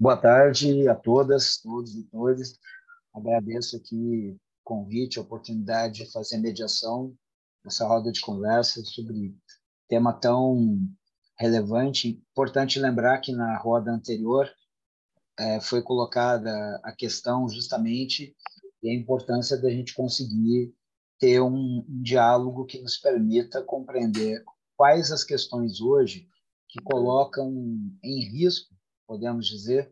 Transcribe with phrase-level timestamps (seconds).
[0.00, 2.56] Boa tarde a todas, todos e todas.
[3.12, 7.12] Agradeço aqui o convite, a oportunidade de fazer mediação
[7.64, 9.36] nessa roda de conversa sobre
[9.88, 10.78] tema tão
[11.36, 12.22] relevante.
[12.30, 14.48] Importante lembrar que na roda anterior
[15.36, 18.36] é, foi colocada a questão justamente
[18.80, 20.72] e a importância da gente conseguir
[21.18, 24.44] ter um, um diálogo que nos permita compreender
[24.76, 26.28] quais as questões hoje
[26.68, 27.50] que colocam
[28.00, 28.77] em risco,
[29.08, 29.90] podemos dizer,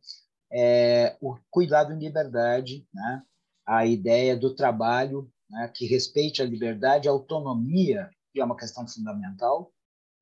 [0.52, 3.22] é, o cuidado em liberdade, né?
[3.66, 5.72] a ideia do trabalho né?
[5.74, 9.72] que respeite a liberdade, a autonomia, que é uma questão fundamental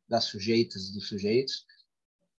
[0.08, 1.66] das sujeitas e dos sujeitos,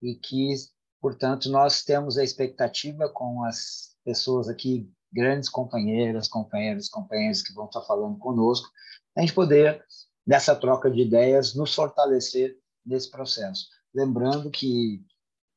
[0.01, 0.53] e que,
[1.01, 7.65] portanto, nós temos a expectativa com as pessoas aqui, grandes companheiras, companheiros, companheiros que vão
[7.65, 8.69] estar falando conosco,
[9.15, 9.83] a gente poder,
[10.25, 13.67] nessa troca de ideias, nos fortalecer nesse processo.
[13.93, 15.03] Lembrando que,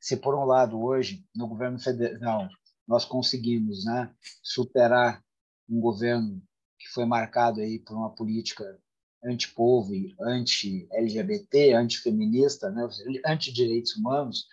[0.01, 2.49] se por um lado, hoje, no governo federal,
[2.87, 4.13] nós conseguimos né,
[4.43, 5.23] superar
[5.69, 6.43] um governo
[6.79, 8.79] que foi marcado aí por uma política
[9.23, 12.89] anti-povo anti-LGBT, anti-feminista, né,
[13.27, 14.47] anti-direitos humanos,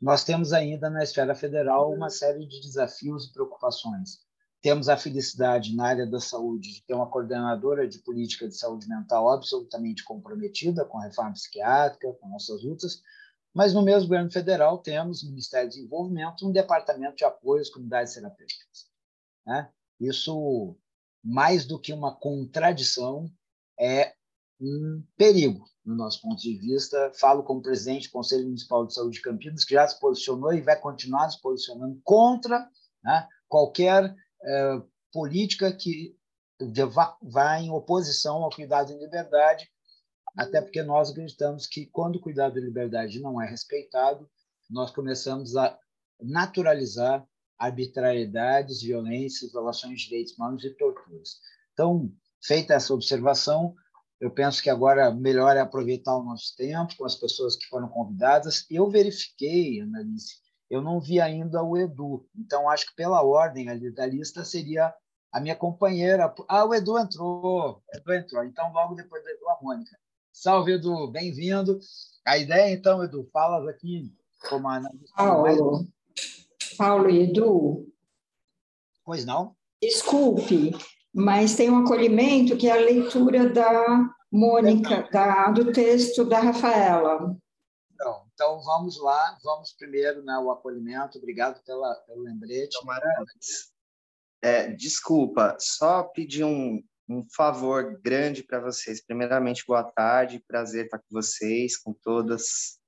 [0.00, 4.20] nós temos ainda na esfera federal uma série de desafios e preocupações.
[4.62, 8.88] Temos a felicidade na área da saúde de ter uma coordenadora de política de saúde
[8.88, 13.02] mental absolutamente comprometida com a reforma psiquiátrica, com nossas lutas,
[13.54, 17.70] mas no mesmo governo federal temos no Ministério do Desenvolvimento um departamento de apoio às
[17.70, 18.86] comunidades terapêuticas.
[19.46, 19.70] Né?
[20.00, 20.76] Isso,
[21.24, 23.30] mais do que uma contradição,
[23.78, 24.14] é
[24.60, 27.12] um perigo, no nosso ponto de vista.
[27.14, 30.60] Falo como presidente do Conselho Municipal de Saúde de Campinas, que já se posicionou e
[30.60, 32.68] vai continuar se posicionando contra
[33.02, 34.82] né, qualquer eh,
[35.12, 36.16] política que
[37.22, 39.70] vá em oposição ao cuidado em liberdade,
[40.38, 44.30] até porque nós acreditamos que quando o cuidado em liberdade não é respeitado,
[44.70, 45.76] nós começamos a
[46.20, 47.26] naturalizar
[47.58, 51.40] arbitrariedades, violências, violações de direitos humanos e torturas.
[51.72, 53.74] Então, feita essa observação,
[54.20, 57.88] eu penso que agora melhor é aproveitar o nosso tempo com as pessoas que foram
[57.88, 58.64] convidadas.
[58.70, 60.36] Eu verifiquei, Annalise,
[60.70, 64.94] eu não vi ainda o Edu, então acho que pela ordem ali da lista seria
[65.32, 66.32] a minha companheira.
[66.46, 68.44] Ah, o Edu entrou, Edu entrou.
[68.44, 69.98] Então, logo depois do Edu, a Mônica.
[70.40, 71.80] Salve, Edu, bem-vindo.
[72.24, 74.14] A ideia, então, Edu, falas aqui
[74.48, 75.16] como analista.
[75.16, 76.76] Paulo, mais...
[76.76, 77.92] Paulo e Edu.
[79.04, 79.56] Pois não?
[79.82, 80.70] Desculpe,
[81.12, 87.36] mas tem um acolhimento que é a leitura da Mônica, da, do texto da Rafaela.
[87.92, 91.18] Então, então vamos lá, vamos primeiro né, o acolhimento.
[91.18, 92.78] Obrigado pela, pelo lembrete.
[94.40, 99.04] É, desculpa, só pedir um, um favor grande para vocês.
[99.04, 102.78] Primeiramente, boa tarde, prazer estar com vocês, com todas,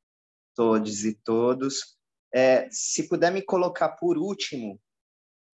[0.55, 1.97] todos e todos.
[2.33, 4.81] É, se puder me colocar por último,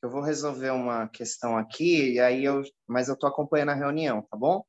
[0.02, 4.22] eu vou resolver uma questão aqui, e aí eu, mas eu estou acompanhando a reunião,
[4.22, 4.64] tá bom?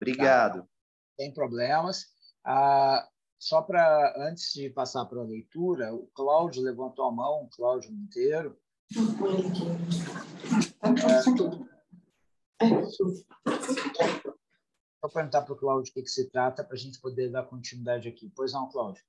[0.00, 0.60] Obrigado.
[0.60, 0.68] Tá.
[1.16, 2.06] Tem problemas.
[2.44, 3.06] Ah,
[3.38, 7.90] só para, antes de passar para a leitura, o Cláudio levantou a mão, o Cláudio
[7.92, 8.58] Monteiro.
[10.82, 11.79] É,
[15.02, 17.44] Vou perguntar para o Cláudio o que, que se trata para a gente poder dar
[17.44, 18.30] continuidade aqui.
[18.36, 19.02] Pois não, Cláudio?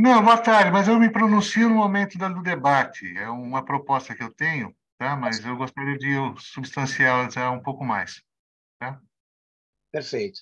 [0.00, 3.16] Não, boa tarde, mas eu me pronuncio no momento do debate.
[3.18, 5.16] É uma proposta que eu tenho, tá?
[5.16, 8.22] mas eu gostaria de substancializar um pouco mais.
[8.78, 9.02] Tá?
[9.90, 10.40] Perfeito.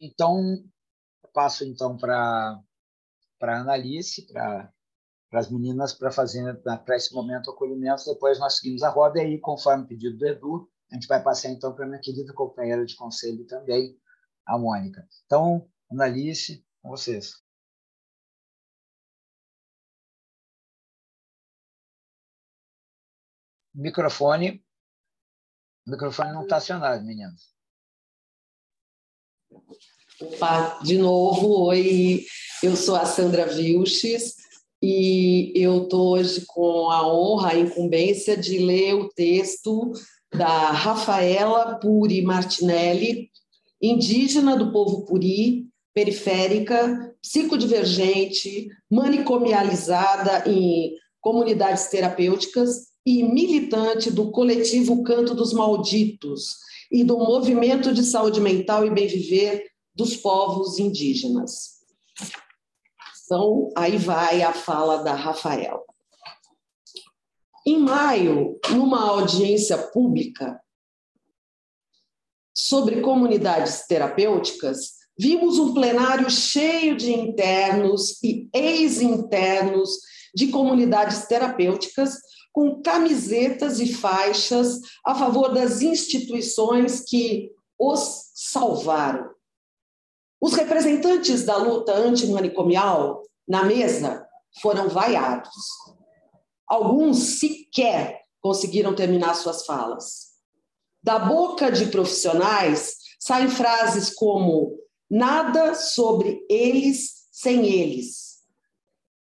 [0.00, 0.64] Então,
[1.32, 2.60] passo então para
[3.42, 4.72] a Analice, para
[5.40, 8.04] as meninas, para fazer para esse momento o acolhimento.
[8.06, 11.50] Depois nós seguimos a roda e aí, conforme pedido do Edu, a gente vai passar
[11.50, 13.98] então para minha querida companheira de conselho também,
[14.46, 15.06] a Mônica.
[15.26, 17.42] Então, Analice, com vocês.
[23.74, 24.64] Microfone.
[25.86, 27.52] O microfone não está acionado, meninas.
[30.20, 32.24] Opa, de novo, oi.
[32.62, 34.43] Eu sou a Sandra Vilches
[34.86, 39.92] e eu estou hoje com a honra, a incumbência de ler o texto
[40.30, 43.30] da Rafaela Puri Martinelli,
[43.80, 55.34] indígena do povo Puri, periférica, psicodivergente, manicomializada em comunidades terapêuticas e militante do coletivo Canto
[55.34, 56.56] dos Malditos
[56.92, 59.64] e do movimento de saúde mental e bem-viver
[59.94, 61.73] dos povos indígenas.
[63.24, 65.82] Então, aí vai a fala da Rafaela.
[67.66, 70.60] Em maio, numa audiência pública
[72.54, 79.98] sobre comunidades terapêuticas, vimos um plenário cheio de internos e ex-internos
[80.34, 82.18] de comunidades terapêuticas
[82.52, 89.33] com camisetas e faixas a favor das instituições que os salvaram.
[90.44, 94.28] Os representantes da luta antimanicomial na mesa
[94.60, 95.54] foram vaiados.
[96.66, 100.34] Alguns sequer conseguiram terminar suas falas.
[101.02, 108.44] Da boca de profissionais saem frases como nada sobre eles sem eles.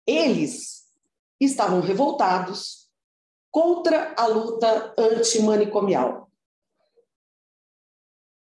[0.05, 0.83] Eles
[1.39, 2.89] estavam revoltados
[3.49, 6.29] contra a luta antimanicomial.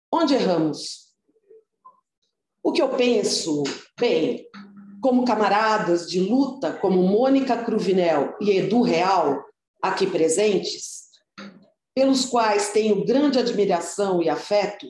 [0.10, 1.12] Onde erramos?
[2.63, 3.62] O que eu penso,
[4.00, 4.48] bem,
[5.01, 9.44] como camaradas de luta como Mônica Cruvinel e Edu Real,
[9.81, 11.10] aqui presentes,
[11.94, 14.88] pelos quais tenho grande admiração e afeto,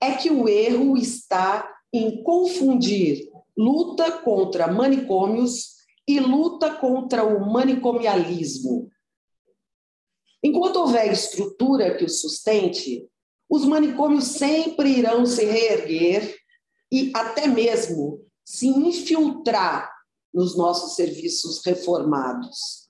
[0.00, 8.90] é que o erro está em confundir luta contra manicômios e luta contra o manicomialismo.
[10.42, 13.08] Enquanto houver estrutura que o sustente,
[13.48, 16.37] os manicômios sempre irão se reerguer
[16.90, 19.92] e até mesmo se infiltrar
[20.32, 22.86] nos nossos serviços reformados.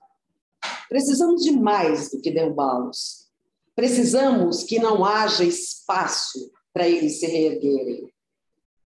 [0.87, 3.27] Precisamos de mais do que derrubá-los.
[3.75, 8.09] Precisamos que não haja espaço para eles se reerguerem.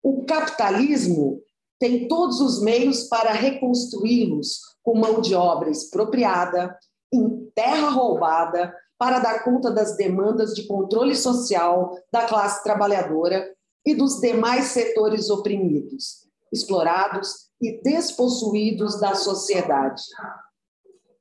[0.01, 1.41] O capitalismo
[1.77, 6.77] tem todos os meios para reconstruí-los com mão de obra expropriada,
[7.11, 13.49] em terra roubada, para dar conta das demandas de controle social da classe trabalhadora
[13.85, 20.01] e dos demais setores oprimidos, explorados e despossuídos da sociedade.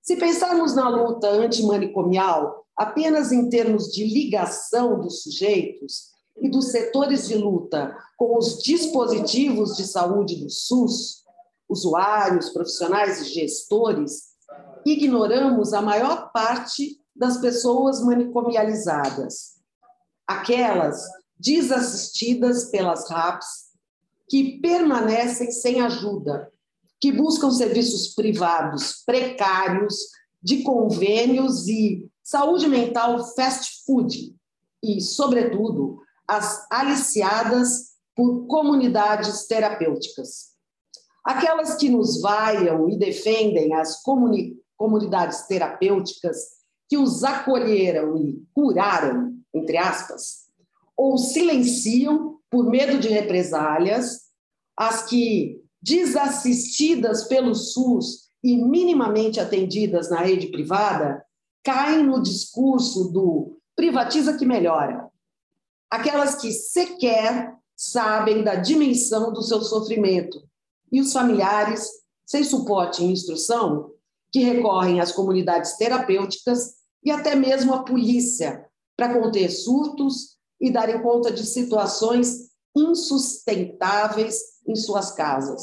[0.03, 7.27] Se pensarmos na luta antimanicomial apenas em termos de ligação dos sujeitos e dos setores
[7.27, 11.25] de luta com os dispositivos de saúde do SUS,
[11.69, 14.29] usuários, profissionais e gestores,
[14.87, 19.59] ignoramos a maior parte das pessoas manicomializadas,
[20.27, 21.03] aquelas
[21.39, 23.69] desassistidas pelas RAPs,
[24.29, 26.53] que permanecem sem ajuda,
[27.01, 29.95] que buscam serviços privados precários,
[30.43, 34.35] de convênios e saúde mental fast food,
[34.83, 40.49] e, sobretudo, as aliciadas por comunidades terapêuticas.
[41.25, 46.37] Aquelas que nos vaiam e defendem as comuni comunidades terapêuticas
[46.89, 50.48] que os acolheram e curaram, entre aspas,
[50.99, 54.23] ou silenciam por medo de represálias,
[54.77, 61.25] as que, desassistidas pelo SUS e minimamente atendidas na rede privada,
[61.63, 65.09] caem no discurso do privatiza que melhora.
[65.89, 70.43] Aquelas que sequer sabem da dimensão do seu sofrimento
[70.91, 71.89] e os familiares,
[72.27, 73.93] sem suporte e instrução,
[74.33, 76.75] que recorrem às comunidades terapêuticas
[77.05, 78.67] e até mesmo à polícia
[78.97, 85.63] para conter surtos e darem conta de situações insustentáveis em suas casas.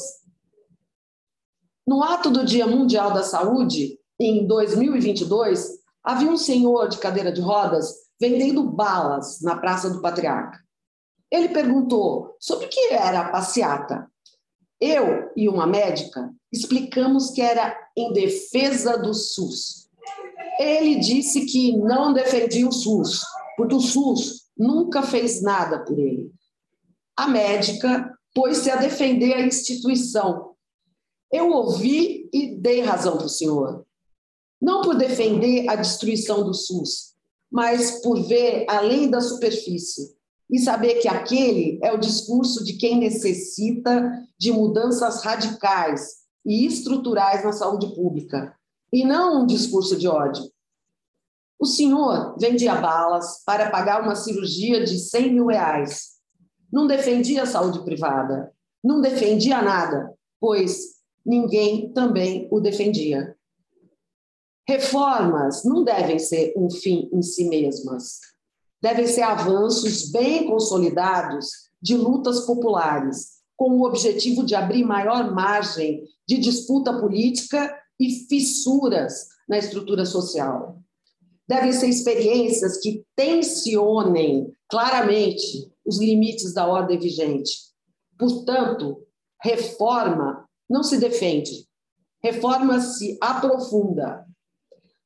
[1.86, 7.40] No ato do Dia Mundial da Saúde, em 2022, havia um senhor de cadeira de
[7.40, 10.58] rodas vendendo balas na Praça do Patriarca.
[11.30, 14.10] Ele perguntou sobre o que era a passeata.
[14.80, 19.88] Eu e uma médica explicamos que era em defesa do SUS.
[20.58, 23.22] Ele disse que não defendia o SUS,
[23.56, 26.32] porque o SUS nunca fez nada por ele.
[27.16, 30.54] A médica pôs-se a defender a instituição.
[31.32, 33.84] Eu ouvi e dei razão para o senhor.
[34.60, 37.14] Não por defender a destruição do SUS,
[37.50, 40.16] mas por ver além da superfície
[40.50, 47.44] e saber que aquele é o discurso de quem necessita de mudanças radicais e estruturais
[47.44, 48.54] na saúde pública,
[48.92, 50.44] e não um discurso de ódio.
[51.58, 56.16] O senhor vendia balas para pagar uma cirurgia de 100 mil reais.
[56.70, 58.52] Não defendia a saúde privada.
[58.84, 63.34] Não defendia nada, pois ninguém também o defendia.
[64.68, 68.20] Reformas não devem ser um fim em si mesmas.
[68.82, 71.48] Devem ser avanços bem consolidados
[71.80, 79.28] de lutas populares, com o objetivo de abrir maior margem de disputa política e fissuras
[79.48, 80.82] na estrutura social
[81.48, 87.66] devem ser experiências que tensionem claramente os limites da ordem vigente.
[88.18, 89.02] Portanto,
[89.42, 91.66] reforma não se defende,
[92.22, 94.26] reforma se aprofunda.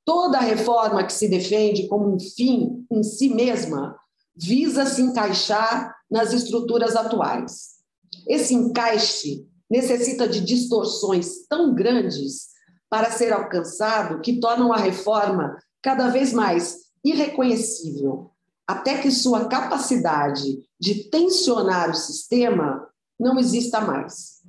[0.04, 3.96] Toda reforma que se defende como um fim em si mesma
[4.34, 7.80] visa se encaixar nas estruturas atuais.
[8.26, 12.48] Esse encaixe necessita de distorções tão grandes
[12.88, 18.30] para ser alcançado que tornam a reforma cada vez mais irreconhecível,
[18.66, 24.40] até que sua capacidade de tensionar o sistema não exista mais.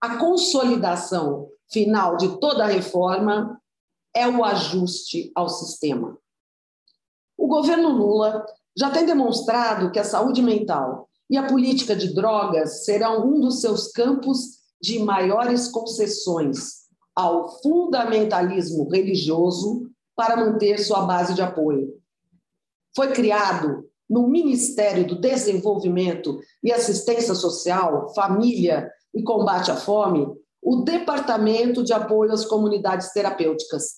[0.00, 3.60] A consolidação final de toda a reforma
[4.14, 6.18] é o ajuste ao sistema.
[7.36, 8.44] O governo Lula
[8.76, 13.60] já tem demonstrado que a saúde mental e a política de drogas serão um dos
[13.60, 19.87] seus campos de maiores concessões ao fundamentalismo religioso
[20.18, 21.94] para manter sua base de apoio.
[22.96, 30.26] Foi criado no Ministério do Desenvolvimento e Assistência Social, Família e Combate à Fome
[30.60, 33.92] o Departamento de Apoio às Comunidades Terapêuticas,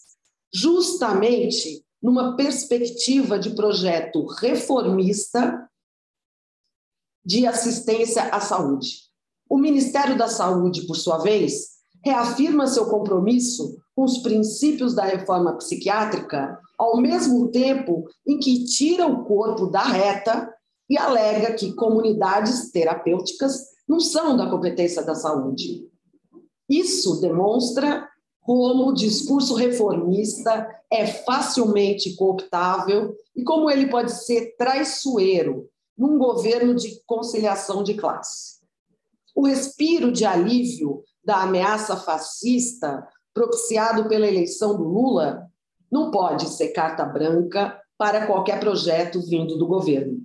[0.52, 5.66] justamente numa perspectiva de projeto reformista
[7.24, 9.04] de assistência à saúde.
[9.48, 15.56] O Ministério da Saúde, por sua vez, reafirma seu compromisso com os princípios da reforma
[15.56, 20.52] psiquiátrica, ao mesmo tempo em que tira o corpo da reta
[20.88, 25.88] e alega que comunidades terapêuticas não são da competência da saúde.
[26.68, 28.08] Isso demonstra
[28.40, 36.74] como o discurso reformista é facilmente cooptável e como ele pode ser traiçoeiro num governo
[36.74, 38.60] de conciliação de classe.
[39.34, 45.46] O respiro de alívio da ameaça fascista propiciado pela eleição do Lula
[45.90, 50.18] não pode ser carta branca para qualquer projeto vindo do governo.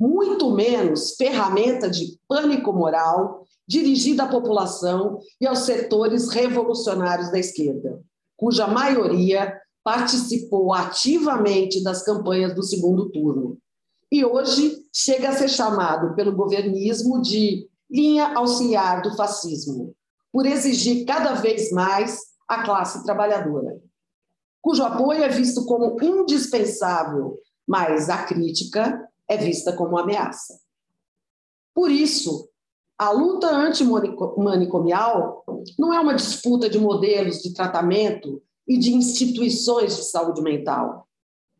[0.00, 8.00] Muito menos ferramenta de pânico moral dirigida à população e aos setores revolucionários da esquerda,
[8.36, 13.58] cuja maioria participou ativamente das campanhas do segundo turno.
[14.10, 19.94] E hoje chega a ser chamado pelo governismo de linha auxiliar do fascismo,
[20.32, 23.80] por exigir cada vez mais a classe trabalhadora,
[24.60, 30.58] cujo apoio é visto como indispensável, mas a crítica é vista como ameaça.
[31.74, 32.48] Por isso,
[32.98, 35.44] a luta antimanicomial
[35.78, 41.06] não é uma disputa de modelos de tratamento e de instituições de saúde mental.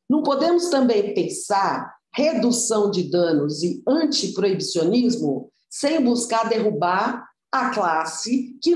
[0.09, 8.75] Não podemos também pensar redução de danos e antiproibicionismo sem buscar derrubar a classe que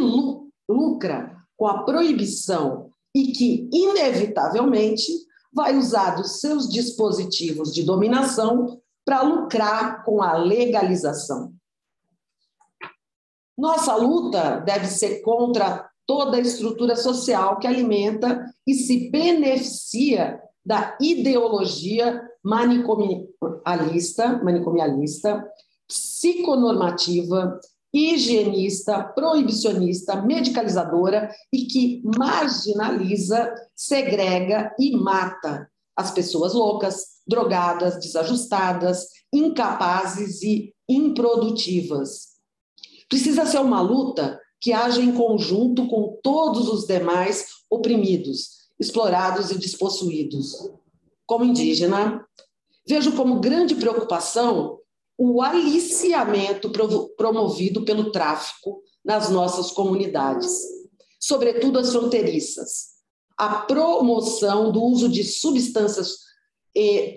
[0.68, 5.06] lucra com a proibição e que, inevitavelmente,
[5.52, 11.52] vai usar os seus dispositivos de dominação para lucrar com a legalização.
[13.56, 20.96] Nossa luta deve ser contra toda a estrutura social que alimenta e se beneficia da
[21.00, 25.46] ideologia manicomialista, manicomialista
[25.86, 27.60] psiconormativa,
[27.92, 40.42] higienista, proibicionista, medicalizadora e que marginaliza, segrega e mata as pessoas loucas, drogadas, desajustadas, incapazes
[40.42, 42.32] e improdutivas.
[43.08, 49.58] Precisa ser uma luta que haja em conjunto com todos os demais oprimidos, explorados e
[49.58, 50.70] despossuídos.
[51.26, 52.24] Como indígena,
[52.88, 54.78] vejo como grande preocupação
[55.16, 56.70] o aliciamento
[57.16, 60.52] promovido pelo tráfico nas nossas comunidades,
[61.20, 62.92] sobretudo as fronteiriças,
[63.36, 66.22] a promoção do uso de substâncias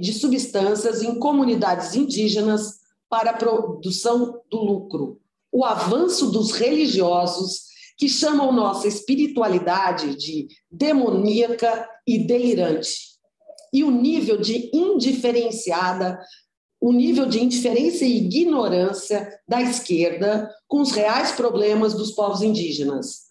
[0.02, 7.62] de substâncias em comunidades indígenas para a produção do lucro, o avanço dos religiosos
[7.98, 13.16] que chamam nossa espiritualidade de demoníaca e delirante,
[13.72, 16.20] e o nível de indiferenciada,
[16.80, 23.26] o nível de indiferença e ignorância da esquerda com os reais problemas dos povos indígenas,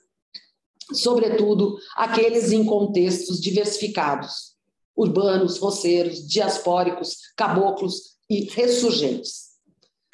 [0.93, 4.55] sobretudo aqueles em contextos diversificados,
[4.97, 9.55] urbanos, roceiros, diaspóricos, caboclos e ressurgentes.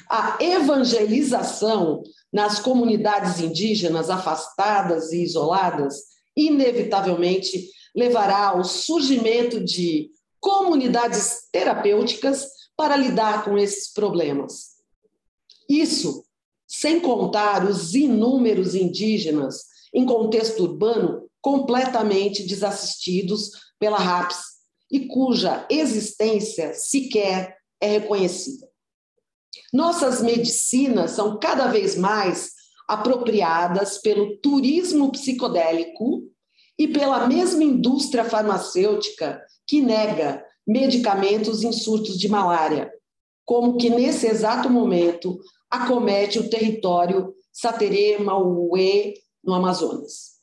[0.09, 5.97] A evangelização nas comunidades indígenas afastadas e isoladas,
[6.37, 12.47] inevitavelmente levará ao surgimento de comunidades terapêuticas
[12.81, 14.71] para lidar com esses problemas.
[15.69, 16.25] Isso
[16.67, 24.39] sem contar os inúmeros indígenas em contexto urbano completamente desassistidos pela RAPS
[24.91, 28.67] e cuja existência sequer é reconhecida.
[29.75, 32.53] Nossas medicinas são cada vez mais
[32.89, 36.23] apropriadas pelo turismo psicodélico
[36.79, 42.93] e pela mesma indústria farmacêutica que nega medicamentos em surtos de malária,
[43.45, 45.37] como que nesse exato momento
[45.69, 50.39] acomete o território Saterê-Mauê, no Amazonas.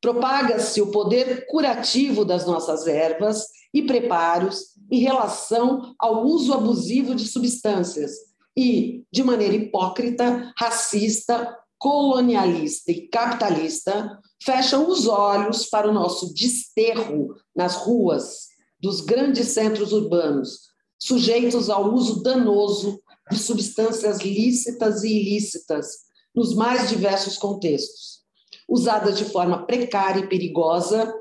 [0.00, 7.26] Propaga-se o poder curativo das nossas ervas e preparos em relação ao uso abusivo de
[7.26, 8.12] substâncias
[8.56, 17.34] e, de maneira hipócrita, racista, colonialista e capitalista, fecham os olhos para o nosso desterro
[17.54, 18.51] nas ruas
[18.82, 25.86] dos grandes centros urbanos, sujeitos ao uso danoso de substâncias lícitas e ilícitas
[26.34, 28.22] nos mais diversos contextos,
[28.68, 31.14] usadas de forma precária e perigosa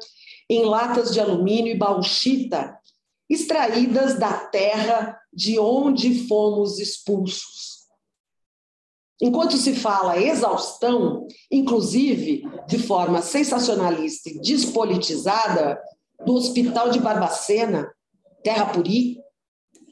[0.50, 2.78] em latas de alumínio e bauxita,
[3.30, 7.82] extraídas da terra de onde fomos expulsos.
[9.22, 15.80] Enquanto se fala exaustão, inclusive de forma sensacionalista e despolitizada,
[16.26, 17.92] do Hospital de Barbacena,
[18.44, 19.20] Terra Puri,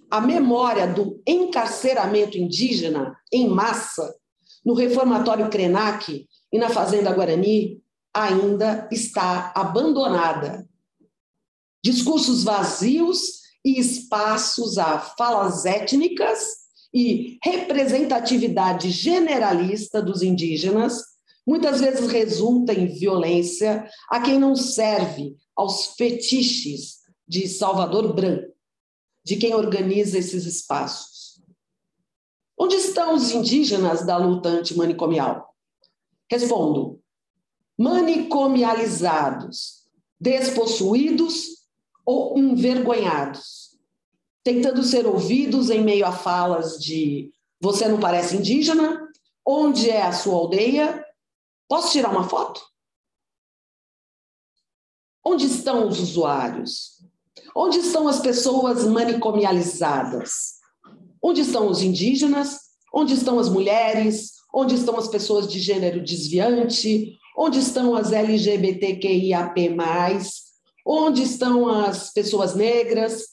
[0.09, 4.15] a memória do encarceramento indígena em massa
[4.65, 7.81] no reformatório Krenak e na Fazenda Guarani
[8.13, 10.67] ainda está abandonada.
[11.83, 16.39] Discursos vazios e espaços a falas étnicas
[16.93, 21.03] e representatividade generalista dos indígenas
[21.49, 28.53] muitas vezes resulta em violência a quem não serve aos fetiches de Salvador Branco,
[29.25, 31.41] de quem organiza esses espaços.
[32.55, 35.55] Onde estão os indígenas da luta antimanicomial?
[36.29, 37.01] Respondo:
[37.75, 39.87] manicomializados,
[40.21, 41.63] despossuídos
[42.05, 43.75] ou envergonhados,
[44.43, 49.09] tentando ser ouvidos em meio a falas de você não parece indígena?
[49.43, 51.08] Onde é a sua aldeia?
[51.69, 52.59] Posso tirar uma foto?
[55.23, 56.97] Onde estão os usuários?
[57.55, 60.55] Onde estão as pessoas manicomializadas?
[61.23, 62.57] Onde estão os indígenas?
[62.91, 64.31] Onde estão as mulheres?
[64.51, 67.15] Onde estão as pessoas de gênero desviante?
[67.37, 69.77] Onde estão as LGBTQIAP+,
[70.83, 73.25] onde estão as pessoas negras?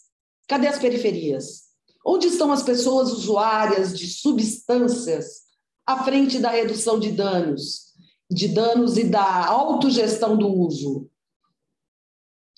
[0.47, 1.63] Cadê as periferias?
[2.05, 5.47] Onde estão as pessoas usuárias de substâncias
[5.87, 7.86] à frente da redução de danos,
[8.31, 11.11] de danos e da autogestão do uso?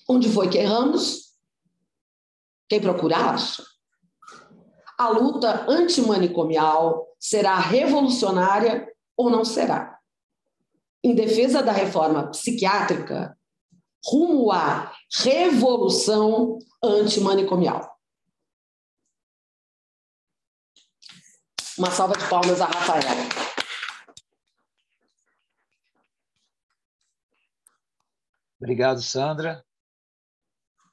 [0.07, 1.29] Onde foi que erramos?
[2.67, 3.63] Quem procura acha.
[4.97, 9.99] A luta antimanicomial será revolucionária ou não será?
[11.03, 13.37] Em defesa da reforma psiquiátrica,
[14.05, 14.91] rumo à
[15.23, 17.97] revolução antimanicomial.
[21.77, 23.48] Uma salva de palmas a Rafaela.
[28.59, 29.63] Obrigado, Sandra.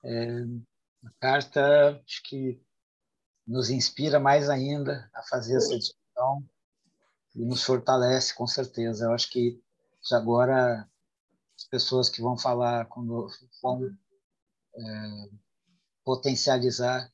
[0.04, 0.40] É,
[1.04, 2.60] a carta, acho que
[3.46, 6.44] nos inspira mais ainda a fazer essa discussão
[7.34, 9.06] e nos fortalece, com certeza.
[9.06, 9.60] Eu acho que
[10.12, 10.88] agora
[11.56, 15.30] as pessoas que vão falar conosco vão é,
[16.04, 17.10] potencializar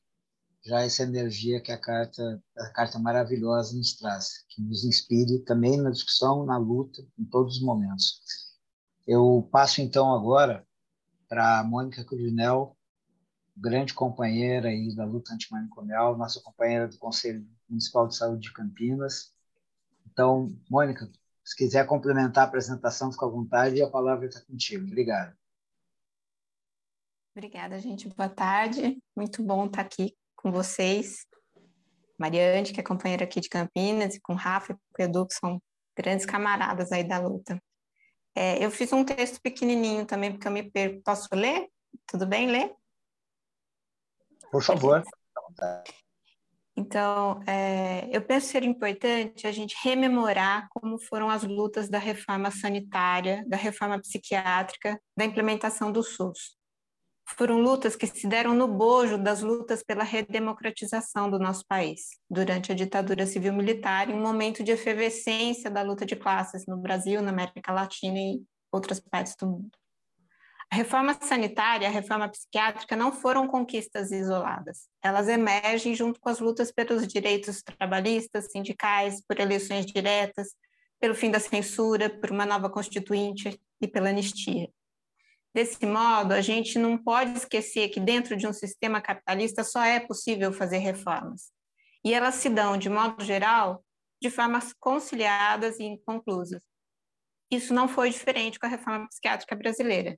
[0.65, 5.77] já essa energia que a carta, a carta maravilhosa nos traz, que nos inspire também
[5.77, 8.21] na discussão, na luta, em todos os momentos.
[9.05, 10.65] Eu passo então agora
[11.27, 12.77] para a Mônica Cruvinel,
[13.55, 19.33] grande companheira aí da luta antimanicomial, nossa companheira do Conselho Municipal de Saúde de Campinas.
[20.05, 21.11] Então, Mônica,
[21.43, 24.85] se quiser complementar a apresentação, fica à vontade e a palavra está contigo.
[24.85, 25.35] Obrigado.
[27.35, 28.07] Obrigada, gente.
[28.07, 29.01] Boa tarde.
[29.15, 31.25] Muito bom estar aqui com vocês.
[32.17, 35.33] Mariane, que é companheira aqui de Campinas, e com Rafa e com o Edu, que
[35.33, 35.59] são
[35.97, 37.59] grandes camaradas aí da luta.
[38.35, 41.01] É, eu fiz um texto pequenininho também, porque eu me perco.
[41.03, 41.69] Posso ler?
[42.07, 42.73] Tudo bem ler?
[44.51, 45.03] Por favor.
[46.75, 52.49] Então, é, eu penso ser importante a gente rememorar como foram as lutas da reforma
[52.49, 56.57] sanitária, da reforma psiquiátrica, da implementação do SUS.
[57.25, 62.71] Foram lutas que se deram no bojo das lutas pela redemocratização do nosso país, durante
[62.71, 67.31] a ditadura civil-militar, em um momento de efervescência da luta de classes no Brasil, na
[67.31, 69.71] América Latina e outras partes do mundo.
[70.71, 74.87] A reforma sanitária a reforma psiquiátrica não foram conquistas isoladas.
[75.03, 80.49] Elas emergem junto com as lutas pelos direitos trabalhistas, sindicais, por eleições diretas,
[80.99, 84.67] pelo fim da censura, por uma nova constituinte e pela anistia.
[85.53, 89.99] Desse modo, a gente não pode esquecer que dentro de um sistema capitalista só é
[89.99, 91.51] possível fazer reformas.
[92.03, 93.83] E elas se dão, de modo geral,
[94.21, 96.61] de formas conciliadas e inconclusas.
[97.51, 100.17] Isso não foi diferente com a reforma psiquiátrica brasileira.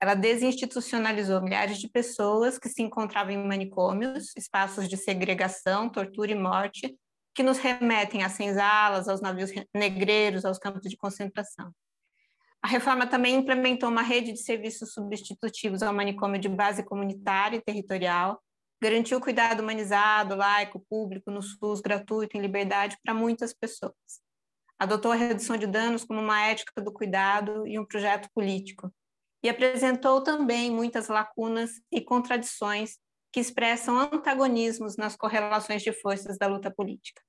[0.00, 6.34] Ela desinstitucionalizou milhares de pessoas que se encontravam em manicômios, espaços de segregação, tortura e
[6.34, 6.94] morte,
[7.34, 11.72] que nos remetem às senzalas, aos navios negreiros, aos campos de concentração.
[12.64, 17.60] A reforma também implementou uma rede de serviços substitutivos ao manicômio de base comunitária e
[17.60, 18.42] territorial,
[18.82, 23.92] garantiu cuidado humanizado, laico, público, no SUS, gratuito, em liberdade para muitas pessoas.
[24.78, 28.90] Adotou a redução de danos como uma ética do cuidado e um projeto político.
[29.42, 32.96] E apresentou também muitas lacunas e contradições
[33.30, 37.20] que expressam antagonismos nas correlações de forças da luta política.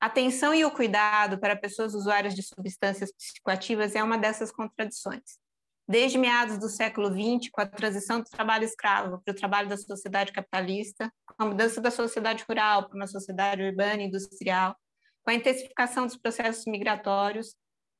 [0.00, 5.40] Atenção e o cuidado para pessoas usuárias de substâncias psicoativas é uma dessas contradições.
[5.88, 9.76] Desde meados do século XX, com a transição do trabalho escravo para o trabalho da
[9.76, 14.76] sociedade capitalista, com a mudança da sociedade rural para uma sociedade urbana e industrial,
[15.24, 17.56] com a intensificação dos processos migratórios,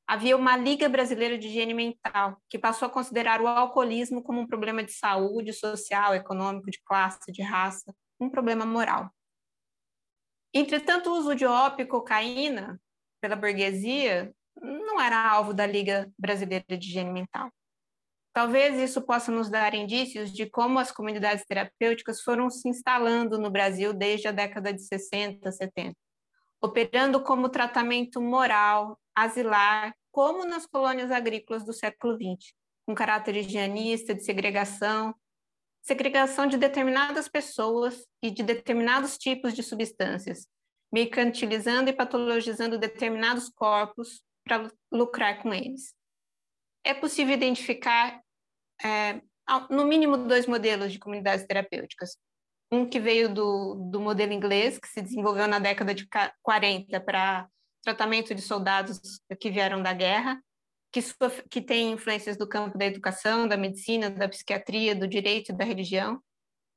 [0.07, 4.47] havia uma Liga Brasileira de Higiene Mental, que passou a considerar o alcoolismo como um
[4.47, 9.11] problema de saúde social, econômico, de classe, de raça, um problema moral.
[10.53, 12.79] Entretanto, o uso de ópio e cocaína
[13.21, 17.51] pela burguesia não era alvo da Liga Brasileira de Higiene Mental.
[18.33, 23.49] Talvez isso possa nos dar indícios de como as comunidades terapêuticas foram se instalando no
[23.49, 25.95] Brasil desde a década de 60, 70,
[26.61, 32.53] operando como tratamento moral, asilar, como nas colônias agrícolas do século XX,
[32.85, 35.13] com caráter higienista, de segregação,
[35.81, 40.47] segregação de determinadas pessoas e de determinados tipos de substâncias,
[40.91, 45.93] mercantilizando e patologizando determinados corpos para lucrar com eles.
[46.83, 48.21] É possível identificar,
[48.83, 49.21] é,
[49.69, 52.17] no mínimo, dois modelos de comunidades terapêuticas.
[52.71, 56.07] Um que veio do, do modelo inglês, que se desenvolveu na década de
[56.43, 57.47] 40 para
[57.83, 58.99] tratamento de soldados
[59.39, 60.41] que vieram da guerra,
[60.91, 61.01] que,
[61.49, 65.63] que tem influências do campo da educação, da medicina, da psiquiatria, do direito e da
[65.63, 66.21] religião,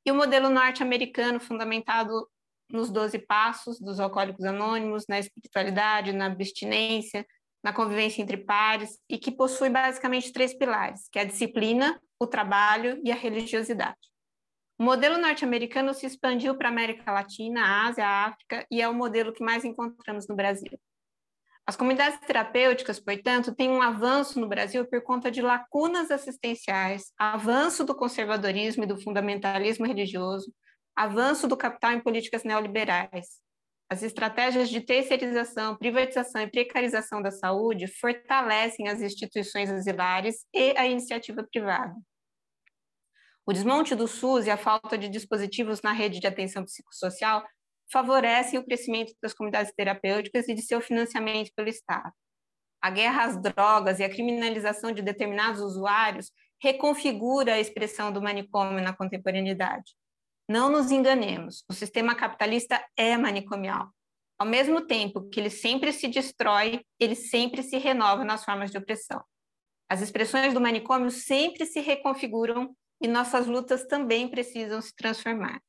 [0.05, 2.29] e o modelo norte-americano fundamentado
[2.71, 7.27] nos 12 passos dos alcoólicos anônimos, na espiritualidade, na abstinência,
[7.63, 12.27] na convivência entre pares, e que possui basicamente três pilares, que é a disciplina, o
[12.27, 14.13] trabalho e a religiosidade.
[14.79, 19.33] O modelo norte-americano se expandiu para a América Latina, Ásia, África, e é o modelo
[19.33, 20.77] que mais encontramos no Brasil.
[21.65, 27.85] As comunidades terapêuticas, portanto, têm um avanço no Brasil por conta de lacunas assistenciais, avanço
[27.85, 30.53] do conservadorismo e do fundamentalismo religioso,
[30.97, 33.41] avanço do capital em políticas neoliberais.
[33.89, 40.87] As estratégias de terceirização, privatização e precarização da saúde fortalecem as instituições asilares e a
[40.87, 41.95] iniciativa privada.
[43.45, 47.45] O desmonte do SUS e a falta de dispositivos na rede de atenção psicossocial
[47.93, 52.13] favorecem o crescimento das comunidades terapêuticas e de seu financiamento pelo Estado.
[52.81, 58.83] A guerra às drogas e a criminalização de determinados usuários reconfigura a expressão do manicômio
[58.83, 59.95] na contemporaneidade.
[60.49, 63.89] Não nos enganemos, o sistema capitalista é manicomial.
[64.39, 68.79] Ao mesmo tempo que ele sempre se destrói, ele sempre se renova nas formas de
[68.79, 69.23] opressão.
[69.89, 75.61] As expressões do manicômio sempre se reconfiguram e nossas lutas também precisam se transformar.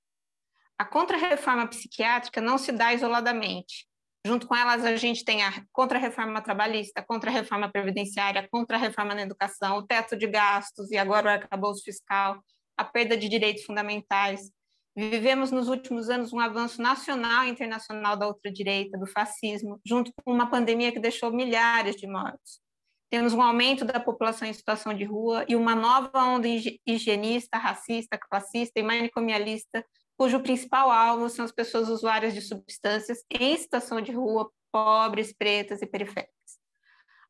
[0.77, 3.87] A contra-reforma psiquiátrica não se dá isoladamente.
[4.25, 9.21] Junto com elas, a gente tem a contra-reforma trabalhista, a contra-reforma previdenciária, a contra-reforma na
[9.21, 12.41] educação, o teto de gastos e agora o arcabouço fiscal,
[12.77, 14.49] a perda de direitos fundamentais.
[14.95, 20.31] Vivemos nos últimos anos um avanço nacional e internacional da ultradireita, do fascismo, junto com
[20.31, 22.61] uma pandemia que deixou milhares de mortos.
[23.09, 26.47] Temos um aumento da população em situação de rua e uma nova onda
[26.87, 29.85] higienista, racista, classista e manicomialista
[30.17, 35.81] cujo principal alvo são as pessoas usuárias de substâncias em situação de rua, pobres, pretas
[35.81, 36.33] e periféricas.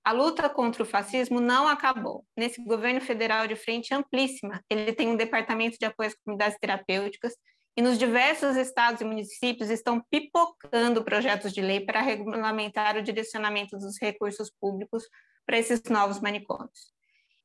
[0.05, 2.25] A luta contra o fascismo não acabou.
[2.35, 7.33] Nesse governo federal de frente amplíssima, ele tem um departamento de apoio às comunidades terapêuticas
[7.75, 13.77] e nos diversos estados e municípios estão pipocando projetos de lei para regulamentar o direcionamento
[13.77, 15.03] dos recursos públicos
[15.45, 16.92] para esses novos manicômios.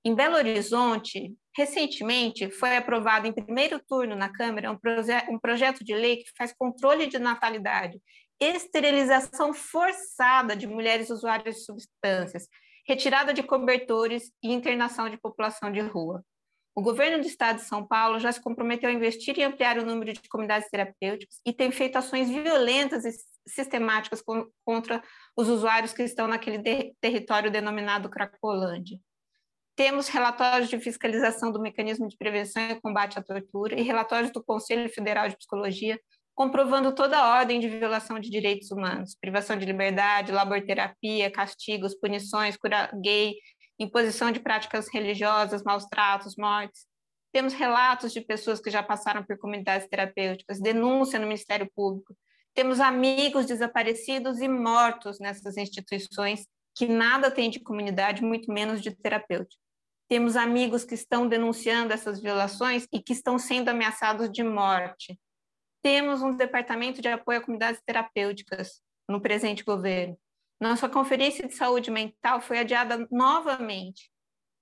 [0.09, 5.85] Em Belo Horizonte, recentemente foi aprovado em primeiro turno na Câmara um, proje um projeto
[5.85, 8.01] de lei que faz controle de natalidade,
[8.40, 12.49] esterilização forçada de mulheres usuárias de substâncias,
[12.88, 16.25] retirada de cobertores e internação de população de rua.
[16.75, 19.85] O governo do estado de São Paulo já se comprometeu a investir e ampliar o
[19.85, 23.11] número de comunidades terapêuticas e tem feito ações violentas e
[23.47, 24.23] sistemáticas
[24.64, 25.03] contra
[25.37, 28.99] os usuários que estão naquele território denominado Cracolândia.
[29.78, 34.42] Temos relatórios de fiscalização do mecanismo de prevenção e combate à tortura e relatórios do
[34.42, 35.96] Conselho Federal de Psicologia
[36.34, 42.56] comprovando toda a ordem de violação de direitos humanos, privação de liberdade, laborterapia, castigos, punições,
[42.56, 43.36] cura gay,
[43.78, 46.84] imposição de práticas religiosas, maus tratos, mortes.
[47.32, 52.16] Temos relatos de pessoas que já passaram por comunidades terapêuticas, denúncia no Ministério Público.
[52.52, 58.90] Temos amigos desaparecidos e mortos nessas instituições que nada tem de comunidade, muito menos de
[58.90, 59.67] terapêutico.
[60.09, 65.18] Temos amigos que estão denunciando essas violações e que estão sendo ameaçados de morte.
[65.83, 70.18] Temos um departamento de apoio a comunidades terapêuticas no presente governo.
[70.61, 74.11] Nossa conferência de saúde mental foi adiada novamente.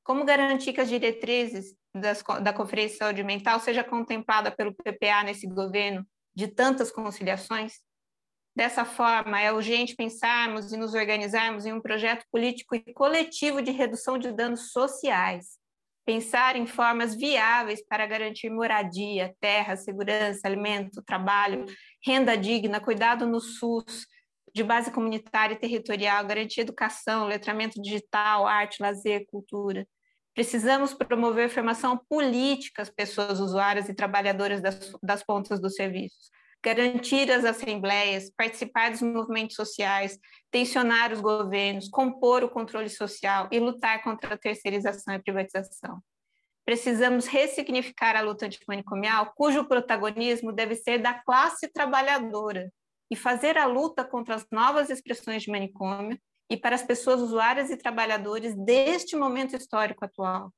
[0.05, 5.23] Como garantir que as diretrizes das, da Conferência de Saúde Mental seja contemplada pelo PPA
[5.25, 7.81] nesse governo de tantas conciliações?
[8.57, 13.71] Dessa forma, é urgente pensarmos e nos organizarmos em um projeto político e coletivo de
[13.71, 15.59] redução de danos sociais.
[16.07, 21.67] Pensar em formas viáveis para garantir moradia, terra, segurança, alimento, trabalho,
[22.03, 24.07] renda digna, cuidado no SUS,
[24.55, 29.87] de base comunitária e territorial, garantir educação, letramento digital, arte, lazer, cultura.
[30.33, 36.31] Precisamos promover formação política às pessoas usuárias e trabalhadoras das, das pontas dos serviços
[36.67, 40.19] garantir as assembleias, participar dos movimentos sociais,
[40.51, 46.03] tensionar os governos, compor o controle social e lutar contra a terceirização e privatização.
[46.65, 52.69] Precisamos ressignificar a luta antimanicomial, cujo protagonismo deve ser da classe trabalhadora,
[53.09, 56.19] e fazer a luta contra as novas expressões de manicômio
[56.51, 60.53] e para as pessoas usuárias e trabalhadores deste momento histórico atual.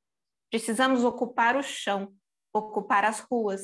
[0.50, 2.10] Precisamos ocupar o chão,
[2.50, 3.60] ocupar as ruas,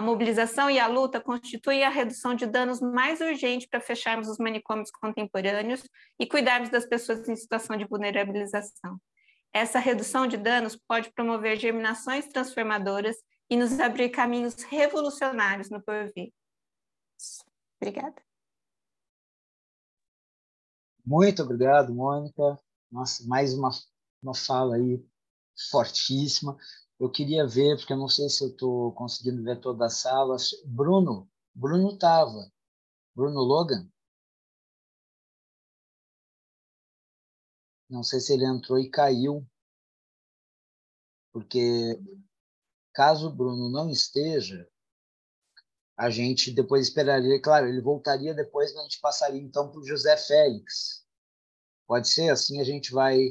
[0.00, 4.38] a mobilização e a luta constituem a redução de danos mais urgente para fecharmos os
[4.38, 5.82] manicômios contemporâneos
[6.18, 8.98] e cuidarmos das pessoas em situação de vulnerabilização.
[9.52, 13.14] Essa redução de danos pode promover germinações transformadoras
[13.50, 16.32] e nos abrir caminhos revolucionários no porvir.
[17.78, 18.22] Obrigada.
[21.04, 22.58] Muito obrigado, Mônica.
[22.90, 23.68] Nossa, mais uma,
[24.22, 25.04] uma fala aí
[25.70, 26.56] fortíssima.
[27.00, 30.36] Eu queria ver, porque eu não sei se eu estou conseguindo ver toda a sala.
[30.66, 32.52] Bruno, Bruno estava.
[33.14, 33.90] Bruno Logan?
[37.88, 39.44] Não sei se ele entrou e caiu,
[41.32, 41.98] porque
[42.92, 44.68] caso o Bruno não esteja,
[45.96, 50.16] a gente depois esperaria, claro, ele voltaria depois, a gente passaria então para o José
[50.16, 51.04] Félix.
[51.86, 53.26] Pode ser assim, a gente vai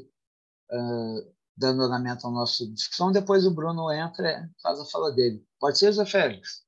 [0.72, 3.12] uh, dando andamento à nossa discussão.
[3.12, 5.46] Depois o Bruno entra e faz a fala dele.
[5.60, 6.66] Pode ser, Zé Félix?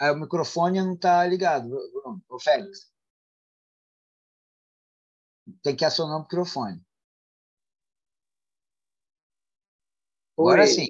[0.00, 2.24] Aí o microfone não está ligado, Bruno.
[2.28, 2.90] O Félix.
[5.62, 6.82] Tem que acionar o microfone.
[10.38, 10.88] Agora sim.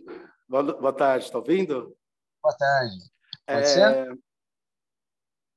[0.48, 1.96] Boa tarde, está ouvindo?
[2.40, 2.98] Boa tarde.
[3.44, 3.64] Pode é...
[3.64, 4.18] ser?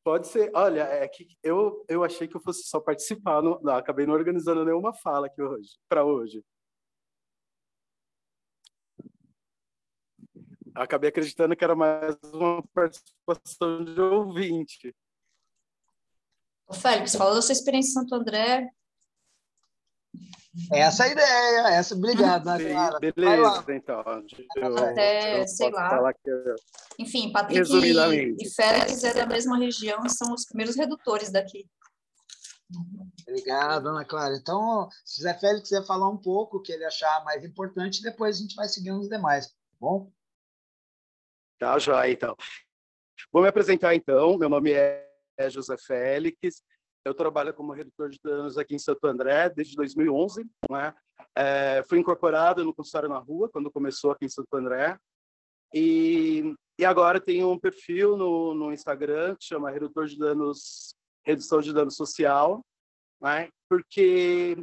[0.06, 0.52] Pode ser.
[0.54, 4.14] Olha, é que eu, eu achei que eu fosse só participar, não, não acabei não
[4.14, 6.46] organizando nenhuma fala aqui hoje, para hoje.
[10.76, 14.96] Acabei acreditando que era mais uma participação de ouvinte.
[16.68, 18.70] Ô, Félix, fala da sua experiência em Santo André,
[20.72, 24.04] essa é a ideia, essa, obrigado, né, Sim, Beleza, então.
[24.56, 26.14] Eu, Até, eu sei lá.
[26.26, 26.56] Eu...
[26.98, 31.68] Enfim, Patrick e, e Félix é da mesma região e são os primeiros redutores daqui.
[33.28, 34.36] Obrigado, Ana Clara.
[34.36, 38.38] Então, se Zé Félix quiser falar um pouco o que ele achar mais importante, depois
[38.38, 40.12] a gente vai seguindo os demais, tá bom?
[41.60, 42.36] Tá, joia, então.
[43.32, 44.38] Vou me apresentar, então.
[44.38, 45.06] Meu nome é
[45.50, 46.64] José Félix
[47.06, 50.44] eu trabalho como redutor de danos aqui em Santo André desde 2011.
[50.70, 50.94] Né?
[51.36, 54.98] É, fui incorporado no consultório na rua quando começou aqui em Santo André.
[55.72, 61.62] E, e agora tenho um perfil no, no Instagram que chama Redutor de Danos, Redução
[61.62, 62.66] de Dano Social,
[63.22, 63.50] né?
[63.70, 64.58] porque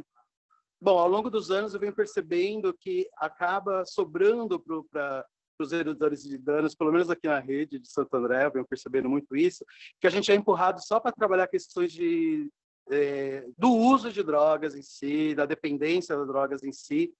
[0.81, 5.25] bom, ao longo dos anos eu venho percebendo que acaba sobrando para
[5.63, 9.09] os redutores de danos, pelo menos aqui na rede de Santo André, eu venho percebendo
[9.09, 9.65] muito isso,
[9.99, 12.49] que a gente é empurrado só para trabalhar questões de,
[12.89, 17.13] é, do uso de drogas em si, da dependência das drogas em si,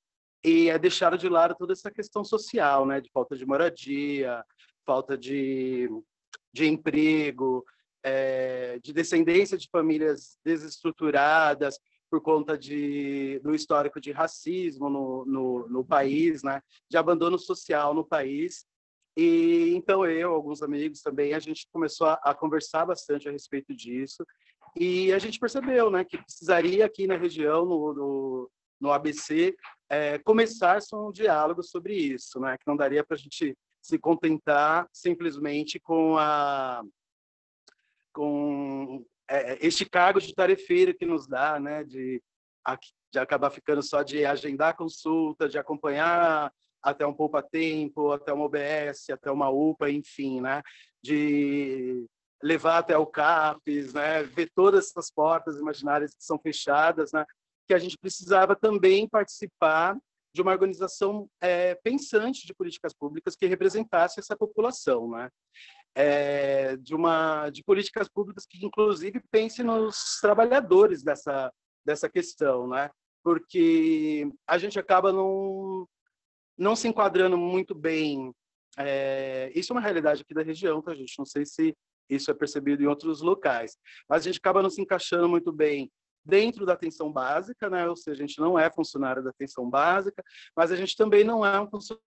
[0.44, 4.44] e é deixado de lado toda essa questão social, né, de falta de moradia,
[4.86, 5.90] falta de,
[6.52, 7.66] de emprego,
[8.04, 11.80] é, de descendência de famílias desestruturadas,
[12.14, 16.62] por conta de, do histórico de racismo no, no, no país, né?
[16.88, 18.68] de abandono social no país.
[19.18, 23.76] E então eu, alguns amigos também, a gente começou a, a, conversar bastante a respeito
[23.76, 24.24] disso
[24.76, 29.56] e a gente percebeu, né, que precisaria aqui na região, no, no, no ABC,
[29.90, 34.88] é, começar um diálogo sobre isso, né, que não daria para a gente se contentar
[34.94, 36.84] simplesmente com a
[38.14, 42.22] com é, é, este cargo de tarefeiro que nos dá, né, de,
[43.12, 48.34] de acabar ficando só de agendar a consulta, de acompanhar até um poupa tempo, até
[48.34, 50.62] uma OBS, até uma UPA, enfim, né,
[51.02, 52.06] de
[52.42, 57.26] levar até o CAPES, né, ver todas essas portas imaginárias que são fechadas, né,
[57.68, 59.98] que a gente precisava também participar
[60.34, 65.30] de uma organização é, pensante de políticas públicas que representasse essa população, né?
[65.96, 71.52] É, de uma de políticas públicas que inclusive pense nos trabalhadores dessa
[71.86, 72.90] dessa questão, né?
[73.24, 75.88] Porque a gente acaba não
[76.58, 78.34] não se enquadrando muito bem.
[78.78, 81.14] É, isso é uma realidade aqui da região, tá, gente?
[81.18, 81.76] Não sei se
[82.10, 83.78] isso é percebido em outros locais,
[84.10, 85.92] mas a gente acaba não se encaixando muito bem
[86.26, 87.88] dentro da atenção básica, né?
[87.88, 90.24] Ou seja, a gente não é funcionário da atenção básica,
[90.56, 92.04] mas a gente também não é um funcionário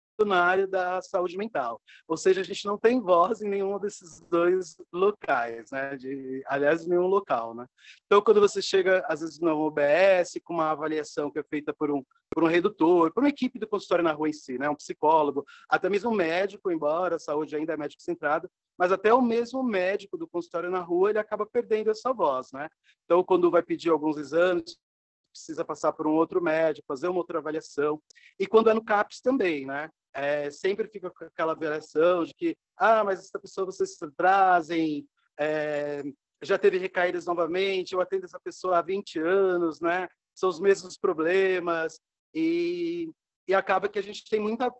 [0.68, 1.80] da saúde mental.
[2.08, 5.96] Ou seja, a gente não tem voz em nenhum desses dois locais, né?
[5.96, 7.66] De, aliás, em nenhum local, né?
[8.06, 11.90] Então, quando você chega, às vezes, no OBS, com uma avaliação que é feita por
[11.90, 14.68] um, por um redutor, por uma equipe do consultório na rua em si, né?
[14.70, 18.48] Um psicólogo, até mesmo um médico, embora a saúde ainda é médico centrado,
[18.78, 22.68] mas até o mesmo médico do consultório na rua, ele acaba perdendo essa voz, né?
[23.04, 24.76] Então, quando vai pedir alguns exames,
[25.36, 28.00] precisa passar por um outro médico, fazer uma outra avaliação.
[28.38, 29.90] E quando é no CAPS também, né?
[30.14, 35.06] É, sempre fica com aquela avaliação de que, ah, mas essa pessoa vocês trazem,
[35.38, 36.02] é,
[36.42, 40.08] já teve recaídas novamente, eu atendo essa pessoa há 20 anos, né?
[40.34, 42.00] São os mesmos problemas.
[42.34, 43.10] E,
[43.46, 44.72] e acaba que a gente tem muita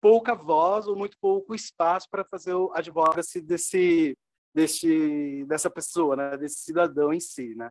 [0.00, 4.16] pouca voz ou muito pouco espaço para fazer o advocacy desse,
[4.54, 6.36] desse, dessa pessoa, né?
[6.36, 7.54] desse cidadão em si.
[7.54, 7.70] Né?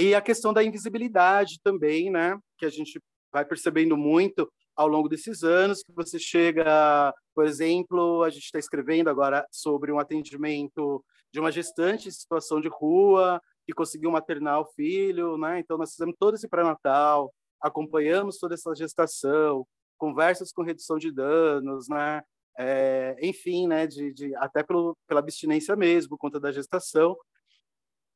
[0.00, 2.38] E a questão da invisibilidade também, né?
[2.56, 2.98] que a gente
[3.30, 8.58] vai percebendo muito ao longo desses anos, que você chega, por exemplo, a gente está
[8.58, 14.60] escrevendo agora sobre um atendimento de uma gestante em situação de rua, que conseguiu maternar
[14.60, 15.60] o filho, né?
[15.60, 19.66] Então, nós fizemos todo esse pré-natal, acompanhamos toda essa gestação,
[19.98, 22.22] conversas com redução de danos, né?
[22.58, 27.14] É, enfim, né, de, de, até pelo, pela abstinência mesmo, conta da gestação.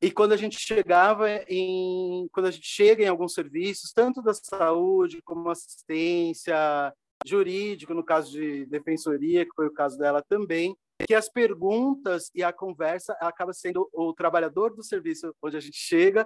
[0.05, 4.35] E quando a gente chegava em, quando a gente chega em alguns serviços, tanto da
[4.35, 6.93] saúde como assistência
[7.25, 12.43] jurídica, no caso de defensoria, que foi o caso dela também, que as perguntas e
[12.43, 16.23] a conversa acaba sendo o trabalhador do serviço onde a gente chega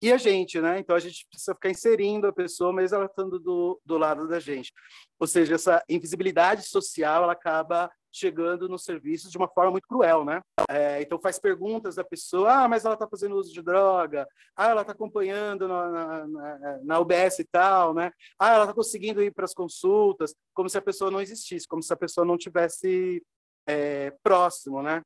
[0.00, 0.78] e a gente, né?
[0.78, 4.40] Então a gente precisa ficar inserindo a pessoa, mesmo ela estando do, do lado da
[4.40, 4.72] gente.
[5.20, 10.24] Ou seja, essa invisibilidade social ela acaba chegando nos serviços de uma forma muito cruel,
[10.24, 10.40] né?
[10.68, 14.68] É, então faz perguntas da pessoa, ah, mas ela está fazendo uso de droga, ah,
[14.68, 18.10] ela está acompanhando na, na, na, na, UBS e tal, né?
[18.38, 21.82] Ah, ela está conseguindo ir para as consultas, como se a pessoa não existisse, como
[21.82, 23.22] se a pessoa não tivesse
[23.66, 25.02] é, próximo, né?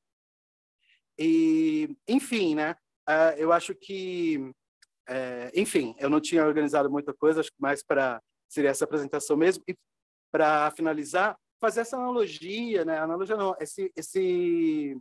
[1.19, 2.75] E, enfim, né?
[3.09, 4.53] Uh, eu acho que
[5.09, 9.37] é, enfim, eu não tinha organizado muita coisa, acho que mais para seria essa apresentação
[9.37, 9.65] mesmo.
[9.69, 9.77] E
[10.31, 12.99] para finalizar, fazer essa analogia, né?
[12.99, 14.99] Analogia não, esse, esse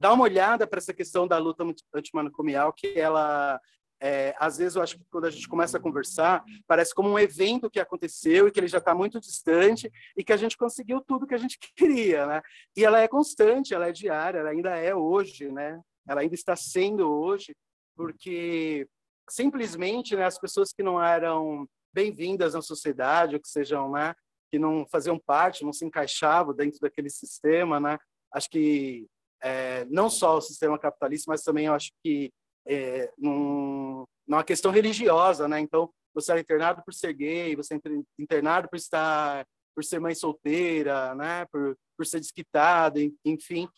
[0.00, 1.62] dar uma olhada para essa questão da luta
[1.94, 3.60] antimanicomial, que ela
[4.00, 7.18] é, às vezes eu acho que quando a gente começa a conversar, parece como um
[7.18, 11.02] evento que aconteceu e que ele já está muito distante e que a gente conseguiu
[11.02, 12.42] tudo que a gente queria, né?
[12.74, 15.78] E ela é constante, ela é diária, ela ainda é hoje, né?
[16.08, 17.54] Ela ainda está sendo hoje,
[17.94, 18.88] porque
[19.28, 24.14] simplesmente né, as pessoas que não eram bem-vindas na sociedade, ou que sejam, né,
[24.50, 27.98] que não faziam parte, não se encaixavam dentro daquele sistema, né?
[28.32, 29.06] Acho que
[29.42, 32.32] é, não só o sistema capitalista, mas também eu acho que
[32.66, 35.60] é, num, numa questão religiosa, né?
[35.60, 37.80] Então, você é internado por ser gay, você é
[38.18, 41.46] internado por estar, por ser mãe solteira, né?
[41.46, 43.68] Por, por ser desquitada, enfim.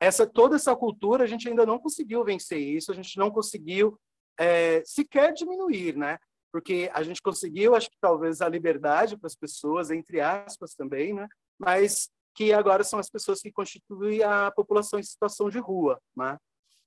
[0.00, 3.98] Essa toda essa cultura a gente ainda não conseguiu vencer isso, a gente não conseguiu
[4.38, 6.18] é, sequer diminuir, né?
[6.52, 11.12] Porque a gente conseguiu, acho que talvez a liberdade para as pessoas, entre aspas também,
[11.12, 11.28] né?
[11.58, 16.38] Mas que agora são as pessoas que constituem a população em situação de rua, né?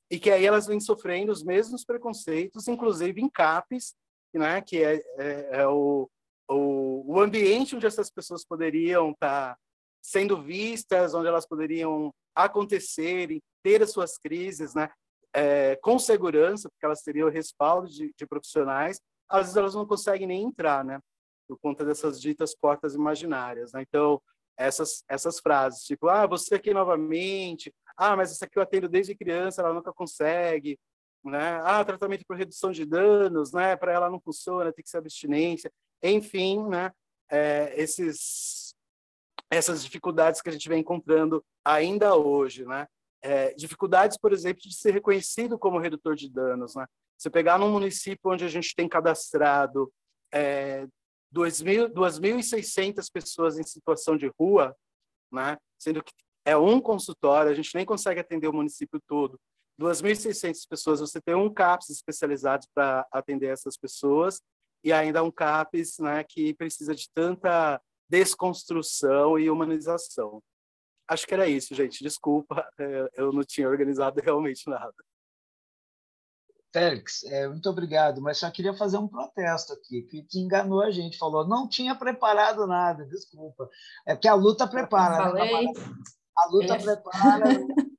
[0.10, 3.93] E que aí elas vêm sofrendo os mesmos preconceitos, inclusive em CAPES,
[4.34, 4.62] né?
[4.62, 6.10] Que é, é, é o,
[6.50, 9.58] o, o ambiente onde essas pessoas poderiam estar tá
[10.02, 14.90] sendo vistas, onde elas poderiam acontecer e ter as suas crises, né?
[15.33, 19.00] é, com segurança, porque elas teriam respaldo de, de, profissionais,
[19.32, 21.00] às vezes elas não conseguem nem entrar, né?
[21.48, 23.82] Por conta dessas ditas portas imaginárias, né?
[23.82, 24.21] Então,
[24.58, 29.15] essas, essas frases, tipo, ah, você aqui novamente, ah, mas essa aqui eu atendo desde
[29.15, 30.79] criança, ela nunca consegue,
[31.23, 31.62] né?
[31.63, 33.75] Ah, tratamento por redução de danos, né?
[33.75, 35.71] Para ela não funciona, tem que ser abstinência,
[36.04, 36.92] enfim, né?
[37.29, 38.75] É, esses,
[39.50, 42.88] essas dificuldades que a gente vem encontrando ainda hoje, né?
[43.21, 46.75] é, dificuldades, por exemplo, de ser reconhecido como redutor de danos.
[46.75, 46.86] Né?
[47.22, 49.94] Você pegar num município onde a gente tem cadastrado
[50.34, 50.88] é,
[51.32, 54.76] 2.600 pessoas em situação de rua,
[55.32, 55.56] né?
[55.78, 56.12] sendo que
[56.44, 59.40] é um consultório, a gente nem consegue atender o município todo.
[59.80, 64.42] 2.600 pessoas, você tem um CAPS especializado para atender essas pessoas,
[64.84, 70.42] e ainda um CAPS né, que precisa de tanta desconstrução e humanização.
[71.08, 72.04] Acho que era isso, gente.
[72.04, 72.67] Desculpa,
[73.13, 74.96] eu não tinha organizado realmente nada.
[76.72, 80.90] Félix, é, muito obrigado, mas só queria fazer um protesto aqui, que te enganou a
[80.90, 83.69] gente, falou, não tinha preparado nada, desculpa.
[84.06, 85.50] É porque a luta prepara, né?
[86.38, 86.80] A luta é.
[86.80, 87.46] prepara.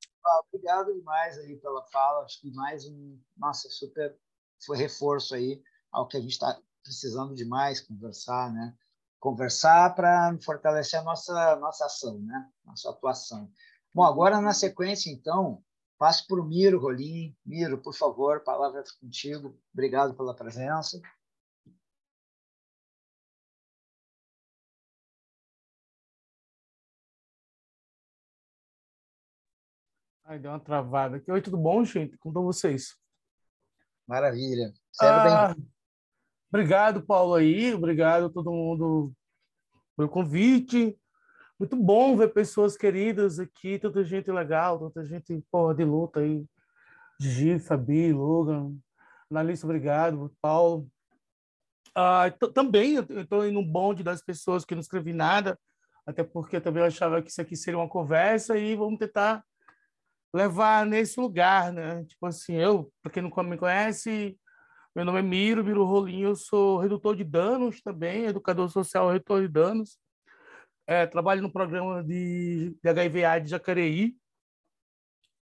[0.49, 4.17] obrigado demais aí pela fala, acho que mais um, nossa, super
[4.65, 5.61] foi reforço aí
[5.91, 8.75] ao que a gente está precisando demais conversar, né?
[9.21, 12.49] Conversar para fortalecer a nossa nossa ação, né?
[12.65, 13.51] Nossa atuação.
[13.95, 15.63] Bom, agora na sequência, então,
[16.03, 17.33] Passo para o Miro Rolim.
[17.47, 19.57] Miro, por favor, palavra é contigo.
[19.73, 21.01] Obrigado pela presença.
[30.25, 31.31] Ai, deu uma travada aqui.
[31.31, 32.19] Oi, tudo bom, gente?
[32.19, 32.97] Como estão vocês?
[34.05, 34.75] Maravilha.
[35.01, 35.55] Ah.
[36.49, 37.73] Obrigado, Paulo, aí.
[37.73, 39.13] Obrigado a todo mundo
[39.97, 40.99] pelo convite.
[41.63, 46.45] Muito bom ver pessoas queridas aqui, tanta gente legal, tanta gente porra, de luta aí.
[47.21, 48.75] Gigi, Fabi, Logan,
[49.31, 50.91] Analista, obrigado, Paulo.
[51.95, 55.57] Ah, também estou indo no bonde das pessoas que não escrevi nada,
[56.05, 59.45] até porque eu também achava que isso aqui seria uma conversa e vamos tentar
[60.35, 62.05] levar nesse lugar, né?
[62.07, 64.37] Tipo assim, eu, para quem não me conhece,
[64.97, 69.43] meu nome é Miro, Miro Rolinho, eu sou redutor de danos também, educador social, redutor
[69.43, 69.97] de danos
[70.93, 74.15] é, trabalho no programa de, de HIV de Jacareí,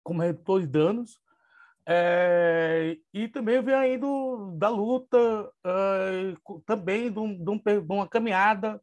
[0.03, 1.21] como redutor de danos.
[1.89, 5.17] É, e também venho indo da luta,
[5.65, 6.35] é,
[6.67, 8.83] também de, de, um, de, uma caminhada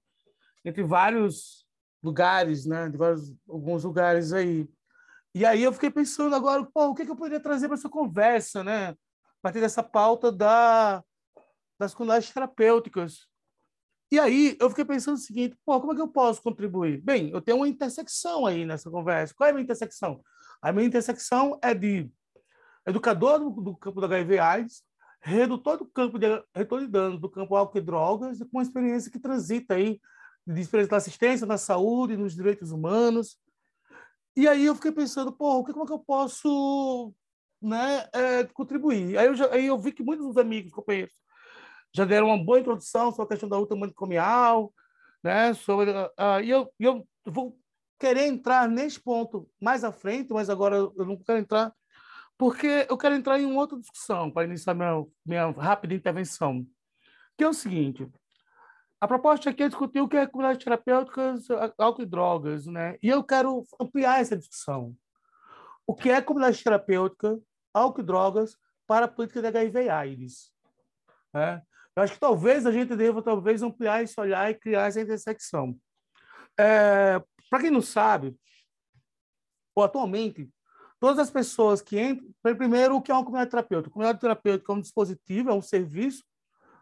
[0.64, 1.68] entre vários
[2.02, 2.88] lugares, né?
[2.88, 4.66] De vários, alguns lugares aí.
[5.36, 7.90] E aí eu fiquei pensando agora, pô, o que, que eu poderia trazer para essa
[7.90, 8.90] conversa, né?
[8.92, 8.96] A
[9.42, 11.04] partir dessa pauta da,
[11.78, 13.28] das comunidades terapêuticas.
[14.14, 17.02] E aí eu fiquei pensando o seguinte, pô, como é que eu posso contribuir?
[17.02, 19.34] Bem, eu tenho uma intersecção aí nessa conversa.
[19.34, 20.24] Qual é a minha intersecção?
[20.62, 22.12] A minha intersecção é de
[22.86, 24.84] educador do, do campo da HIV AIDS,
[25.20, 29.12] redutor do campo de redutor de danos do campo álcool e drogas, com uma experiência
[29.12, 30.00] que transita aí
[30.46, 33.40] de experiência da assistência na saúde, nos direitos humanos.
[34.36, 37.12] E aí eu fiquei pensando, pô, como é que eu posso
[37.60, 39.18] né, é, contribuir?
[39.18, 41.16] Aí eu, já, aí eu vi que muitos dos amigos, companheiros,
[41.94, 44.74] já deram uma boa introdução sobre a questão da luta manicomial,
[45.24, 45.54] né?
[45.54, 47.58] Sobre, uh, e eu, eu vou
[48.00, 51.74] querer entrar nesse ponto mais à frente, mas agora eu não quero entrar,
[52.38, 56.66] porque eu quero entrar em uma outra discussão para iniciar minha, minha rápida intervenção,
[57.38, 58.10] que é o seguinte.
[59.00, 62.98] A proposta aqui é discutir o que é comunidades terapêuticas, álcool e drogas, né?
[63.04, 64.96] E eu quero ampliar essa discussão.
[65.86, 67.38] O que é comunidade terapêutica,
[67.74, 70.54] álcool e drogas para a política de HIV AIDS?
[71.34, 71.62] Né?
[71.96, 75.78] Eu acho que talvez a gente deva talvez ampliar esse olhar e criar essa intersecção.
[76.60, 78.36] É, Para quem não sabe,
[79.76, 80.50] ou atualmente,
[81.00, 83.90] todas as pessoas que entram, primeiro, o que é uma comunidade terapêutica?
[83.90, 86.24] A comunidade terapêutica é um dispositivo, é um serviço,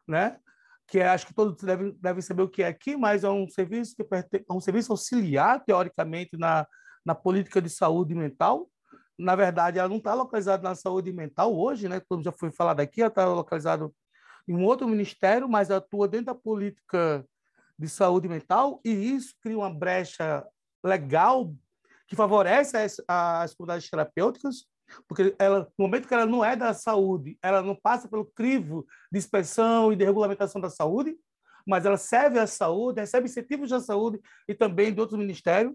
[0.07, 0.39] né?
[0.91, 3.47] que é, acho que todos devem, devem saber o que é aqui, mas é um
[3.47, 6.67] serviço que é um serviço auxiliar, teoricamente, na,
[7.05, 8.69] na política de saúde mental.
[9.17, 12.01] Na verdade, ela não está localizada na saúde mental hoje, né?
[12.01, 13.89] Como já foi falado aqui, ela está localizada
[14.47, 17.25] em um outro ministério, mas atua dentro da política
[17.77, 20.45] de saúde mental, e isso cria uma brecha
[20.83, 21.53] legal
[22.07, 24.65] que favorece as, as comunidades terapêuticas,
[25.07, 28.85] porque ela, no momento que ela não é da saúde, ela não passa pelo crivo
[29.11, 31.15] de inspeção e de regulamentação da saúde,
[31.65, 35.73] mas ela serve à saúde, recebe incentivos da saúde e também de outros ministérios.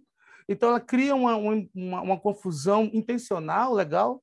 [0.49, 4.23] Então, ela cria uma, uma, uma confusão intencional, legal,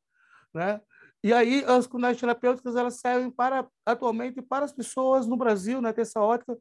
[0.53, 0.79] né?
[1.23, 5.93] E aí as comunidades terapêuticas elas servem para atualmente para as pessoas no Brasil, né,
[5.93, 6.57] ter essa ótica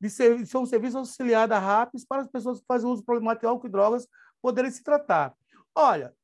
[0.00, 3.46] de ser, ser um serviço auxiliar da RAPS para as pessoas que fazem uso problemático
[3.46, 4.08] de álcool e drogas
[4.40, 5.34] poderem se tratar.
[5.74, 6.14] Olha,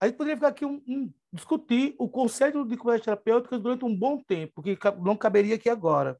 [0.00, 3.96] a gente poderia ficar aqui um, um, discutir o conceito de comunidades terapêuticas durante um
[3.96, 6.18] bom tempo, que não caberia aqui agora.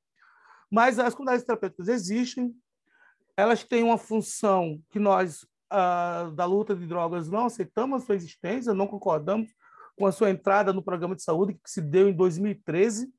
[0.70, 2.55] Mas as comunidades terapêuticas existem,
[3.37, 8.14] elas têm uma função que nós, ah, da luta de drogas, não aceitamos a sua
[8.14, 9.51] existência, não concordamos
[10.01, 13.12] com a sua entrada no programa de saúde, que se deu em 2013,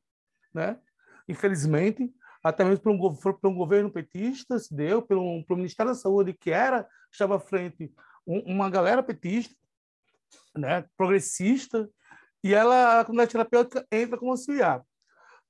[0.51, 0.79] né?
[1.27, 2.11] infelizmente,
[2.43, 6.49] até mesmo por um, um governo petista, se deu, pelo, pelo Ministério da Saúde, que
[6.49, 7.93] era, estava à frente
[8.25, 9.55] um, uma galera petista,
[10.57, 10.84] né?
[10.97, 11.88] progressista,
[12.43, 14.84] e ela, a comunidade terapêutica entra como auxiliar.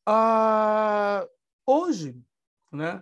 [0.06, 1.26] Ah,
[1.66, 2.22] hoje,
[2.74, 3.02] né,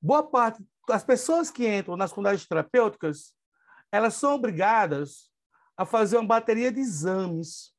[0.00, 3.34] boa parte das pessoas que entram nas comunidades terapêuticas,
[3.90, 5.34] elas são obrigadas
[5.76, 7.72] a fazer uma bateria de exames.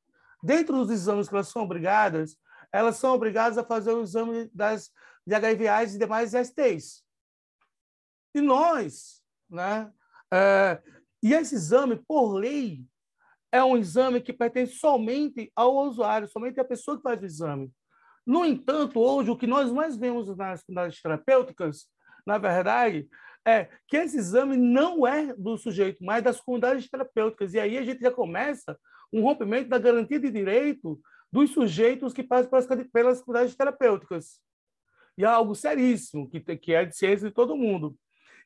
[0.43, 2.37] Dentro dos exames que elas são obrigadas,
[2.71, 4.91] elas são obrigadas a fazer o exame das,
[5.25, 7.03] de HIV AIDS e demais STs.
[8.35, 9.91] E nós, né?
[10.31, 10.81] É,
[11.23, 12.85] e esse exame, por lei,
[13.51, 17.71] é um exame que pertence somente ao usuário, somente à pessoa que faz o exame.
[18.25, 21.87] No entanto, hoje, o que nós mais vemos nas comunidades terapêuticas,
[22.25, 23.07] na verdade,
[23.47, 27.53] é que esse exame não é do sujeito, mas das comunidades terapêuticas.
[27.53, 28.77] E aí a gente já começa
[29.11, 30.99] um rompimento da garantia de direito
[31.31, 34.41] dos sujeitos que passam pelas, pelas comunidades terapêuticas.
[35.17, 37.97] E é algo seríssimo, que, que é de ciência de todo mundo.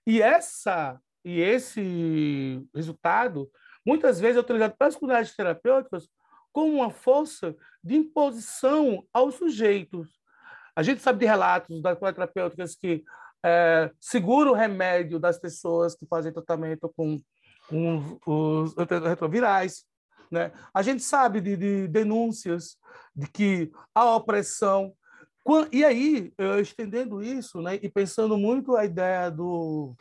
[0.06, 3.50] E, essa, e esse resultado,
[3.86, 6.08] muitas vezes, é utilizado pelas comunidades terapêuticas
[6.52, 10.10] como uma força de imposição aos sujeitos.
[10.76, 13.04] A gente sabe de relatos das comunidades terapêuticas que
[13.44, 17.20] é, segura o remédio das pessoas que fazem tratamento com,
[17.70, 19.86] com os retrovirais.
[20.30, 20.52] Né?
[20.74, 22.78] A gente sabe de, de denúncias
[23.16, 24.94] de que a opressão.
[25.72, 26.32] E aí,
[26.62, 29.96] estendendo isso né, e pensando muito a ideia do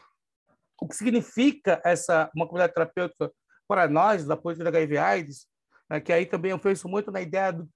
[0.80, 3.30] o que significa essa uma comunidade terapêutica
[3.68, 5.47] para nós, da política da HIV/AIDS,
[5.91, 7.68] né, que aí também eu penso muito na ideia do,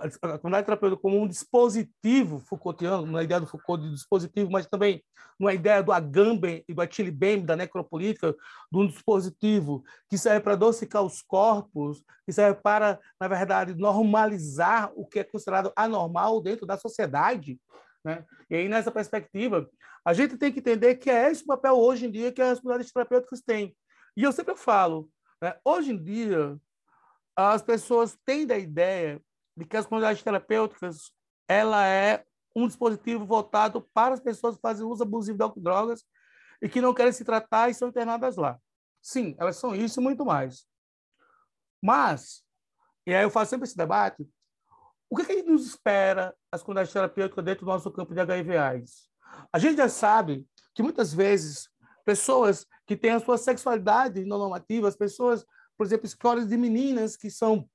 [0.00, 5.02] a comunidade terapêutica como um dispositivo Foucaultiano, na ideia do Foucault de dispositivo, mas também
[5.38, 7.10] na ideia do Agamben e do Achille
[7.40, 8.34] da necropolítica,
[8.70, 14.92] de um dispositivo que serve para adocicar os corpos, que serve para, na verdade, normalizar
[14.94, 17.58] o que é considerado anormal dentro da sociedade.
[18.04, 18.24] Né?
[18.50, 19.68] E aí, nessa perspectiva,
[20.04, 22.60] a gente tem que entender que é esse o papel hoje em dia que as
[22.60, 23.74] comunidades terapêuticas têm.
[24.16, 25.08] E eu sempre falo,
[25.42, 25.54] né?
[25.64, 26.56] hoje em dia,
[27.36, 29.20] as pessoas têm da ideia
[29.56, 31.12] de que as comunidades terapêuticas
[31.48, 32.24] ela é
[32.54, 36.04] um dispositivo voltado para as pessoas que fazem uso abusivo de drogas
[36.62, 38.58] e que não querem se tratar e são internadas lá.
[39.02, 40.66] Sim, elas são isso e muito mais.
[41.82, 42.42] Mas,
[43.06, 44.28] e aí eu faço sempre esse debate,
[45.08, 49.08] o que, que nos espera as comunidades terapêuticas dentro do nosso campo de HIV AIDS?
[49.52, 51.68] A gente já sabe que muitas vezes
[52.04, 55.44] pessoas que têm a sua sexualidade normativa, as pessoas
[55.80, 57.66] por exemplo, histórias de meninas que são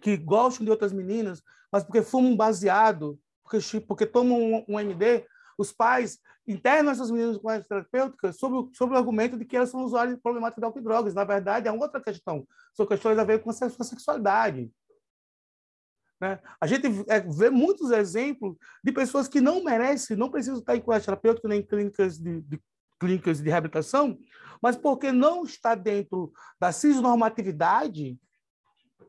[0.00, 5.26] que gostam de outras meninas, mas porque fumam baseado, porque, porque tomam um, um MD,
[5.58, 9.68] os pais internam essas meninas com as terapêuticas sob, sob o argumento de que elas
[9.68, 11.12] são usuários problemáticos de álcool e drogas.
[11.12, 12.46] Na verdade, é uma outra questão.
[12.72, 14.70] São questões a ver com a sexualidade.
[16.20, 16.38] Né?
[16.60, 20.80] A gente é, vê muitos exemplos de pessoas que não merecem, não precisam estar em
[20.80, 22.62] colégio terapêutico nem em clínicas de, de
[23.04, 24.18] clínicas de reabilitação,
[24.62, 28.18] mas porque não está dentro da cisnormatividade,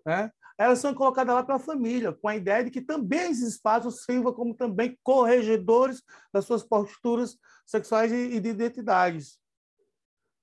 [0.05, 4.03] né, elas são colocadas lá pela família, com a ideia de que também esses espaços
[4.03, 6.01] sirvam como também corregedores
[6.33, 9.39] das suas posturas sexuais e de identidades.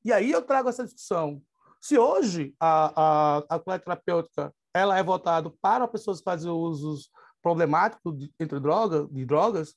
[0.05, 1.42] E aí eu trago essa discussão.
[1.80, 7.11] Se hoje a, a, a terapêutica ela é voltada para pessoas que fazem usos
[7.42, 9.74] problemáticos de, entre droga, de drogas,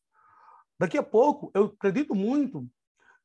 [0.80, 2.68] daqui a pouco eu acredito muito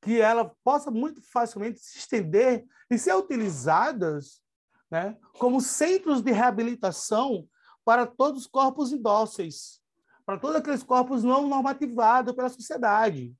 [0.00, 4.42] que ela possa muito facilmente se estender e ser utilizadas
[4.90, 7.48] né, como centros de reabilitação
[7.84, 9.80] para todos os corpos indóceis,
[10.24, 13.34] para todos aqueles corpos não normativados pela sociedade.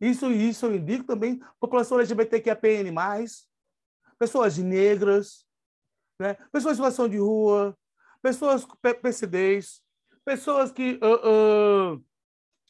[0.00, 2.92] Isso, isso eu indico também população LGBTQIAPN+,
[4.18, 5.44] pessoas negras,
[6.18, 7.76] né, pessoas em situação de rua,
[8.22, 9.82] pessoas com PCDs,
[10.24, 12.04] pessoas que, uh, uh,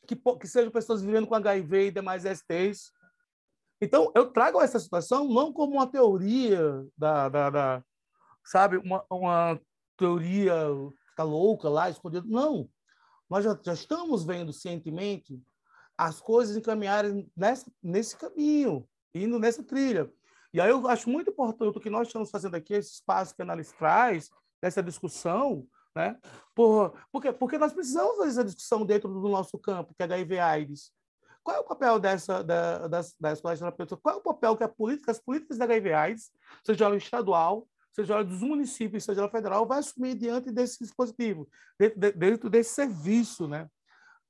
[0.07, 2.93] que, que sejam pessoas vivendo com HIV e demais STs,
[3.81, 7.85] então, eu trago essa situação não como uma teoria da, da, da
[8.45, 9.61] sabe, uma, uma
[9.97, 10.55] teoria
[11.17, 12.27] tá louca lá, escondida.
[12.27, 12.69] Não.
[13.29, 15.41] Nós já, já estamos vendo cientemente
[15.97, 20.11] as coisas encaminharem nessa, nesse caminho, indo nessa trilha.
[20.53, 23.43] E aí eu acho muito importante o que nós estamos fazendo aqui, esse espaço que
[23.43, 26.19] a análise traz, dessa discussão, né?
[26.55, 30.91] Por, porque, porque nós precisamos fazer essa discussão dentro do nosso campo, que é HIV-AIDS.
[31.43, 33.99] Qual é o papel dessa, da, das, das escolas terapêuticas?
[34.03, 36.31] Qual é o papel que a política, as políticas da HIV/AIDS,
[36.65, 41.49] seja ela estadual, seja ela dos municípios, seja ela federal, vai assumir diante desse dispositivo,
[41.79, 43.69] dentro, de, dentro desse serviço, né?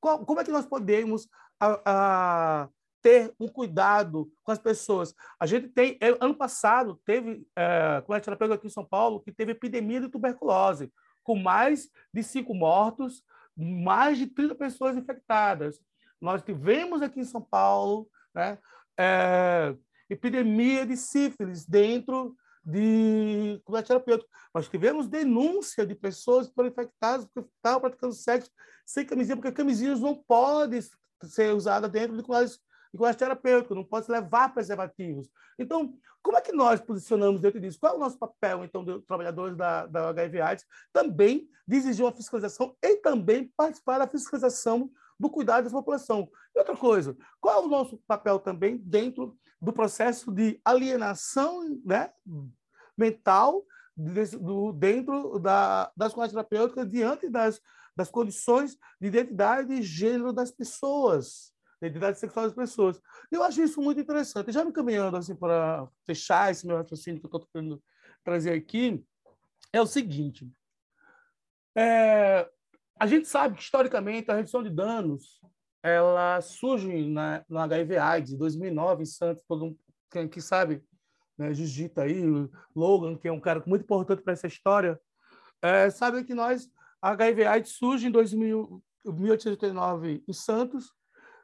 [0.01, 2.69] Qual, como é que nós podemos a, a,
[3.03, 5.15] ter um cuidado com as pessoas?
[5.39, 9.21] A gente tem, é, ano passado, teve, é, com a terapeuta aqui em São Paulo,
[9.21, 10.93] que teve epidemia de tuberculose,
[11.23, 13.23] com mais de cinco mortos,
[13.57, 15.79] mais de 30 pessoas infectadas.
[16.21, 18.59] Nós tivemos aqui em São Paulo né,
[18.99, 19.75] é,
[20.09, 24.31] epidemia de sífilis dentro de comunidade terapêutica.
[24.55, 28.51] Nós tivemos denúncia de pessoas que foram infectadas porque estavam praticando sexo
[28.85, 30.81] sem camisinha, porque camisinhas não podem
[31.23, 32.61] ser usadas dentro de comunidades
[32.93, 35.31] de terapêutico, não pode levar preservativos.
[35.59, 37.79] Então, como é que nós posicionamos dentro disso?
[37.79, 40.67] Qual é o nosso papel, então, dos trabalhadores da, da HIV AIDS?
[40.93, 44.91] Também de exigir uma fiscalização e também participar da fiscalização
[45.21, 46.31] do cuidado da população.
[46.57, 52.11] E outra coisa, qual é o nosso papel também dentro do processo de alienação né,
[52.97, 53.63] mental
[53.95, 57.61] do, dentro da, das comunidades terapêuticas diante das,
[57.95, 62.99] das condições de identidade e gênero das pessoas, da identidade sexual das pessoas.
[63.31, 64.51] Eu acho isso muito interessante.
[64.51, 67.83] Já me caminhando assim para fechar esse meu raciocínio que eu estou tentando
[68.25, 69.05] trazer aqui,
[69.71, 70.51] é o seguinte.
[71.77, 72.51] É,
[73.01, 75.41] a gente sabe que, historicamente, a redução de danos
[75.83, 79.79] ela surge na, no HIV AIDS, em 2009, em Santos, todo mundo
[80.11, 80.85] que, que sabe
[81.39, 82.23] né, Jujita aí,
[82.77, 85.01] Logan, que é um cara muito importante para essa história,
[85.63, 86.71] é, sabem que nós,
[87.01, 90.93] a HIV AIDS surge em 2000, 1889 em Santos.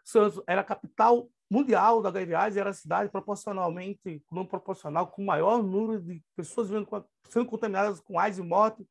[0.05, 5.23] Santos era a capital mundial da HIV AIDS, era a cidade proporcionalmente, não proporcional, com
[5.23, 6.69] o maior número de pessoas
[7.31, 8.87] sendo contaminadas com AIDS e morte,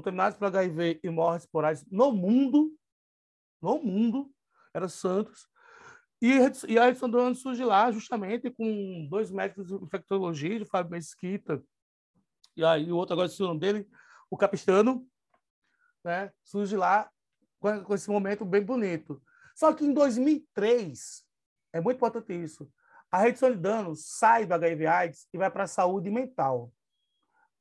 [0.00, 2.72] contaminadas por HIV e mortes por AIDS no mundo,
[3.60, 4.30] no mundo,
[4.74, 5.46] era Santos.
[6.22, 6.32] E,
[6.68, 11.62] e a Edson Dono surge lá justamente com dois médicos de infectologia, o Fábio Mesquita,
[12.56, 13.88] e aí o outro agora, o nome dele,
[14.30, 15.06] o Capistano,
[16.04, 16.30] né?
[16.42, 17.10] surge lá
[17.58, 19.22] com, com esse momento bem bonito.
[19.54, 21.24] Só que em 2003,
[21.72, 22.70] é muito importante isso,
[23.10, 26.72] a redução de sai do HIV AIDS e vai para a saúde mental,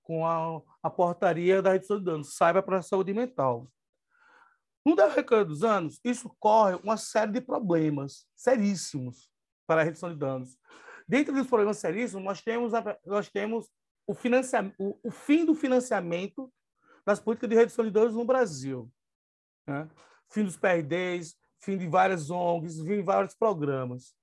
[0.04, 3.72] com a, a portaria da redução de danos, sai para a saúde mental.
[4.86, 9.30] No decorrer dos anos, isso corre uma série de problemas seríssimos
[9.68, 10.58] para a redução de danos.
[11.08, 12.72] Dentro dos problemas seríssimos, nós temos,
[13.06, 13.70] nós temos
[14.08, 16.52] o, financiamento, o, o fim do financiamento
[17.06, 18.92] das políticas de redução de danos no Brasil.
[19.68, 19.88] Né?
[20.32, 24.14] Fim dos PRDs, fim de várias ONGs, fim de vários programas.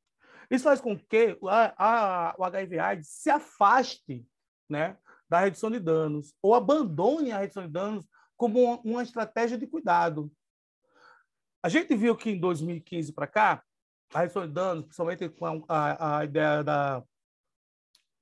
[0.50, 4.26] Isso faz com que a, a, o HIV-AIDS se afaste
[4.68, 4.96] né,
[5.28, 8.06] da redução de danos ou abandone a redução de danos
[8.36, 10.30] como uma, estratégia de cuidado.
[11.62, 13.62] A gente viu que em 2015 para cá,
[14.12, 17.02] a redução de danos, principalmente com a, a ideia da,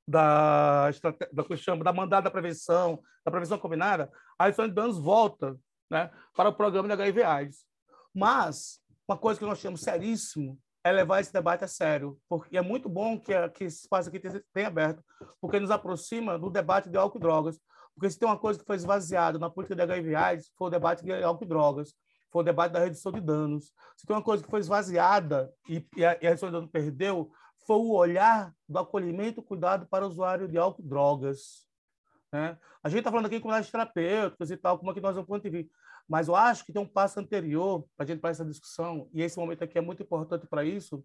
[0.09, 0.91] da,
[1.33, 5.59] da, que chama, da mandada da prevenção, da prevenção combinada, a redução de danos volta
[5.91, 7.67] né, para o programa de HIV AIDS.
[8.15, 12.63] Mas, uma coisa que nós temos seríssimo é levar esse debate a sério, porque é
[12.63, 14.21] muito bom que, que esse espaço aqui
[14.53, 15.03] tenha aberto,
[15.41, 17.59] porque nos aproxima do debate de álcool e drogas.
[17.95, 20.71] Porque se tem uma coisa que foi esvaziada na política de HIV AIDS, foi o
[20.71, 21.95] debate de álcool e drogas
[22.35, 23.73] foi o debate da redução de danos.
[23.97, 26.69] Se tem uma coisa que foi esvaziada e, e, a, e a redução de danos
[26.69, 27.31] perdeu,
[27.65, 31.65] foi o olhar do acolhimento e cuidado para o usuário de álcool e drogas.
[32.33, 32.59] Né?
[32.83, 35.43] A gente está falando aqui em comunidades terapêuticas e tal, como é que nós vamos
[35.45, 35.73] vista.
[36.09, 39.23] Mas eu acho que tem um passo anterior para a gente para essa discussão, e
[39.23, 41.05] esse momento aqui é muito importante para isso,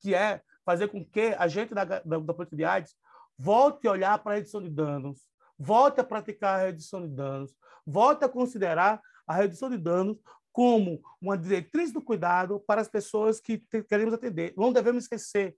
[0.00, 2.94] que é fazer com que a gente da, da, da de AIDS
[3.38, 5.26] volte a olhar para a redução de danos,
[5.58, 7.54] volte a praticar a redução de danos,
[7.86, 10.18] volte a considerar a redução de danos
[10.52, 13.58] como uma diretriz do cuidado para as pessoas que
[13.88, 14.52] queremos atender.
[14.56, 15.56] Não devemos esquecer,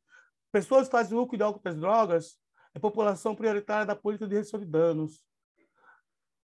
[0.53, 2.37] pessoas que fazem uso de álcool e drogas
[2.75, 5.25] é população prioritária da política de redução de danos.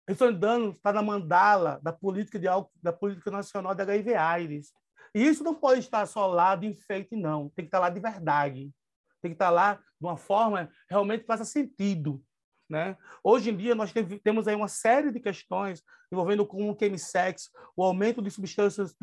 [0.09, 2.47] Redução de está na mandala da política, de,
[2.83, 4.73] da política nacional da HIV AIDS.
[5.15, 7.51] E isso não pode estar só lá de enfeite, não.
[7.51, 8.73] Tem que estar lá de verdade.
[9.21, 12.23] Tem que estar lá de uma forma realmente que faça sentido.
[12.71, 12.97] Né?
[13.23, 13.93] Hoje em dia, nós
[14.25, 18.95] temos aí uma série de questões envolvendo como o chemisex, o aumento de substâncias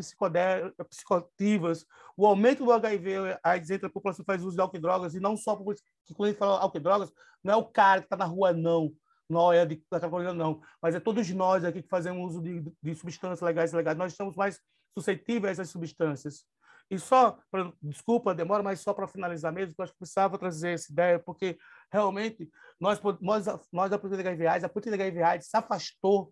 [0.89, 1.86] psicoativas,
[2.18, 5.14] o aumento do HIV, AIDS entre a população que faz uso de álcool e drogas,
[5.14, 5.82] e não só porque
[6.16, 7.12] quando a gente fala álcool e drogas,
[7.43, 8.91] não é o cara que está na rua, não,
[9.53, 12.95] é de, da Carolina, não, mas é todos nós aqui que fazemos uso de, de
[12.95, 14.59] substâncias legais e ilegais, nós estamos mais
[14.97, 16.45] suscetíveis a essas substâncias.
[16.89, 20.73] E só, pra, desculpa, demora, mas só para finalizar mesmo, eu acho que precisava trazer
[20.73, 21.57] essa ideia, porque
[21.91, 22.49] realmente
[22.80, 26.32] nós, nós, nós da política de HIV a política de HIV se afastou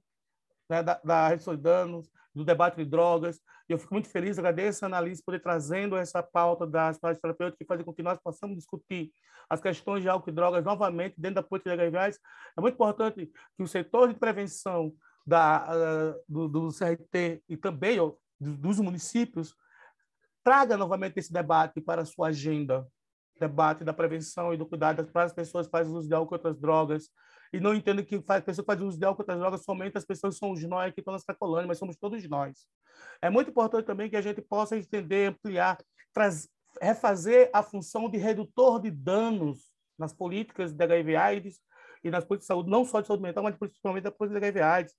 [0.69, 4.39] né, da, da redução de danos, do debate de drogas, e eu fico muito feliz,
[4.39, 8.03] agradeço a Annalise por ter trazendo essa pauta das práticas terapêuticas que fazem com que
[8.03, 9.11] nós possamos discutir
[9.49, 12.17] as questões de álcool e drogas novamente dentro da política de HIV
[12.57, 14.93] É muito importante que o setor de prevenção
[15.25, 19.55] da, uh, do, do CRT e também ó, dos municípios
[20.43, 22.85] traga novamente esse debate para a sua agenda,
[23.39, 26.37] debate da prevenção e do cuidado para as pessoas que fazem uso de álcool e
[26.37, 27.09] outras drogas,
[27.53, 30.03] e não entendo que faz, pessoa que faz uso de álcool outras drogas somente as
[30.03, 32.65] pessoas são os nós que estão nessa colônia, mas somos todos nós.
[33.21, 35.77] É muito importante também que a gente possa entender, ampliar,
[36.11, 36.49] traz,
[36.81, 41.61] refazer a função de redutor de danos nas políticas de HIV AIDS
[42.03, 44.47] e nas políticas de saúde, não só de saúde mental, mas principalmente da política de
[44.47, 44.95] HIV AIDS.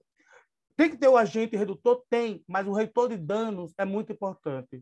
[0.76, 2.05] Tem que ter o agente redutor?
[2.09, 4.80] Tem, mas o redutor de danos é muito importante.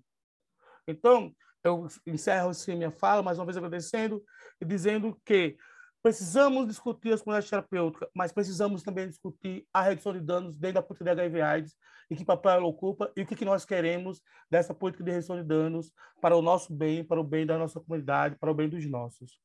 [0.86, 4.22] Então, eu encerro assim minha fala, mais uma vez agradecendo
[4.60, 5.56] e dizendo que
[6.02, 10.82] precisamos discutir as comunidades terapêuticas, mas precisamos também discutir a redução de danos dentro da
[10.82, 11.76] política de HIV AIDS
[12.10, 15.36] e que papel ela ocupa e o que, que nós queremos dessa política de redução
[15.36, 18.68] de danos para o nosso bem, para o bem da nossa comunidade, para o bem
[18.68, 19.40] dos nossos.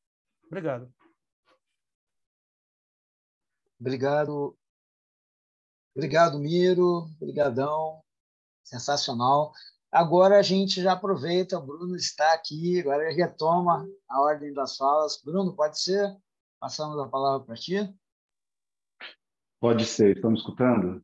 [0.47, 0.91] Obrigado.
[3.80, 4.58] Obrigado.
[5.95, 7.10] Obrigado, Miro.
[7.22, 8.01] Obrigadão.
[8.64, 9.53] Sensacional.
[9.91, 15.22] Agora a gente já aproveita, o Bruno está aqui, agora retoma a ordem das falas.
[15.24, 16.18] Bruno, pode ser?
[16.60, 17.76] Passamos a palavra para ti.
[19.60, 21.03] Pode ser, estamos escutando?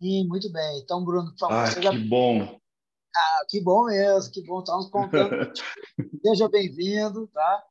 [0.00, 0.80] Sim, muito bem.
[0.80, 1.54] Então, Bruno, por favor.
[1.54, 1.92] Ah, que já...
[1.92, 2.60] bom.
[3.16, 4.58] Ah, que bom mesmo, que bom.
[4.58, 5.52] Estamos contando.
[6.24, 7.64] Seja bem-vindo, tá?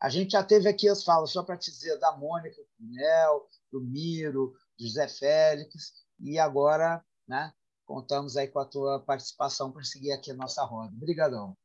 [0.00, 3.80] A gente já teve aqui as falas, só para te dizer, da Mônica Pinel, do
[3.80, 7.52] Miro, do José Félix, e agora, né,
[7.84, 10.92] contamos aí com a tua participação para seguir aqui a nossa roda.
[10.94, 11.56] Obrigadão.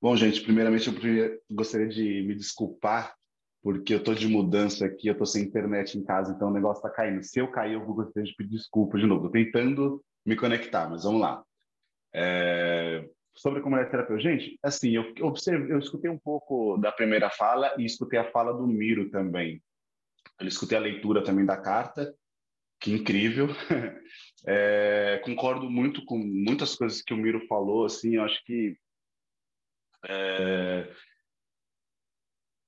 [0.00, 3.14] Bom, gente, primeiramente eu gostaria de me desculpar
[3.62, 6.78] porque eu estou de mudança aqui, eu estou sem internet em casa, então o negócio
[6.78, 7.22] está caindo.
[7.22, 9.26] Se eu cair, eu vou gostaria de pedir desculpa de novo.
[9.26, 11.42] Estou tentando me conectar, mas vamos lá.
[12.14, 13.08] É...
[13.34, 14.30] Sobre a comunidade terapêutica.
[14.30, 18.52] Gente, assim, eu, observe, eu escutei um pouco da primeira fala e escutei a fala
[18.52, 19.62] do Miro também.
[20.40, 22.14] Eu escutei a leitura também da carta,
[22.80, 23.48] que incrível.
[24.46, 28.78] É, concordo muito com muitas coisas que o Miro falou, assim, eu acho que...
[30.08, 30.88] É...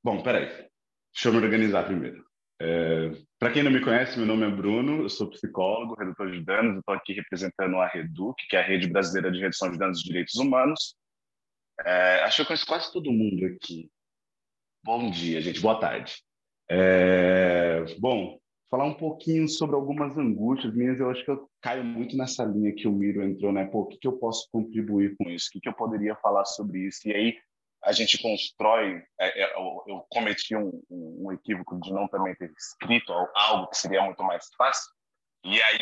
[0.03, 0.70] Bom, peraí,
[1.13, 2.25] deixa eu me organizar primeiro.
[2.61, 6.45] É, Para quem não me conhece, meu nome é Bruno, eu sou psicólogo, redutor de
[6.45, 10.01] danos, estou aqui representando a REDUC, que é a Rede Brasileira de Redução de Danos
[10.01, 10.95] de Direitos Humanos.
[11.85, 13.91] É, acho que eu conheço quase todo mundo aqui.
[14.85, 16.23] Bom dia, gente, boa tarde.
[16.69, 18.39] É, bom,
[18.71, 22.75] falar um pouquinho sobre algumas angústias minhas, eu acho que eu caio muito nessa linha
[22.75, 23.65] que o Miro entrou, né?
[23.65, 25.49] Pô, o que, que eu posso contribuir com isso?
[25.49, 27.09] O que, que eu poderia falar sobre isso?
[27.09, 27.39] E aí
[27.85, 29.03] a gente constrói.
[29.19, 33.77] É, é, eu, eu, cometi um, um, equívoco de não também ter escrito algo que
[33.77, 34.91] seria muito mais fácil.
[35.45, 35.79] E aí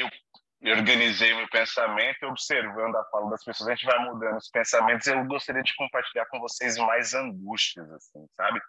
[0.61, 3.68] eu organizei meu pensamento observando a fala das pessoas.
[3.68, 5.07] A gente vai mudando os pensamentos.
[5.07, 8.61] Eu gostaria de compartilhar com vocês mais angústias, assim, sabe?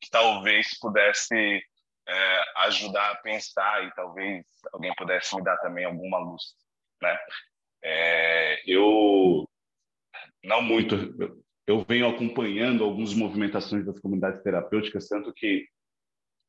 [0.00, 1.62] Que talvez pudesse
[2.08, 6.42] é, ajudar a pensar e talvez alguém pudesse me dar também alguma luz,
[7.02, 7.18] né?
[7.82, 9.48] É, eu
[10.42, 10.96] não muito,
[11.66, 15.66] eu venho acompanhando algumas movimentações das comunidades terapêuticas, tanto que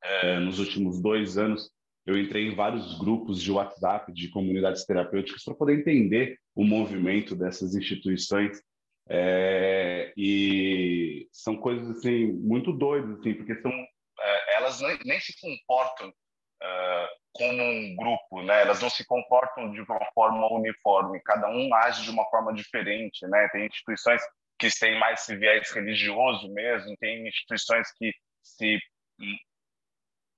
[0.03, 1.71] é, nos últimos dois anos
[2.05, 7.35] eu entrei em vários grupos de WhatsApp de comunidades terapêuticas para poder entender o movimento
[7.35, 8.61] dessas instituições
[9.09, 13.71] é, e são coisas assim muito doidas assim porque são
[14.57, 18.61] elas nem, nem se comportam uh, como um grupo, né?
[18.61, 21.21] Elas não se comportam de uma forma uniforme.
[21.21, 23.47] Cada um age de uma forma diferente, né?
[23.49, 24.21] Tem instituições
[24.57, 28.79] que têm mais viés religioso mesmo, tem instituições que se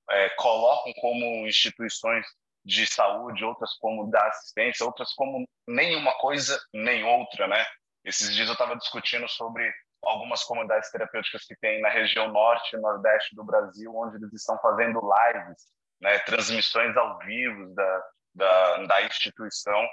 [0.10, 2.26] é, colocam como instituições
[2.66, 7.66] de saúde, outras como da assistência, outras como nenhuma coisa nem outra, né?
[8.04, 9.72] Esses dias eu estava discutindo sobre
[10.04, 14.58] algumas comunidades terapêuticas que tem na região norte e nordeste do Brasil, onde eles estão
[14.60, 15.68] fazendo lives,
[16.02, 18.04] né, transmissões ao vivo da,
[18.36, 19.86] da, da instituição,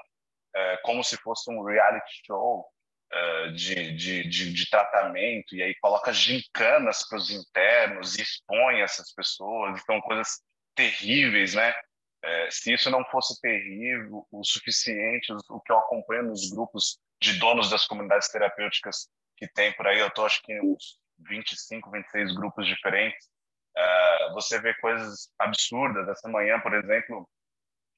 [0.55, 2.65] é, como se fosse um reality show
[3.55, 9.13] de, de, de, de, tratamento, e aí coloca gincanas para os internos e expõe essas
[9.15, 10.41] pessoas, então coisas
[10.75, 11.75] terríveis, né?
[12.23, 17.35] É, se isso não fosse terrível o suficiente, o que eu acompanho nos grupos de
[17.39, 20.99] donos das comunidades terapêuticas que tem por aí, eu tô acho que uns
[21.29, 23.27] 25, 26 grupos diferentes.
[23.77, 26.09] Uh, você vê coisas absurdas.
[26.09, 27.29] Essa manhã, por exemplo,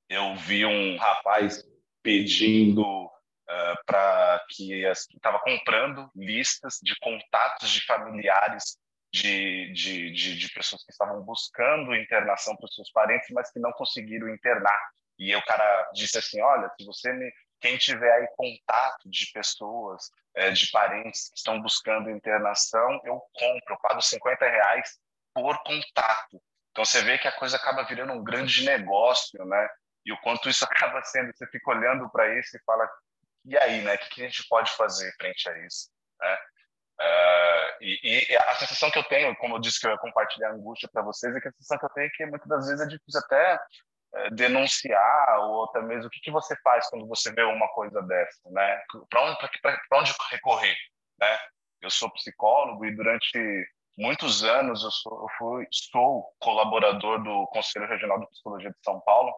[0.08, 1.62] eu vi um rapaz
[2.02, 3.10] pedindo
[3.48, 8.76] uh, ah, para que estava comprando listas de contatos de familiares
[9.12, 13.58] de, de, de, de, pessoas que estavam buscando internação para os seus parentes, mas que
[13.58, 14.78] não conseguiram internar.
[15.18, 17.30] E o cara disse assim: Olha, se você me
[17.60, 23.74] quem tiver aí contato de pessoas, é, de parentes que estão buscando internação, eu compro,
[23.74, 24.98] eu pago 50 reais
[25.34, 26.40] por contato.
[26.70, 29.68] Então você vê que a coisa acaba virando um grande negócio, né?
[30.04, 32.88] E o quanto isso acaba sendo, você fica olhando para isso e fala,
[33.44, 33.94] e aí, né?
[33.94, 35.90] O que, a gente pode fazer frente a isso?
[36.20, 36.38] Né?
[37.00, 40.48] Uh, e, e, a sensação que eu tenho, como eu disse que eu ia compartilhar
[40.48, 42.66] a angústia para vocês, é que a sensação que eu tenho é que muitas das
[42.66, 43.58] vezes é difícil até
[44.14, 48.02] é, denunciar ou até mesmo o que, que você faz quando você vê uma coisa
[48.02, 48.82] dessa, né?
[49.08, 49.38] Para onde,
[49.92, 50.76] onde recorrer,
[51.20, 51.38] né?
[51.80, 57.86] Eu sou psicólogo e durante muitos anos eu sou, eu fui, sou colaborador do Conselho
[57.86, 59.32] Regional de Psicologia de São Paulo.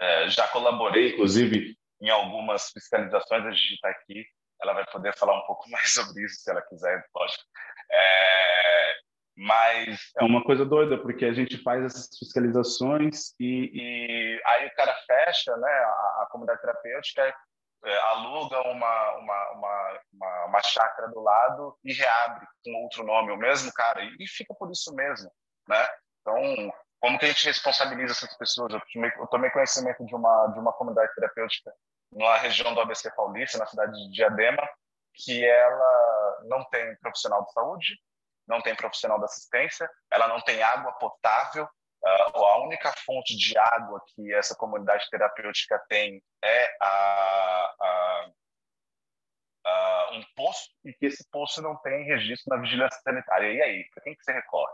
[0.00, 4.24] É, já colaborei, inclusive, em algumas fiscalizações, a gente está aqui
[4.62, 7.42] ela vai poder falar um pouco mais sobre isso, se ela quiser, lógico.
[7.90, 8.94] É,
[9.36, 14.74] mas é uma coisa doida, porque a gente faz essas fiscalizações e, e aí o
[14.74, 17.34] cara fecha, né, a, a comunidade terapêutica
[17.82, 23.32] é, aluga uma, uma, uma, uma, uma chácara do lado e reabre com outro nome,
[23.32, 25.30] o mesmo cara, e, e fica por isso mesmo,
[25.66, 25.88] né?
[26.20, 28.72] Então, como que a gente responsabiliza essas pessoas?
[28.72, 31.72] Eu tomei, eu tomei conhecimento de uma, de uma comunidade terapêutica
[32.12, 34.68] na região do ABC Paulista, na cidade de Diadema,
[35.14, 37.98] que ela não tem profissional de saúde,
[38.46, 41.68] não tem profissional de assistência, ela não tem água potável,
[42.02, 48.30] Uh, a única fonte de água que essa comunidade terapêutica tem é a, a,
[49.66, 53.52] a, um poço e que esse poço não tem registro na vigilância sanitária.
[53.52, 54.72] E aí, para quem que você recorre?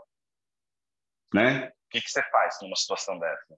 [1.33, 1.73] Né?
[1.87, 3.57] O que, que você faz numa situação dessa?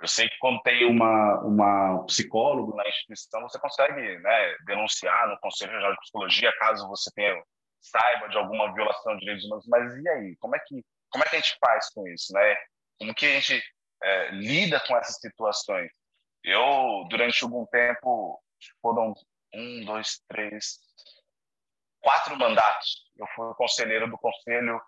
[0.00, 5.38] Eu sei que quando tem uma, uma psicólogo na instituição, você consegue né, denunciar no
[5.40, 7.42] Conselho Regional de Psicologia caso você tenha,
[7.80, 10.36] saiba de alguma violação de direitos humanos, mas e aí?
[10.36, 12.56] Como é que como é que a gente faz com isso, né?
[12.98, 13.62] Como que a gente
[14.02, 15.92] é, lida com essas situações?
[16.42, 18.42] Eu, durante algum tempo,
[18.82, 19.14] foram
[19.54, 20.80] um, dois, três,
[22.00, 23.04] quatro mandatos.
[23.16, 24.80] Eu fui conselheiro do Conselho,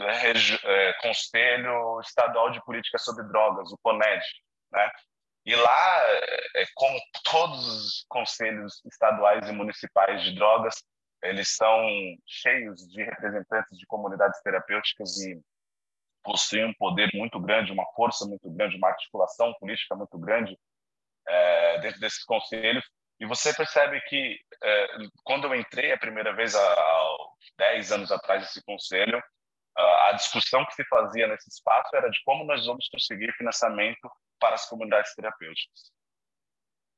[0.00, 4.22] é, Conselho Estadual de Política sobre Drogas, o CONED,
[4.72, 4.90] né?
[5.46, 6.02] E lá,
[6.56, 10.74] é, como todos os conselhos estaduais e municipais de drogas,
[11.22, 11.86] eles são
[12.26, 15.40] cheios de representantes de comunidades terapêuticas e
[16.22, 20.58] possui um poder muito grande, uma força muito grande, uma articulação política muito grande
[21.28, 22.84] é, dentro desses conselhos.
[23.20, 24.86] E você percebe que, é,
[25.22, 27.16] quando eu entrei a primeira vez, há
[27.58, 29.22] 10 anos atrás, nesse conselho,
[29.76, 34.54] a discussão que se fazia nesse espaço era de como nós vamos conseguir financiamento para
[34.54, 35.92] as comunidades terapêuticas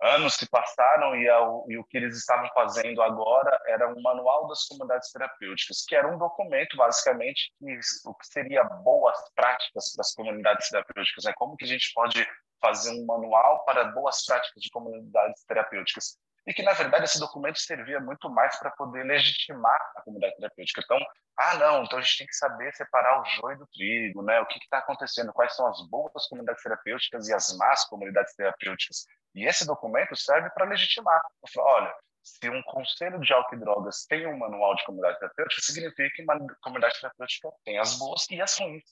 [0.02, 1.24] anos se passaram e,
[1.72, 6.08] e, o que eles estavam fazendo agora era um manual das comunidades terapêuticas, que era
[6.08, 11.32] um documento, basicamente, que o que seria boas práticas para as comunidades terapêuticas, né?
[11.36, 12.26] Como que a gente pode
[12.60, 16.18] fazer um manual para boas práticas de comunidades terapêuticas?
[16.46, 20.80] E que, na verdade, esse documento servia muito mais para poder legitimar a comunidade terapêutica.
[20.84, 20.98] Então,
[21.38, 24.40] ah, não, então a gente tem que saber separar o joio do trigo, né?
[24.40, 29.04] O que está acontecendo, quais são as boas comunidades terapêuticas e as más comunidades terapêuticas.
[29.34, 31.20] E esse documento serve para legitimar.
[31.52, 35.60] Falo, olha, se um conselho de álcool e drogas tem um manual de comunidade terapêutica,
[35.62, 38.84] significa que uma comunidade terapêutica tem as boas e as ruins.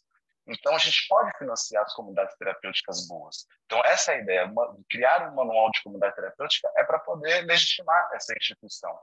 [0.46, 3.46] Então, a gente pode financiar as comunidades terapêuticas boas.
[3.64, 4.46] Então, essa é a ideia.
[4.46, 8.98] Uma, criar um manual de comunidade terapêutica é para poder legitimar essa instituição.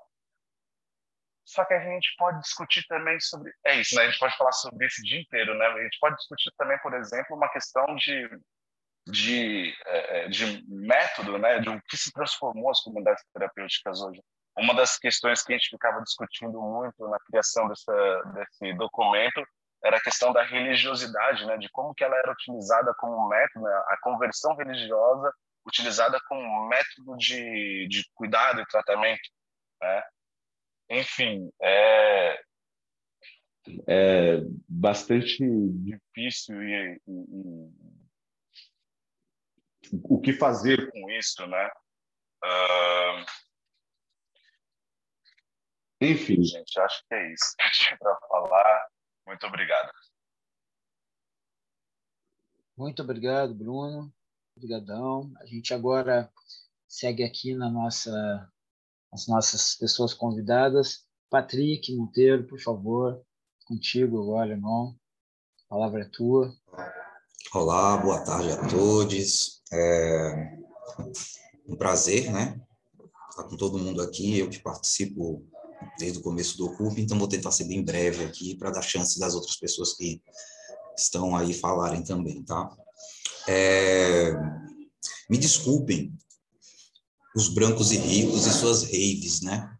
[1.43, 3.51] Só que a gente pode discutir também sobre.
[3.65, 4.03] É isso, né?
[4.03, 5.65] A gente pode falar sobre isso o dia inteiro, né?
[5.65, 8.29] A gente pode discutir também, por exemplo, uma questão de
[9.07, 14.21] de, é, é, de método, né, de o que se transformou as comunidades terapêuticas hoje.
[14.57, 19.43] Uma das questões que a gente ficava discutindo muito na criação dessa, desse documento
[19.83, 23.73] era a questão da religiosidade, né, de como que ela era utilizada como método, né,
[23.87, 25.33] a conversão religiosa
[25.65, 29.29] utilizada como método de, de cuidado e tratamento,
[29.81, 30.03] né?
[30.89, 32.43] Enfim, é,
[33.87, 37.71] é bastante difícil e, e,
[40.03, 41.69] o que fazer com isso, né?
[42.43, 43.25] Uh...
[46.01, 48.90] Enfim, gente, acho que é isso que eu tinha para falar.
[49.25, 49.91] Muito obrigado.
[52.77, 54.13] Muito obrigado, Bruno.
[54.55, 55.31] Obrigadão.
[55.39, 56.31] A gente agora
[56.87, 58.51] segue aqui na nossa
[59.11, 61.05] as nossas pessoas convidadas.
[61.29, 63.21] Patrick Monteiro, por favor,
[63.65, 64.95] contigo agora, irmão.
[65.65, 66.53] A palavra é tua.
[67.53, 69.61] Olá, boa tarde a todos.
[69.71, 70.57] É
[71.67, 72.59] um prazer, né?
[73.29, 74.39] Estar com todo mundo aqui.
[74.39, 75.45] Eu que participo
[76.01, 79.19] desde o começo do CUP, então vou tentar ser bem breve aqui para dar chance
[79.19, 80.21] das outras pessoas que
[80.97, 82.75] estão aí falarem também, tá?
[83.47, 84.33] É,
[85.29, 86.11] me desculpem
[87.35, 89.71] os brancos e ricos e suas raves, né?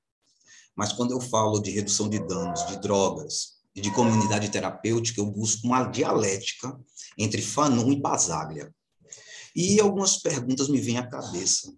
[0.76, 5.26] Mas quando eu falo de redução de danos, de drogas e de comunidade terapêutica, eu
[5.26, 6.80] busco uma dialética
[7.17, 8.74] entre Fanon e Basaglia.
[9.55, 11.74] E algumas perguntas me vêm à cabeça.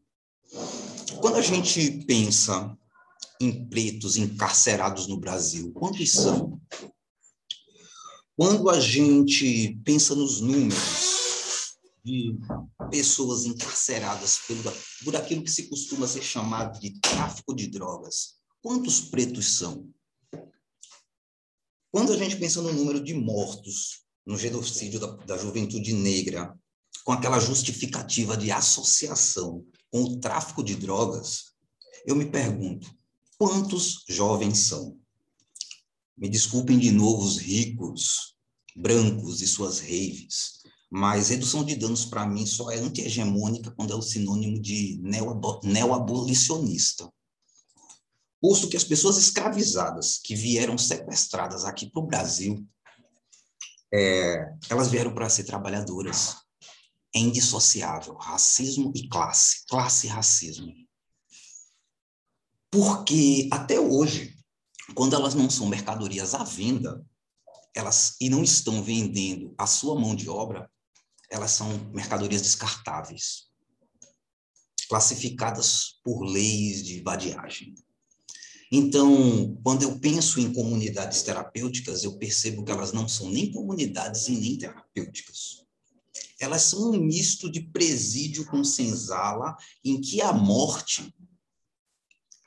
[1.19, 2.77] Quando a gente pensa
[3.39, 6.61] em pretos encarcerados no Brasil, quantos são?
[8.35, 12.37] Quando a gente pensa nos números de
[12.89, 14.57] pessoas encarceradas por,
[15.05, 19.87] por aquilo que se costuma ser chamado de tráfico de drogas, quantos pretos são?
[21.91, 26.57] Quando a gente pensa no número de mortos no genocídio da, da juventude negra
[27.03, 31.53] com aquela justificativa de associação com o tráfico de drogas,
[32.05, 32.89] eu me pergunto,
[33.45, 34.97] Quantos jovens são?
[36.17, 38.37] Me desculpem de novo os ricos,
[38.73, 43.97] brancos e suas raves, mas redução de danos para mim só é anti-hegemônica quando é
[43.97, 44.97] o sinônimo de
[45.61, 47.11] neoabolicionista.
[48.39, 52.65] Posto que as pessoas escravizadas que vieram sequestradas aqui para o Brasil,
[53.93, 56.37] é, elas vieram para ser trabalhadoras.
[57.13, 60.82] É indissociável, racismo e classe, classe e racismo.
[62.73, 64.35] Porque até hoje,
[64.95, 67.05] quando elas não são mercadorias à venda,
[67.75, 70.67] elas e não estão vendendo a sua mão de obra,
[71.29, 73.43] elas são mercadorias descartáveis,
[74.89, 77.75] classificadas por leis de vadiagem.
[78.71, 84.27] Então, quando eu penso em comunidades terapêuticas, eu percebo que elas não são nem comunidades
[84.29, 85.63] e nem terapêuticas.
[86.39, 89.55] Elas são um misto de presídio com senzala,
[89.85, 91.13] em que a morte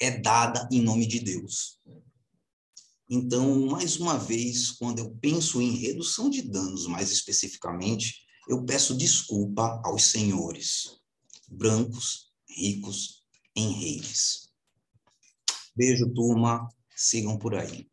[0.01, 1.81] é dada em nome de Deus.
[3.09, 8.97] Então, mais uma vez, quando eu penso em redução de danos, mais especificamente, eu peço
[8.97, 10.99] desculpa aos senhores,
[11.49, 13.25] brancos, ricos,
[13.55, 14.01] em.
[15.75, 16.69] Beijo, turma.
[16.97, 17.87] Sigam por aí.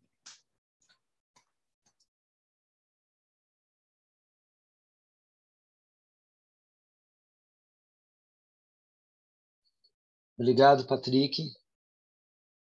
[10.38, 11.44] Obrigado, Patrick.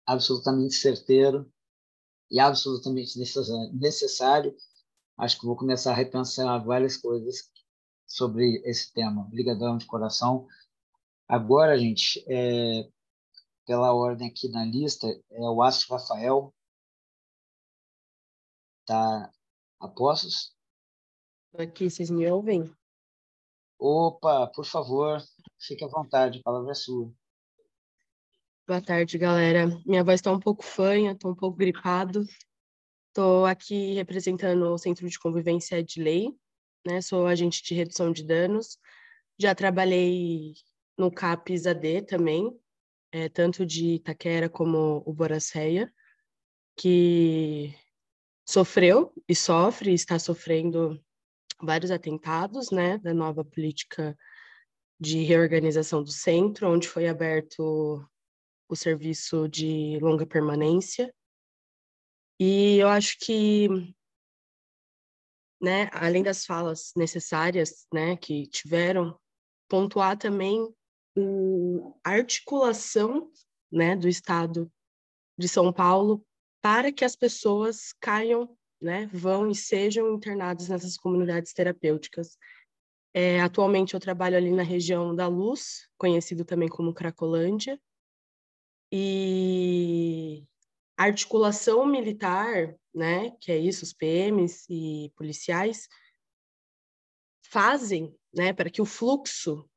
[0.09, 1.51] Absolutamente certeiro
[2.31, 3.19] e absolutamente
[3.73, 4.55] necessário.
[5.15, 7.51] Acho que vou começar a repensar várias coisas
[8.07, 9.21] sobre esse tema.
[9.21, 10.47] Obrigadão de coração.
[11.27, 12.89] Agora, gente, é,
[13.67, 16.51] pela ordem aqui na lista, é o Astro Rafael.
[18.87, 19.31] Tá
[19.79, 20.55] a postos?
[21.55, 22.63] Aqui, vocês me ouvem?
[23.77, 25.23] Opa, por favor,
[25.59, 27.13] fique à vontade, a palavra é sua.
[28.69, 29.65] Boa tarde, galera.
[29.83, 32.23] Minha voz está um pouco fanha, estou um pouco gripado.
[33.07, 36.27] Estou aqui representando o Centro de Convivência de Lei,
[36.85, 37.01] né?
[37.01, 38.77] Sou agente de redução de danos.
[39.39, 40.53] Já trabalhei
[40.95, 42.55] no CAPES AD também,
[43.11, 45.91] é, tanto de Itaquera como o Boracéia,
[46.77, 47.73] que
[48.47, 51.03] sofreu e sofre, está sofrendo
[51.59, 54.15] vários atentados, né, da nova política
[54.99, 58.07] de reorganização do centro, onde foi aberto
[58.69, 61.13] o serviço de longa permanência.
[62.39, 63.67] E eu acho que,
[65.59, 69.19] né, além das falas necessárias, né, que tiveram,
[69.67, 70.73] pontuar também
[72.03, 73.31] a articulação,
[73.71, 74.71] né, do Estado
[75.37, 76.25] de São Paulo
[76.61, 82.37] para que as pessoas caiam, né, vão e sejam internadas nessas comunidades terapêuticas.
[83.13, 87.79] É, atualmente eu trabalho ali na região da Luz, conhecido também como Cracolândia,
[88.91, 90.43] e
[90.97, 95.87] articulação militar, né, que é isso, os PMs e policiais,
[97.45, 99.69] fazem, né, para que o fluxo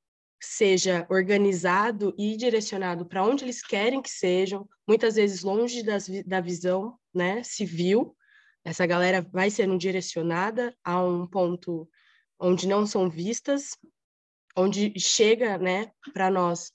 [0.42, 6.40] seja organizado e direcionado para onde eles querem que sejam, muitas vezes longe das, da
[6.40, 8.16] visão, né, civil.
[8.64, 11.88] Essa galera vai sendo direcionada a um ponto
[12.40, 13.76] onde não são vistas,
[14.56, 16.72] onde chega, né, para nós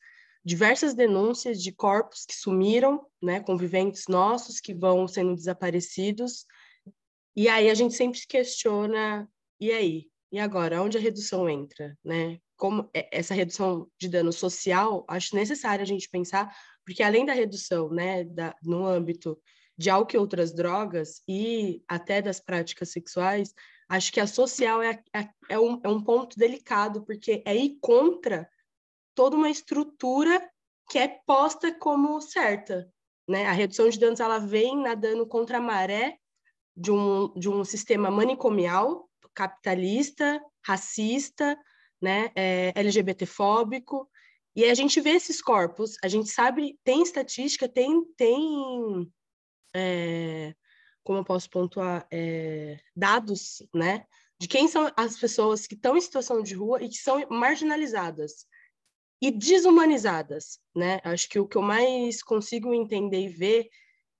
[0.47, 6.45] diversas denúncias de corpos que sumiram, né, conviventes nossos que vão sendo desaparecidos.
[7.35, 9.29] E aí a gente sempre se questiona,
[9.59, 10.07] e aí?
[10.31, 12.39] E agora, onde a redução entra, né?
[12.55, 16.49] Como essa redução de dano social, acho necessário a gente pensar,
[16.85, 19.37] porque além da redução, né, da, no âmbito
[19.77, 23.53] de álcool e outras drogas e até das práticas sexuais,
[23.89, 27.77] acho que a social é, é, é, um, é um ponto delicado, porque é ir
[27.81, 28.49] contra
[29.18, 30.47] toda uma estrutura
[30.91, 32.88] que é posta como certa.
[33.28, 33.47] Né?
[33.47, 36.20] A redução de danos ela vem nadando contra a maré
[36.76, 41.57] de um, de um sistema manicomial, capitalista, racista,
[41.99, 42.32] né?
[42.36, 44.07] É, LGBTfóbico,
[44.55, 49.11] e a gente vê esses corpos, a gente sabe, tem estatística, tem, tem
[49.76, 50.53] é,
[51.03, 54.05] como eu posso pontuar, é, dados, né?
[54.39, 58.45] De quem são as pessoas que estão em situação de rua e que são marginalizadas
[59.22, 60.99] e desumanizadas, né?
[61.03, 63.70] Acho que o que eu mais consigo entender e ver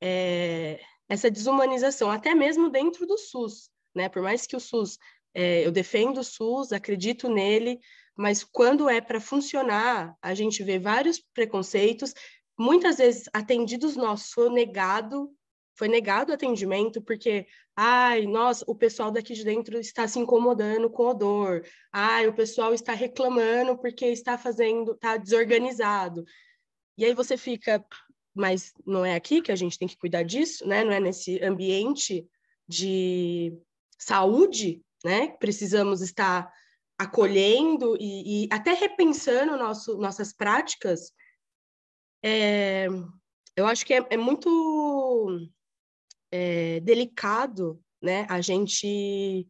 [0.02, 0.80] é
[1.10, 4.10] essa desumanização, até mesmo dentro do SUS, né?
[4.10, 4.98] Por mais que o SUS,
[5.34, 7.80] é, eu defendo o SUS, acredito nele,
[8.16, 12.14] mas quando é para funcionar, a gente vê vários preconceitos,
[12.60, 15.32] muitas vezes atendidos nossos foi negado
[15.78, 20.90] foi negado o atendimento porque, ai, nossa, o pessoal daqui de dentro está se incomodando
[20.90, 21.64] com odor,
[21.94, 26.26] ai, o pessoal está reclamando porque está fazendo, está desorganizado.
[26.98, 27.86] E aí você fica,
[28.36, 30.84] mas não é aqui que a gente tem que cuidar disso, né?
[30.84, 32.28] Não é nesse ambiente
[32.68, 33.56] de
[34.00, 35.28] saúde, né?
[35.40, 36.52] Precisamos estar
[36.98, 41.12] acolhendo e, e até repensando nosso, nossas práticas.
[42.24, 42.88] É,
[43.56, 45.48] eu acho que é, é muito
[46.32, 48.26] é, delicado, né?
[48.30, 49.48] A gente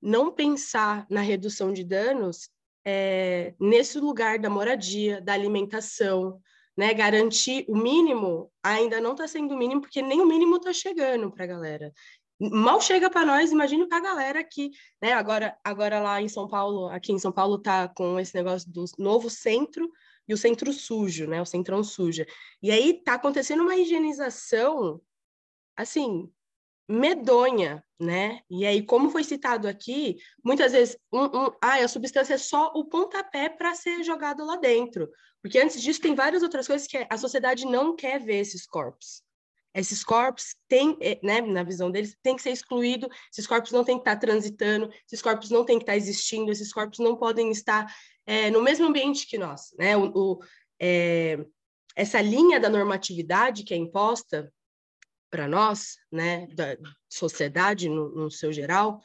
[0.00, 2.50] não pensar na redução de danos
[2.84, 6.40] é, nesse lugar da moradia, da alimentação,
[6.76, 6.92] né?
[6.92, 11.30] Garantir o mínimo ainda não está sendo o mínimo, porque nem o mínimo está chegando
[11.30, 11.92] para a galera.
[12.40, 14.70] Mal chega para nós, imagine para a galera aqui,
[15.00, 15.12] né?
[15.12, 18.84] Agora, agora lá em São Paulo, aqui em São Paulo tá com esse negócio do
[18.98, 19.88] novo centro
[20.26, 21.40] e o centro sujo, né?
[21.40, 22.26] O centrão suja.
[22.60, 25.00] E aí tá acontecendo uma higienização,
[25.76, 26.30] assim,
[26.88, 28.40] medonha, né?
[28.50, 32.72] E aí, como foi citado aqui, muitas vezes, um, um, ah, a substância é só
[32.74, 35.08] o pontapé para ser jogado lá dentro.
[35.40, 39.22] Porque antes disso, tem várias outras coisas que a sociedade não quer ver esses corpos.
[39.74, 43.82] Esses corpos têm, eh, né, na visão deles, tem que ser excluído, esses corpos não
[43.82, 47.50] têm que estar transitando, esses corpos não têm que estar existindo, esses corpos não podem
[47.50, 47.86] estar
[48.26, 49.72] é, no mesmo ambiente que nós.
[49.78, 49.96] Né?
[49.96, 50.40] O, o
[50.78, 51.38] é,
[51.96, 54.52] essa linha da normatividade que é imposta
[55.32, 56.76] para nós, né, da
[57.08, 59.00] sociedade no, no seu geral,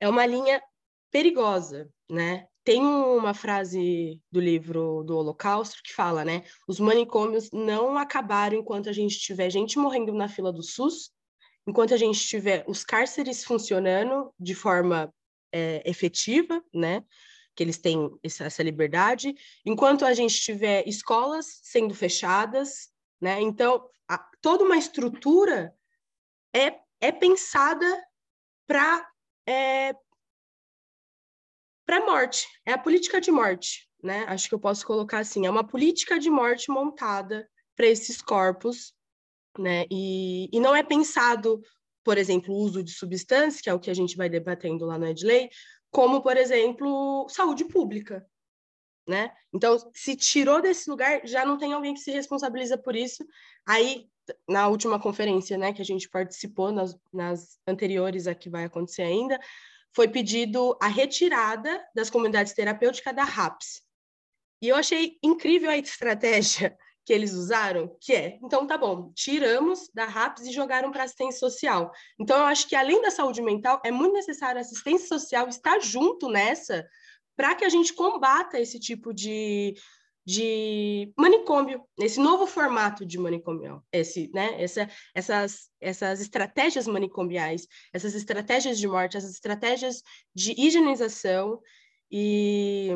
[0.00, 0.62] é uma linha
[1.10, 2.46] perigosa, né?
[2.62, 6.44] Tem uma frase do livro do Holocausto que fala, né?
[6.68, 11.10] Os manicômios não acabaram enquanto a gente tiver gente morrendo na fila do SUS,
[11.66, 15.12] enquanto a gente tiver os cárceres funcionando de forma
[15.52, 17.02] é, efetiva, né?
[17.56, 19.34] Que eles têm essa liberdade,
[19.66, 22.90] enquanto a gente tiver escolas sendo fechadas,
[23.20, 23.40] né?
[23.40, 25.74] Então, a, toda uma estrutura
[26.54, 28.04] é, é pensada
[28.66, 29.08] para
[29.46, 29.94] é,
[31.86, 34.26] para morte, é a política de morte, né?
[34.28, 38.92] Acho que eu posso colocar assim, é uma política de morte montada para esses corpos,
[39.58, 39.86] né?
[39.90, 41.62] E, e não é pensado,
[42.04, 44.98] por exemplo, o uso de substâncias, que é o que a gente vai debatendo lá
[44.98, 45.48] no Edley,
[45.90, 48.26] como, por exemplo, saúde pública,
[49.06, 49.32] né?
[49.50, 53.26] Então, se tirou desse lugar, já não tem alguém que se responsabiliza por isso.
[53.66, 54.06] Aí,
[54.48, 59.02] na última conferência, né, que a gente participou, nas, nas anteriores a que vai acontecer
[59.02, 59.38] ainda,
[59.94, 63.82] foi pedido a retirada das comunidades terapêuticas da RAPS.
[64.60, 69.88] E eu achei incrível a estratégia que eles usaram, que é, então tá bom, tiramos
[69.94, 71.90] da RAPS e jogaram para assistência social.
[72.20, 75.80] Então eu acho que além da saúde mental, é muito necessário a assistência social estar
[75.80, 76.86] junto nessa,
[77.34, 79.74] para que a gente combata esse tipo de,
[80.28, 88.14] de manicômio, esse novo formato de manicômio, esse, né, essa, essas, essas estratégias manicomiais, essas
[88.14, 90.02] estratégias de morte, essas estratégias
[90.34, 91.58] de higienização
[92.10, 92.90] e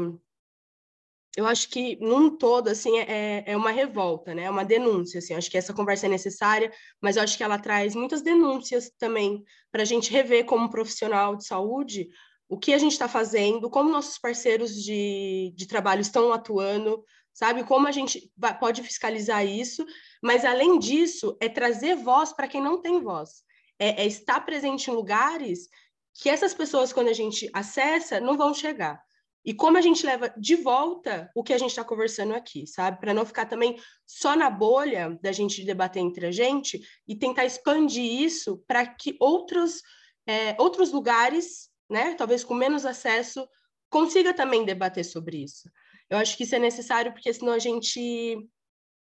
[1.34, 4.42] eu acho que num todo assim é, é uma revolta, né?
[4.42, 5.32] É uma denúncia, assim.
[5.32, 6.70] Acho que essa conversa é necessária,
[7.00, 11.34] mas eu acho que ela traz muitas denúncias também para a gente rever como profissional
[11.34, 12.10] de saúde
[12.52, 17.02] o que a gente está fazendo, como nossos parceiros de, de trabalho estão atuando,
[17.32, 17.64] sabe?
[17.64, 18.30] Como a gente
[18.60, 19.84] pode fiscalizar isso,
[20.22, 23.42] mas além disso, é trazer voz para quem não tem voz,
[23.78, 25.68] é, é estar presente em lugares
[26.14, 29.00] que essas pessoas, quando a gente acessa, não vão chegar.
[29.44, 33.00] E como a gente leva de volta o que a gente está conversando aqui, sabe?
[33.00, 33.76] Para não ficar também
[34.06, 39.16] só na bolha da gente debater entre a gente e tentar expandir isso para que
[39.18, 39.82] outros,
[40.26, 43.46] é, outros lugares né, talvez com menos acesso,
[43.90, 45.68] consiga também debater sobre isso.
[46.12, 48.46] Eu acho que isso é necessário porque senão a gente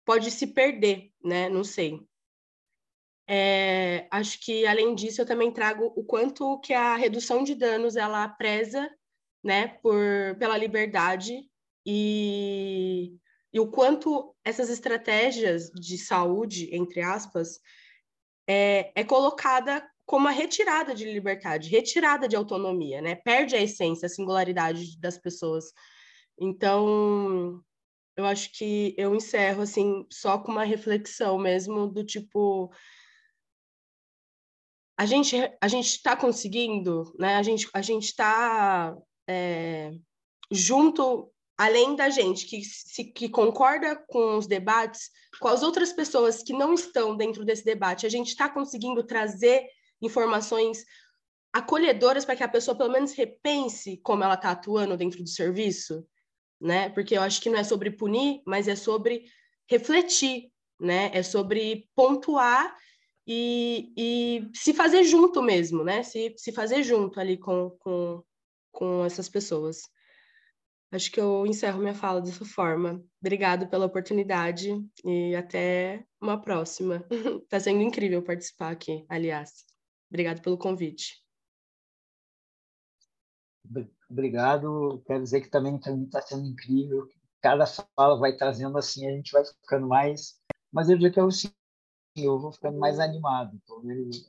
[0.04, 1.48] pode se perder, né?
[1.50, 2.00] Não sei.
[3.30, 7.96] É, acho que além disso eu também trago o quanto que a redução de danos
[7.96, 8.90] ela preza,
[9.44, 11.48] né, por pela liberdade
[11.86, 13.16] e,
[13.54, 17.60] e o quanto essas estratégias de saúde, entre aspas,
[18.48, 23.14] é, é colocada como a retirada de liberdade, retirada de autonomia, né?
[23.14, 25.66] Perde a essência, a singularidade das pessoas.
[26.40, 27.64] Então,
[28.18, 32.72] eu acho que eu encerro assim só com uma reflexão mesmo do tipo
[34.98, 37.36] a gente a gente está conseguindo, né?
[37.36, 38.96] A gente a gente está
[39.28, 39.92] é,
[40.50, 45.10] junto além da gente que se que concorda com os debates,
[45.40, 49.66] com as outras pessoas que não estão dentro desse debate, a gente está conseguindo trazer
[50.02, 50.86] informações
[51.54, 56.06] acolhedoras para que a pessoa pelo menos repense como ela está atuando dentro do serviço,
[56.60, 56.90] né?
[56.90, 59.26] Porque eu acho que não é sobre punir, mas é sobre
[59.70, 61.12] refletir, né?
[61.14, 62.76] É sobre pontuar
[63.28, 66.04] e, e se fazer junto mesmo, né?
[66.04, 68.24] Se, se fazer junto ali com, com,
[68.72, 69.82] com essas pessoas.
[70.92, 73.04] acho que eu encerro minha fala dessa forma.
[73.20, 74.70] Obrigado pela oportunidade
[75.04, 77.06] e até uma próxima.
[77.44, 79.66] Está sendo incrível participar aqui, aliás.
[80.10, 81.24] Obrigado pelo convite.
[84.10, 85.02] Obrigado.
[85.06, 87.08] Quero dizer que também está sendo incrível.
[87.42, 90.40] Cada fala vai trazendo assim, a gente vai ficando mais.
[90.72, 91.32] Mas eu digo que é o
[92.24, 93.60] eu vou ficando mais animado.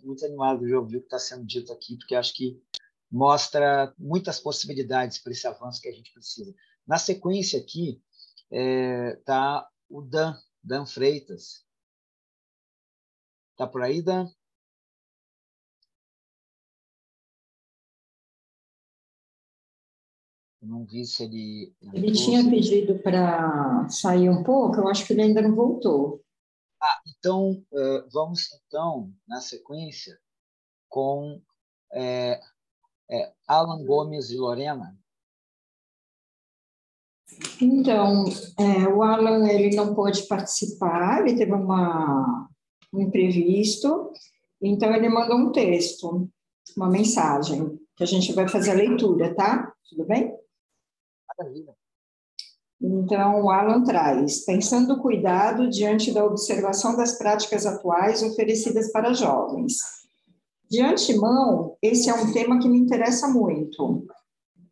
[0.03, 2.61] Muito animado de ouvir o que está sendo dito aqui, porque acho que
[3.11, 6.53] mostra muitas possibilidades para esse avanço que a gente precisa.
[6.86, 8.03] Na sequência aqui
[8.51, 11.65] está é, tá o Dan, Dan Freitas.
[13.53, 14.28] Está por aí, Dan?
[20.67, 21.75] Não vi se ele.
[21.93, 26.23] Ele tinha pedido para sair um pouco, eu acho que ele ainda não voltou.
[26.83, 30.19] Ah, então, uh, vamos então, na sequência,
[30.89, 31.41] com
[31.93, 32.41] é,
[33.11, 34.97] é, Alan Gomes e Lorena.
[37.61, 38.25] Então,
[38.59, 42.49] é, o Alan ele não pôde participar, ele teve uma,
[42.93, 44.13] um imprevisto,
[44.61, 46.31] então ele mandou um texto,
[46.77, 49.73] uma mensagem, que a gente vai fazer a leitura, tá?
[49.89, 50.33] Tudo bem?
[52.81, 59.15] Então, o Alan traz, pensando o cuidado diante da observação das práticas atuais oferecidas para
[59.15, 59.79] jovens.
[60.71, 64.07] De antemão, esse é um tema que me interessa muito.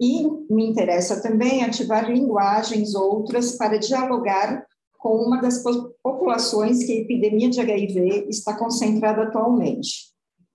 [0.01, 4.67] E me interessa também ativar linguagens outras para dialogar
[4.99, 5.63] com uma das
[6.03, 10.13] populações que a epidemia de HIV está concentrada atualmente,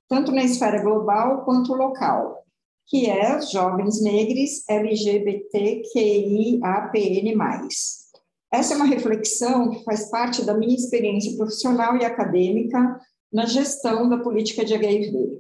[0.07, 2.44] tanto na esfera global quanto local
[2.90, 5.38] que é jovens negros LGBTQIAPN+.
[8.52, 12.99] Essa é uma reflexão que faz parte da minha experiência profissional e acadêmica
[13.32, 15.40] na gestão da política de HIV.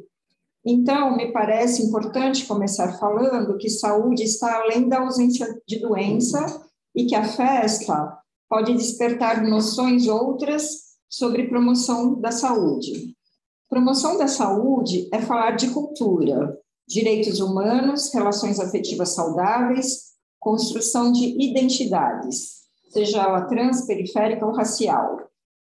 [0.63, 6.61] Então, me parece importante começar falando que saúde está além da ausência de doença
[6.93, 8.15] e que a festa
[8.47, 13.15] pode despertar noções outras sobre promoção da saúde.
[13.67, 16.59] Promoção da saúde é falar de cultura,
[16.89, 20.09] direitos humanos, relações afetivas saudáveis,
[20.39, 25.19] construção de identidades, seja ela trans, periférica ou racial.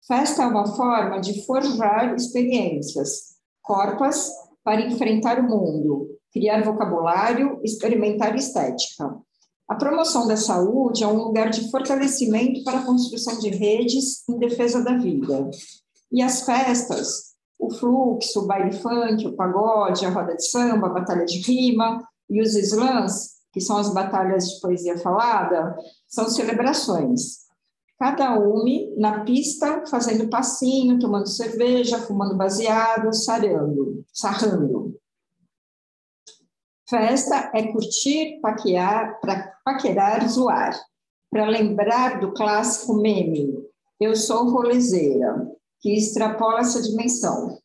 [0.05, 4.32] Festa é uma forma de forjar experiências, corpas
[4.65, 9.16] para enfrentar o mundo, criar vocabulário, experimentar estética.
[9.69, 14.39] A promoção da saúde é um lugar de fortalecimento para a construção de redes em
[14.39, 15.49] defesa da vida.
[16.11, 17.32] E as festas
[17.62, 22.05] o fluxo, o baile funk, o pagode, a roda de samba, a batalha de rima
[22.28, 25.76] e os slams, que são as batalhas de poesia falada,
[26.09, 27.43] são celebrações.
[28.01, 28.64] Cada uma
[28.97, 34.98] na pista, fazendo passinho, tomando cerveja, fumando baseado, sarando, sarrando.
[36.90, 40.76] Festa é curtir, paquear, para paquerar, zoar.
[41.30, 43.55] Para lembrar do clássico meme,
[44.01, 45.52] eu sou rolezeira
[45.83, 47.59] que extrapola essa dimensão.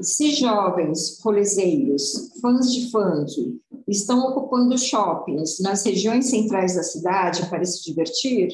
[0.00, 7.64] Se jovens rolezeiros, fãs de funk, estão ocupando shoppings nas regiões centrais da cidade para
[7.64, 8.48] se divertir,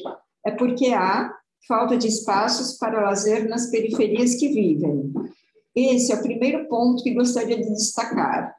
[0.45, 1.33] é porque há
[1.67, 5.13] falta de espaços para lazer nas periferias que vivem.
[5.73, 8.53] Esse é o primeiro ponto que gostaria de destacar.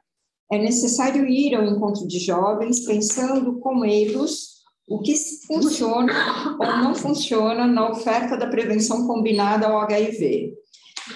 [0.51, 4.52] É necessário ir ao encontro de jovens pensando com eles
[4.87, 5.15] o que
[5.47, 10.53] funciona ou não funciona na oferta da prevenção combinada ao HIV.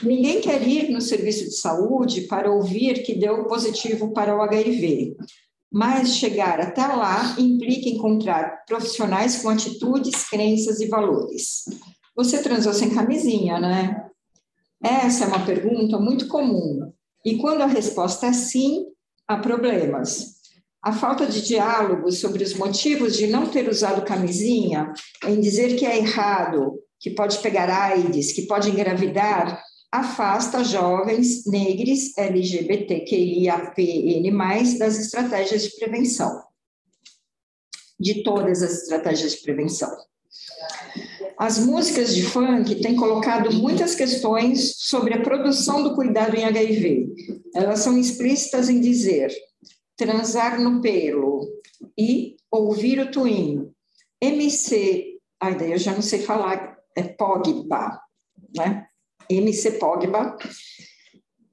[0.03, 5.15] Ninguém quer ir no serviço de saúde para ouvir que deu positivo para o HIV,
[5.71, 11.65] mas chegar até lá implica encontrar profissionais com atitudes, crenças e valores.
[12.15, 14.07] Você transou sem camisinha, né?
[14.83, 16.91] Essa é uma pergunta muito comum.
[17.25, 18.85] E quando a resposta é sim,
[19.27, 20.36] há problemas.
[20.81, 24.93] A falta de diálogo sobre os motivos de não ter usado camisinha,
[25.25, 32.17] em dizer que é errado, que pode pegar AIDS, que pode engravidar, afasta jovens negros
[32.17, 36.43] LGBTQIAPN+, das estratégias de prevenção,
[37.99, 39.91] de todas as estratégias de prevenção.
[41.37, 47.09] As músicas de funk têm colocado muitas questões sobre a produção do cuidado em HIV.
[47.53, 49.31] Elas são explícitas em dizer
[49.97, 51.47] transar no pelo
[51.97, 53.69] e ouvir o twin.
[54.21, 57.99] MC, ai daí eu já não sei falar, é Pogba,
[58.55, 58.87] né?
[59.29, 60.37] MC Pogba,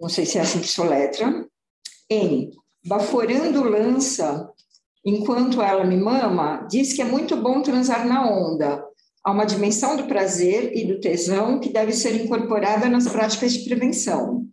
[0.00, 1.46] não sei se é assim que soletra,
[2.08, 2.50] em
[2.86, 4.50] Baforando Lança,
[5.04, 8.84] enquanto ela me mama, diz que é muito bom transar na onda.
[9.24, 13.64] Há uma dimensão do prazer e do tesão que deve ser incorporada nas práticas de
[13.64, 14.46] prevenção.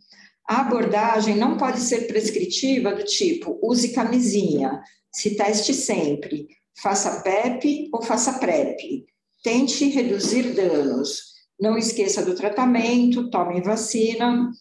[0.52, 6.45] A abordagem não pode ser prescritiva do tipo use camisinha, se teste sempre,
[6.82, 9.06] Faça PEP ou faça PrEP.
[9.41, 11.32] Tente reduzir danos.
[11.57, 14.52] Não esqueça do tratamento, tome vacina.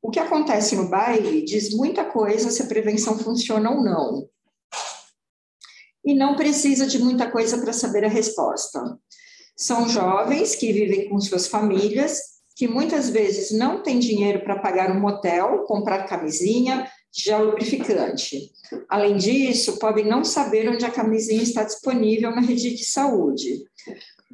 [0.00, 4.26] O que acontece no baile diz muita coisa se a prevenção funciona ou não.
[6.02, 8.80] E não precisa de muita coisa para saber a resposta.
[9.54, 14.90] São jovens que vivem com suas famílias, que muitas vezes não têm dinheiro para pagar
[14.90, 18.50] um motel, comprar camisinha, gel lubrificante.
[18.88, 23.64] Além disso, podem não saber onde a camisinha está disponível na rede de saúde.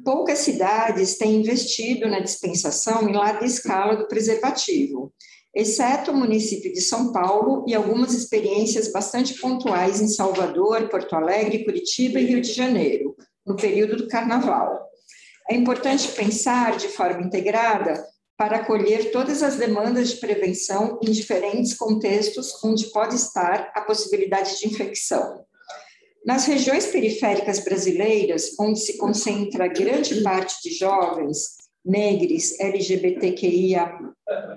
[0.03, 5.13] Poucas cidades têm investido na dispensação em larga escala do preservativo,
[5.53, 11.65] exceto o município de São Paulo e algumas experiências bastante pontuais em Salvador, Porto Alegre,
[11.65, 13.15] Curitiba e Rio de Janeiro,
[13.45, 14.87] no período do carnaval.
[15.49, 18.03] É importante pensar de forma integrada
[18.41, 24.57] para acolher todas as demandas de prevenção em diferentes contextos onde pode estar a possibilidade
[24.57, 25.45] de infecção.
[26.25, 31.49] Nas regiões periféricas brasileiras, onde se concentra grande parte de jovens,
[31.85, 33.93] negros, LGBTQIA,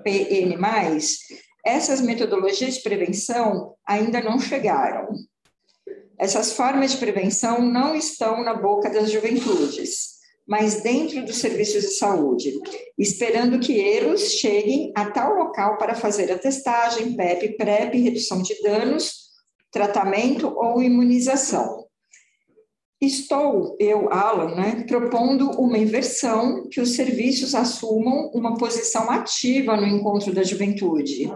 [0.03, 0.57] PN+,
[1.63, 5.09] essas metodologias de prevenção ainda não chegaram.
[6.17, 10.14] Essas formas de prevenção não estão na boca das juventudes
[10.47, 12.53] mas dentro dos serviços de saúde,
[12.97, 18.61] esperando que eles cheguem a tal local para fazer a testagem, PEP, PrEP, redução de
[18.61, 19.25] danos,
[19.71, 21.85] tratamento ou imunização.
[23.01, 29.85] Estou, eu, Alan, né, propondo uma inversão que os serviços assumam uma posição ativa no
[29.85, 31.29] encontro da juventude.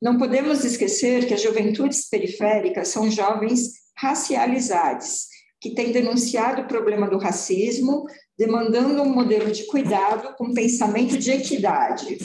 [0.00, 5.26] Não podemos esquecer que as juventudes periféricas são jovens racializados,
[5.60, 8.04] que têm denunciado o problema do racismo,
[8.44, 12.18] demandando um modelo de cuidado com pensamento de equidade.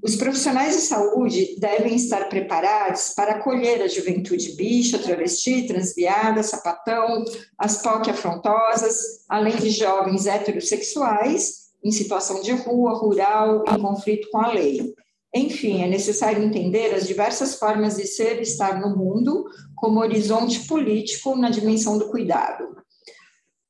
[0.00, 7.24] Os profissionais de saúde devem estar preparados para acolher a juventude bicha, travesti, transviada, sapatão,
[7.58, 14.38] as POC afrontosas, além de jovens heterossexuais em situação de rua, rural, em conflito com
[14.38, 14.94] a lei.
[15.34, 19.44] Enfim, é necessário entender as diversas formas de ser e estar no mundo
[19.74, 22.79] como horizonte político na dimensão do cuidado.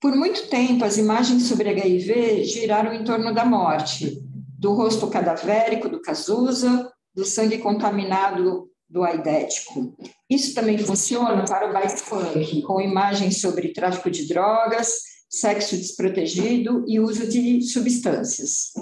[0.00, 4.18] Por muito tempo, as imagens sobre HIV giraram em torno da morte,
[4.58, 9.94] do rosto cadavérico do Cazuza, do sangue contaminado do aidético.
[10.28, 14.90] Isso também funciona para o baile funk, com imagens sobre tráfico de drogas,
[15.28, 18.72] sexo desprotegido e uso de substâncias.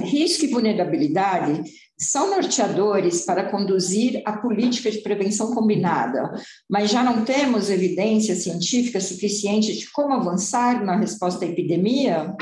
[0.00, 1.62] Risco e vulnerabilidade
[1.98, 6.32] são norteadores para conduzir a política de prevenção combinada,
[6.68, 12.34] mas já não temos evidência científica suficiente de como avançar na resposta à epidemia?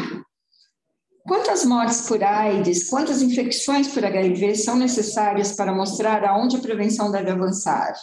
[1.24, 7.12] Quantas mortes por AIDS, quantas infecções por HIV são necessárias para mostrar aonde a prevenção
[7.12, 7.94] deve avançar?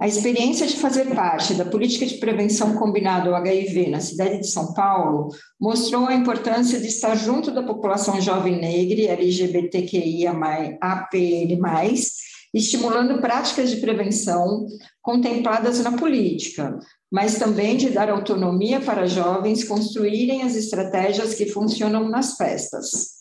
[0.00, 4.48] A experiência de fazer parte da política de prevenção combinada ao HIV na cidade de
[4.48, 5.28] São Paulo
[5.60, 10.32] mostrou a importância de estar junto da população jovem negra, LGBTQIA,
[10.80, 11.94] APL+,
[12.52, 14.66] estimulando práticas de prevenção
[15.00, 16.78] contempladas na política,
[17.10, 23.14] mas também de dar autonomia para jovens construírem as estratégias que funcionam nas festas.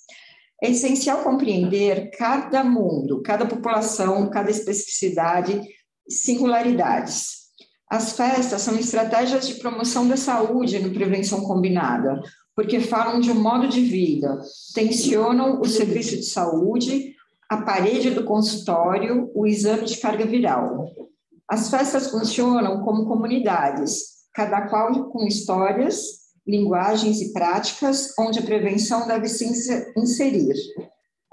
[0.62, 5.62] É essencial compreender cada mundo, cada população, cada especificidade
[6.08, 7.44] singularidades.
[7.90, 12.22] As festas são estratégias de promoção da saúde no prevenção combinada,
[12.56, 14.40] porque falam de um modo de vida,
[14.74, 17.14] tensionam o serviço de saúde,
[17.50, 20.88] a parede do consultório, o exame de carga viral.
[21.48, 29.08] As festas funcionam como comunidades, cada qual com histórias, linguagens e práticas onde a prevenção
[29.08, 29.46] deve se
[29.96, 30.56] inserir.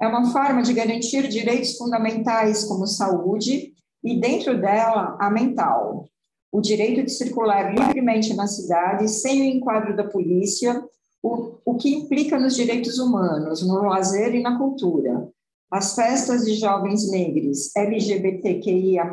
[0.00, 3.72] É uma forma de garantir direitos fundamentais como saúde,
[4.02, 6.06] e dentro dela a mental,
[6.52, 10.82] o direito de circular livremente na cidade sem o enquadro da polícia,
[11.22, 15.28] o, o que implica nos direitos humanos, no lazer e na cultura.
[15.70, 19.04] As festas de jovens negros LGBTQIA+,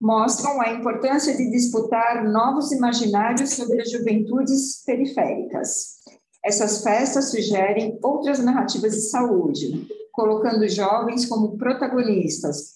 [0.00, 5.94] mostram a importância de disputar novos imaginários sobre as juventudes periféricas.
[6.44, 12.74] Essas festas sugerem outras narrativas de saúde, colocando jovens como protagonistas,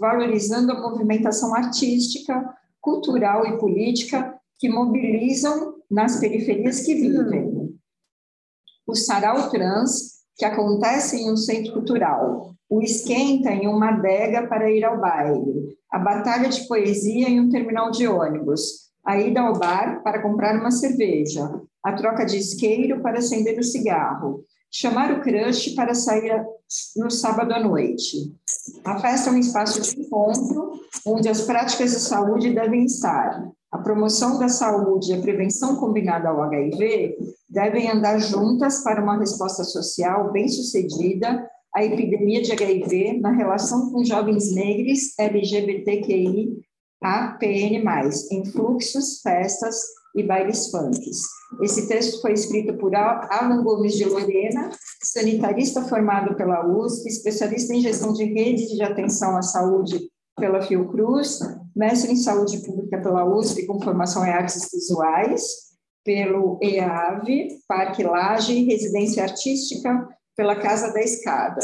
[0.00, 2.48] valorizando a movimentação artística,
[2.80, 7.78] cultural e política que mobilizam nas periferias que vivem.
[8.86, 14.70] O sarau trans, que acontece em um centro cultural, o esquenta em uma adega para
[14.70, 19.58] ir ao baile, a batalha de poesia em um terminal de ônibus, a ida ao
[19.58, 24.42] bar para comprar uma cerveja, a troca de isqueiro para acender o cigarro,
[24.78, 26.44] chamar o crush para sair
[26.96, 28.34] no sábado à noite.
[28.84, 30.72] A festa é um espaço de encontro
[31.06, 33.48] onde as práticas de saúde devem estar.
[33.72, 37.16] A promoção da saúde e a prevenção combinada ao HIV
[37.48, 44.04] devem andar juntas para uma resposta social bem-sucedida à epidemia de HIV na relação com
[44.04, 46.66] jovens negros LGBTQI
[47.02, 47.84] APN+,
[48.32, 49.76] em fluxos, festas
[50.16, 51.22] e bailes funks.
[51.62, 54.70] Esse texto foi escrito por Alan Gomes de Lorena,
[55.02, 60.00] sanitarista formado pela USP, especialista em gestão de redes de atenção à saúde
[60.36, 61.38] pela Fiocruz,
[61.74, 65.42] mestre em saúde pública pela USP com formação em artes visuais,
[66.04, 71.60] pelo EAV, Parque Laje, residência artística pela Casa da Escada.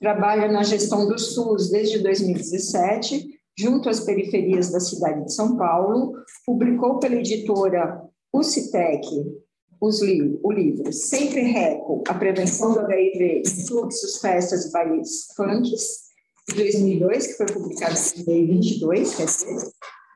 [0.00, 6.14] Trabalha na gestão do SUS desde 2017 junto às periferias da cidade de São Paulo,
[6.46, 8.00] publicou pela editora
[8.32, 9.04] UCITEC
[9.80, 16.08] os li o livro Sempre Reco, a prevenção do HIV fluxos, festas e bailes funks,
[16.48, 19.70] de 2002, que foi publicado em 2022, quer dizer,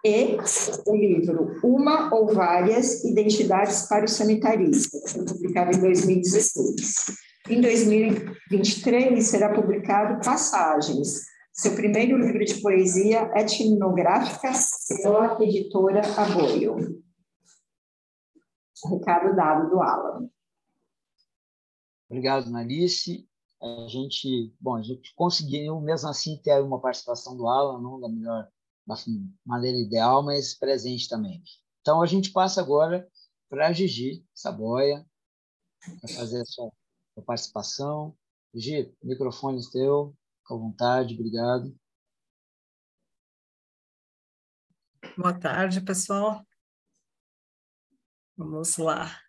[0.05, 0.37] e
[0.87, 7.05] o livro Uma ou Várias Identidades para o Sanitarista, que foi publicado em 2016.
[7.49, 11.21] Em 2023 será publicado Passagens,
[11.53, 14.53] seu primeiro livro de poesia etnográfica
[15.03, 17.03] pela editora Aboio.
[18.85, 20.29] Recado dado do Alan.
[22.09, 23.29] Obrigado, Nalice.
[23.61, 28.09] A gente, bom, a gente conseguiu mesmo assim ter uma participação do Alan, não da
[28.09, 28.49] melhor
[28.85, 28.97] da
[29.47, 31.43] maneira ideal, mas presente também.
[31.81, 33.09] Então a gente passa agora
[33.49, 35.07] para a Gigi Saboia
[36.01, 36.73] para fazer a sua,
[37.15, 38.17] sua participação.
[38.53, 40.15] Gigi, microfone teu.
[40.43, 41.75] Fica à vontade, obrigado.
[45.17, 46.45] Boa tarde, pessoal.
[48.37, 49.21] Vamos lá.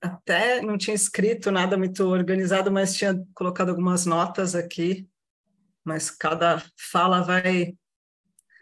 [0.00, 5.08] Até não tinha escrito nada muito organizado, mas tinha colocado algumas notas aqui.
[5.84, 7.76] Mas cada fala vai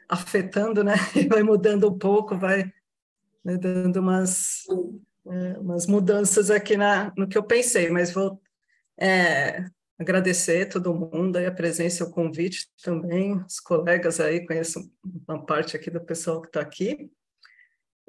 [0.09, 0.95] afetando, né?
[1.29, 2.73] Vai mudando um pouco, vai
[3.45, 4.65] né, dando umas,
[5.27, 7.91] é, umas mudanças aqui na, no que eu pensei.
[7.91, 8.41] Mas vou
[8.99, 9.69] é,
[9.99, 14.91] agradecer a todo mundo aí a presença o convite também, os colegas aí, conheço
[15.27, 17.11] uma parte aqui do pessoal que está aqui.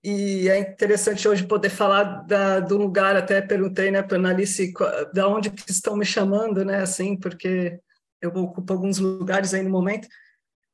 [0.03, 4.71] E é interessante hoje poder falar da, do lugar, até perguntei né, para a Analice
[5.13, 7.79] da onde que estão me chamando, né, assim, porque
[8.21, 10.07] eu ocupo alguns lugares aí no momento,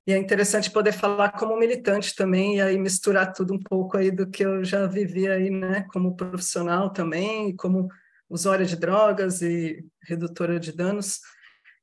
[0.08, 4.12] e é interessante poder falar como militante também, e aí misturar tudo um pouco aí
[4.12, 7.88] do que eu já vivi aí, né, como profissional também, como
[8.30, 11.20] usuária de drogas e redutora de danos.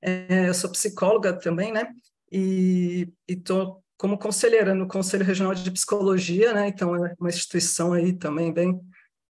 [0.00, 1.88] É, eu sou psicóloga também, né?
[2.30, 6.68] E estou como conselheira no Conselho Regional de Psicologia, né?
[6.68, 8.80] Então é uma instituição aí também bem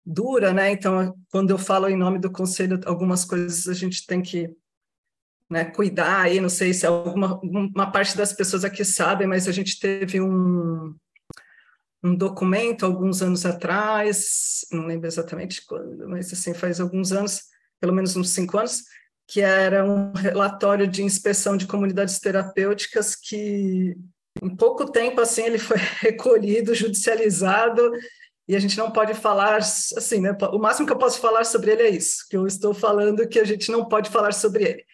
[0.05, 0.73] dura, né?
[0.73, 4.51] Então quando eu falo em nome do conselho, algumas coisas a gente tem que
[5.49, 6.41] né, cuidar aí.
[6.41, 10.95] Não sei se alguma uma parte das pessoas aqui sabem, mas a gente teve um
[12.07, 17.43] um documento alguns anos atrás, não lembro exatamente quando, mas assim faz alguns anos,
[17.81, 18.85] pelo menos uns cinco anos,
[19.27, 23.97] que era um relatório de inspeção de comunidades terapêuticas que
[24.41, 27.91] em pouco tempo assim ele foi recolhido, judicializado
[28.47, 30.37] e a gente não pode falar assim, né?
[30.53, 33.41] O máximo que eu posso falar sobre ele é isso, que eu estou falando que
[33.41, 34.85] a gente não pode falar sobre ele.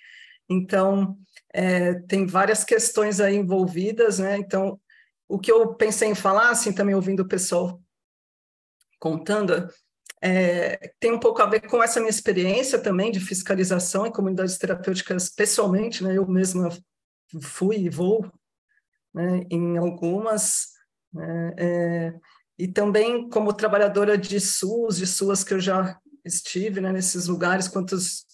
[0.49, 1.15] Então
[1.53, 4.39] é, tem várias questões aí envolvidas, né?
[4.39, 4.81] Então
[5.33, 7.81] o que eu pensei em falar, assim, também ouvindo o pessoal
[9.01, 9.67] contando,
[10.21, 14.59] é, tem um pouco a ver com essa minha experiência também de fiscalização em comunidades
[14.59, 16.19] terapêuticas pessoalmente, né?
[16.19, 16.69] Eu mesma
[17.41, 18.31] fui e vou
[19.15, 20.73] né, em algumas,
[21.11, 22.15] né, é,
[22.59, 27.69] e também como trabalhadora de SUS, de SUAS que eu já estive né, nesses lugares,
[27.69, 28.27] quantos,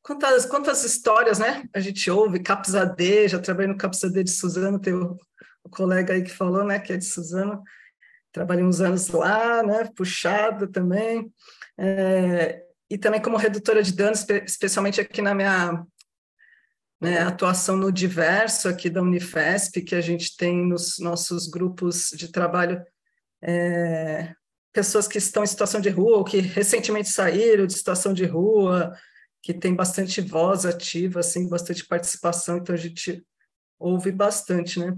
[0.00, 5.18] quantas, quantas histórias né, a gente ouve, CAPS-AD, já trabalhei no CAPS-AD de Suzano, teu
[5.64, 7.62] o colega aí que falou, né, que é de Suzano,
[8.30, 11.32] trabalhei uns anos lá, né, puxado também,
[11.78, 15.84] é, e também como redutora de danos, especialmente aqui na minha
[17.00, 22.30] né, atuação no diverso aqui da Unifesp, que a gente tem nos nossos grupos de
[22.30, 22.84] trabalho
[23.42, 24.34] é,
[24.72, 28.92] pessoas que estão em situação de rua ou que recentemente saíram de situação de rua,
[29.42, 33.24] que tem bastante voz ativa, assim, bastante participação, então a gente
[33.78, 34.96] ouve bastante, né?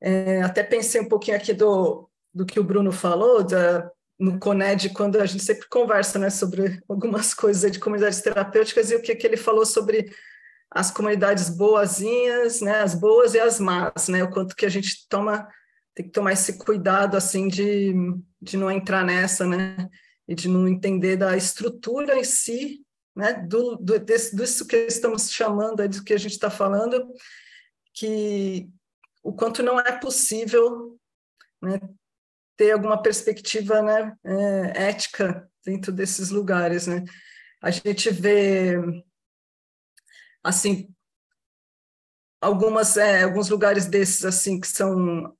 [0.00, 4.90] É, até pensei um pouquinho aqui do, do que o Bruno falou, da, no CONED,
[4.90, 9.14] quando a gente sempre conversa né, sobre algumas coisas de comunidades terapêuticas, e o que,
[9.14, 10.10] que ele falou sobre
[10.70, 15.06] as comunidades boazinhas, né, as boas e as más, né, o quanto que a gente
[15.08, 15.48] toma,
[15.94, 17.94] tem que tomar esse cuidado, assim, de,
[18.40, 19.88] de não entrar nessa, né,
[20.28, 22.80] e de não entender da estrutura em si,
[23.14, 27.06] né, do, do, desse, disso que estamos chamando, do que a gente está falando,
[27.94, 28.68] que
[29.26, 30.96] o quanto não é possível
[31.60, 31.80] né,
[32.56, 36.86] ter alguma perspectiva né, é, ética dentro desses lugares.
[36.86, 37.02] Né?
[37.60, 38.76] A gente vê,
[40.44, 40.88] assim,
[42.40, 45.36] algumas, é, alguns lugares desses, assim, que são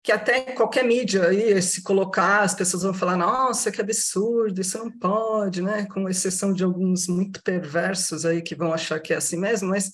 [0.00, 4.78] que até qualquer mídia aí, se colocar, as pessoas vão falar, nossa, que absurdo, isso
[4.78, 5.86] não pode, né?
[5.86, 9.92] Com exceção de alguns muito perversos aí que vão achar que é assim mesmo, mas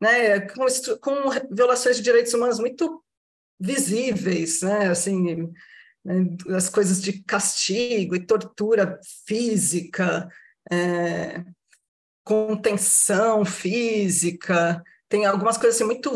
[0.00, 0.66] né, com,
[1.00, 1.14] com
[1.54, 3.02] violações de direitos humanos muito
[3.58, 4.88] visíveis, né?
[4.88, 5.52] Assim,
[6.04, 10.28] né, as coisas de castigo e tortura física,
[10.70, 11.44] é,
[12.24, 16.10] contenção física, tem algumas coisas assim, muito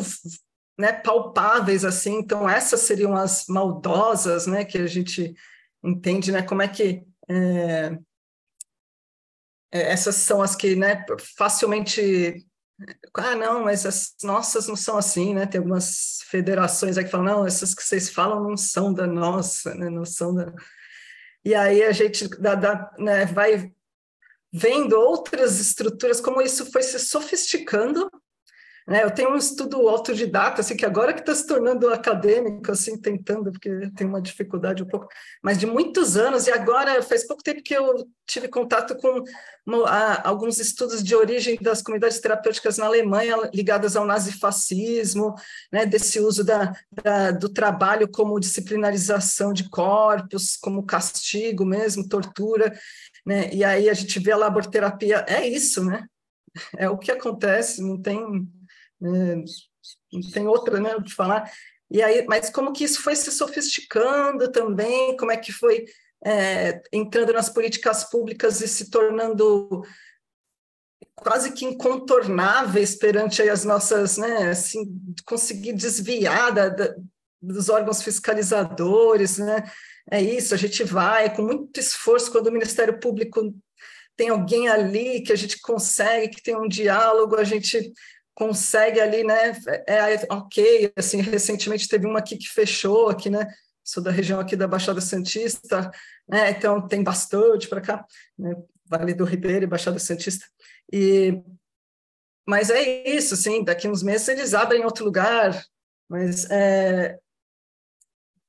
[0.78, 2.19] né, palpáveis assim.
[2.19, 5.35] Então essas seriam as maldosas, né, que a gente
[5.82, 7.98] entende, né, como é que é,
[9.73, 11.05] é, essas são as que, né,
[11.36, 12.47] facilmente
[13.16, 15.47] ah, não, mas as nossas não são assim, né?
[15.47, 19.74] Tem algumas federações aí que falam, não, essas que vocês falam não são da nossa,
[19.74, 19.89] né?
[19.89, 20.52] Não são da...
[21.44, 23.70] E aí a gente dá, dá, né, vai
[24.52, 28.09] vendo outras estruturas, como isso foi se sofisticando?
[28.86, 33.51] Eu tenho um estudo autodidata, assim, que agora que está se tornando acadêmico, assim, tentando,
[33.51, 35.09] porque tem uma dificuldade um pouco,
[35.43, 39.24] mas de muitos anos, e agora faz pouco tempo que eu tive contato com
[39.65, 45.35] uma, a, alguns estudos de origem das comunidades terapêuticas na Alemanha ligadas ao nazifascismo,
[45.73, 52.78] né, desse uso da, da, do trabalho como disciplinarização de corpos, como castigo mesmo, tortura,
[53.24, 56.05] né, e aí a gente vê a laborterapia, é isso, né,
[56.77, 58.47] é o que acontece, não tem
[59.05, 61.51] não tem outra, né, de falar.
[61.91, 65.17] E aí, mas como que isso foi se sofisticando também?
[65.17, 65.85] Como é que foi
[66.25, 69.83] é, entrando nas políticas públicas e se tornando
[71.15, 74.85] quase que incontornáveis perante as nossas, né, assim,
[75.25, 76.95] conseguir desviar da, da,
[77.41, 79.65] dos órgãos fiscalizadores, né?
[80.11, 83.55] É isso, a gente vai com muito esforço quando o Ministério Público
[84.17, 87.93] tem alguém ali que a gente consegue, que tem um diálogo, a gente
[88.35, 89.52] consegue ali, né?
[89.86, 93.47] É, é, ok, assim, recentemente teve uma aqui que fechou aqui, né?
[93.82, 95.90] Sou da região aqui da Baixada Santista,
[96.28, 96.51] né?
[96.51, 98.05] Então tem bastante para cá,
[98.39, 98.55] né?
[98.86, 100.47] Vale do Ribeiro e Baixada Santista.
[100.93, 101.40] E
[102.47, 105.65] mas é isso, assim, daqui uns meses eles abrem outro lugar,
[106.11, 107.19] mas é,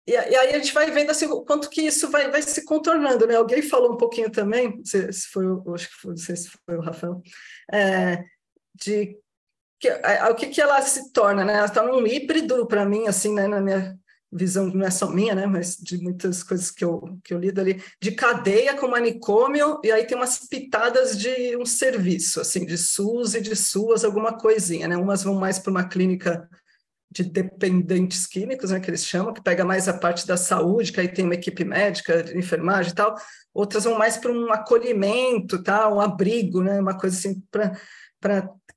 [0.07, 2.63] e, e, aí a gente vai vendo assim, o quanto que isso vai, vai se
[2.63, 3.35] contornando, né?
[3.35, 6.77] Alguém falou um pouquinho também, se, se foi, acho que foi, não sei se foi
[6.77, 7.21] o Rafael,
[7.71, 8.23] é,
[8.75, 9.17] de
[9.85, 11.53] que, a, o que, que ela se torna, né?
[11.53, 13.47] Ela está num híbrido para mim, assim, né?
[13.47, 13.97] Na minha
[14.31, 15.45] visão, não é só minha, né?
[15.45, 19.91] Mas de muitas coisas que eu, que eu lido ali, de cadeia com manicômio, e
[19.91, 24.87] aí tem umas pitadas de um serviço, assim, de SUS e de SUAS, alguma coisinha,
[24.87, 24.97] né?
[24.97, 26.49] Umas vão mais para uma clínica
[27.11, 30.99] de dependentes químicos, né, que eles chamam, que pega mais a parte da saúde, que
[30.99, 33.15] aí tem uma equipe médica, de enfermagem e tal,
[33.53, 37.71] outras vão mais para um acolhimento, tá, um abrigo, né, uma coisa assim, para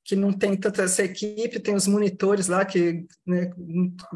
[0.04, 3.50] que não tem tanta essa equipe, tem os monitores lá, que né,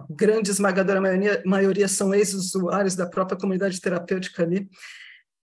[0.09, 4.71] grande esmagadora maioria, maioria são ex-usuários da própria comunidade terapêutica ali.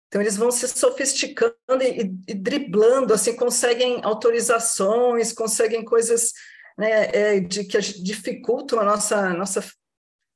[0.07, 6.33] Então, eles vão se sofisticando e, e driblando, assim, conseguem autorizações, conseguem coisas
[6.79, 9.63] né, é, de, que dificultam a nossa, nossa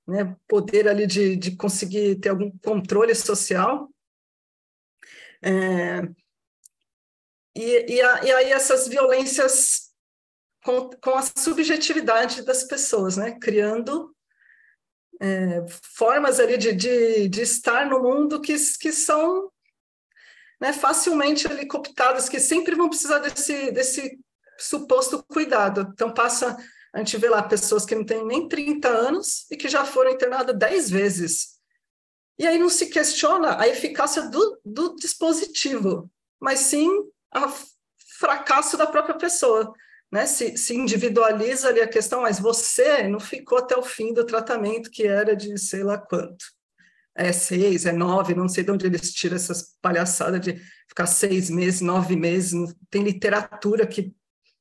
[0.06, 3.88] né, poder ali de, de conseguir ter algum controle social.
[5.40, 6.02] É,
[7.54, 9.92] e, e, e aí essas violências
[10.64, 13.38] com, com a subjetividade das pessoas, né?
[13.40, 14.14] Criando
[15.20, 15.64] é,
[15.94, 19.50] formas ali de, de, de, estar no mundo que, que são
[20.60, 24.18] né, facilmente ali cooptadas, que sempre vão precisar desse, desse
[24.58, 25.88] suposto cuidado.
[25.92, 26.56] Então, passa,
[26.92, 30.12] a gente vê lá pessoas que não têm nem 30 anos e que já foram
[30.12, 31.60] internadas 10 vezes.
[32.38, 36.10] E aí não se questiona a eficácia do, do dispositivo,
[36.40, 36.88] mas sim
[37.40, 37.52] o
[38.18, 39.72] fracasso da própria pessoa
[40.12, 44.26] né, se, se individualiza ali a questão, mas você não ficou até o fim do
[44.26, 46.44] tratamento, que era de sei lá quanto.
[47.14, 51.48] É seis, é nove, não sei de onde eles tiram essas palhaçadas de ficar seis
[51.48, 52.52] meses, nove meses.
[52.90, 54.14] Tem literatura que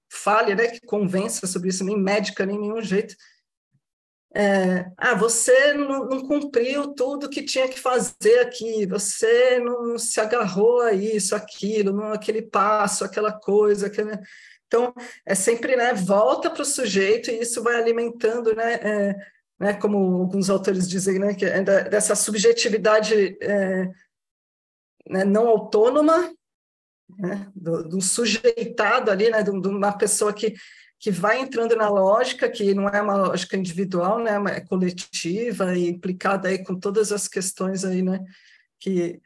[0.10, 3.16] fale, né, que convença sobre isso, nem médica, nem nenhum jeito.
[4.34, 10.22] É, ah, você não, não, cumpriu tudo que tinha que fazer aqui, você não se
[10.22, 14.18] agarrou a isso, aquilo, não, aquele passo, aquela coisa, aquele...
[14.68, 14.94] Então,
[15.26, 19.16] é sempre, né, volta para o sujeito e isso vai alimentando, né, é,
[19.60, 23.90] né, como alguns autores dizem, né, que é dessa subjetividade é,
[25.10, 26.34] né, não autônoma,
[27.18, 27.48] né?
[27.56, 29.44] do, do sujeitado ali, né?
[29.44, 30.54] de, de uma pessoa que
[31.02, 35.90] que vai entrando na lógica, que não é uma lógica individual, né, é coletiva e
[35.90, 38.24] implicada aí com todas as questões aí, né,
[38.80, 39.20] que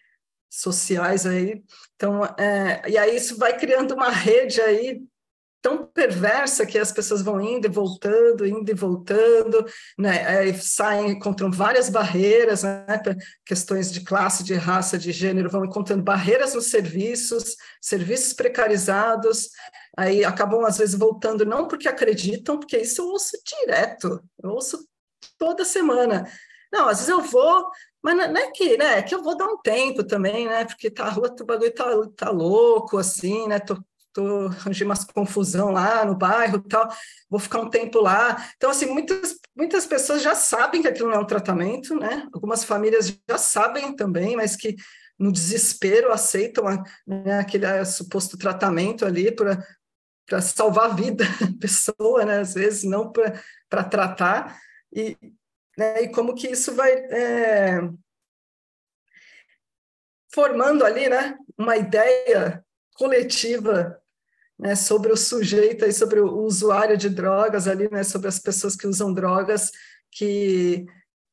[0.50, 1.62] sociais aí.
[1.96, 5.02] Então, é, e aí isso vai criando uma rede aí
[5.66, 9.66] tão perversa que as pessoas vão indo e voltando, indo e voltando,
[9.98, 10.54] né?
[10.54, 12.86] saem, encontram várias barreiras, né?
[13.44, 19.50] questões de classe, de raça, de gênero, vão encontrando barreiras nos serviços, serviços precarizados,
[19.98, 24.88] aí acabam às vezes voltando não porque acreditam, porque isso eu ouço direto, eu ouço
[25.38, 26.30] toda semana.
[26.72, 27.70] Não, às vezes eu vou,
[28.04, 30.90] mas não é que, né, é que eu vou dar um tempo também, né, porque
[30.90, 31.86] tá, a rua, o bagulho tá,
[32.16, 33.78] tá louco, assim, né, tô
[34.16, 36.88] tô arranjei umas confusão lá no bairro tal,
[37.30, 38.38] vou ficar um tempo lá.
[38.56, 42.26] Então, assim, muitas, muitas pessoas já sabem que aquilo não é um tratamento, né?
[42.34, 44.76] Algumas famílias já sabem também, mas que
[45.20, 49.62] no desespero aceitam a, né, aquele a, suposto tratamento ali para
[50.42, 52.40] salvar a vida da pessoa, né?
[52.40, 54.60] Às vezes não para tratar.
[54.92, 55.18] E,
[55.78, 57.82] né, e como que isso vai é,
[60.34, 61.38] formando ali, né?
[61.58, 62.64] Uma ideia
[62.96, 64.02] coletiva
[64.58, 68.76] né, sobre o sujeito e sobre o usuário de drogas ali, né, sobre as pessoas
[68.76, 69.72] que usam drogas
[70.12, 70.86] que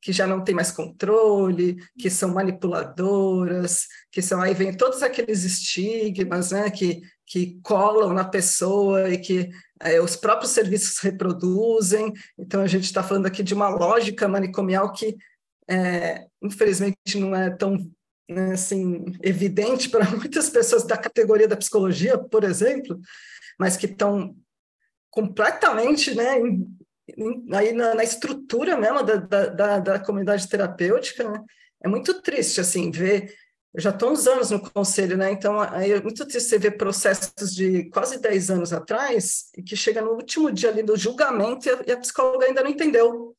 [0.02, 5.44] que já não tem mais controle, que são manipuladoras, que são aí vem todos aqueles
[5.44, 9.48] estigmas, né, que que colam na pessoa e que
[9.80, 12.12] é, os próprios serviços reproduzem.
[12.36, 15.16] Então a gente está falando aqui de uma lógica manicomial que
[15.66, 17.78] é, infelizmente não é tão
[18.28, 23.00] né, assim, evidente para muitas pessoas da categoria da psicologia, por exemplo,
[23.58, 24.36] mas que estão
[25.10, 26.38] completamente né,
[27.52, 31.28] aí na, na, estrutura mesmo da, da, da, comunidade terapêutica.
[31.28, 31.44] Né?
[31.84, 33.34] É muito triste assim ver.
[33.74, 35.32] Eu já estou uns anos no conselho, né?
[35.32, 39.74] Então aí é muito triste você ver processos de quase 10 anos atrás e que
[39.74, 43.34] chega no último dia ali do julgamento e a, e a psicóloga ainda não entendeu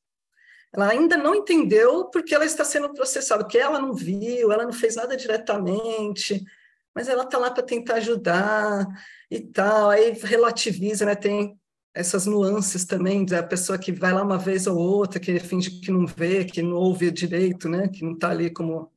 [0.74, 4.74] ela ainda não entendeu porque ela está sendo processada, porque ela não viu, ela não
[4.74, 6.44] fez nada diretamente,
[6.96, 8.88] mas ela está lá para tentar ajudar
[9.30, 9.92] e tal.
[9.92, 11.14] Aí relativiza, né?
[11.14, 11.56] Tem
[11.94, 15.92] essas nuances também da pessoa que vai lá uma vez ou outra, que finge que
[15.92, 17.88] não vê, que não ouve direito, né?
[17.88, 18.92] Que não está ali como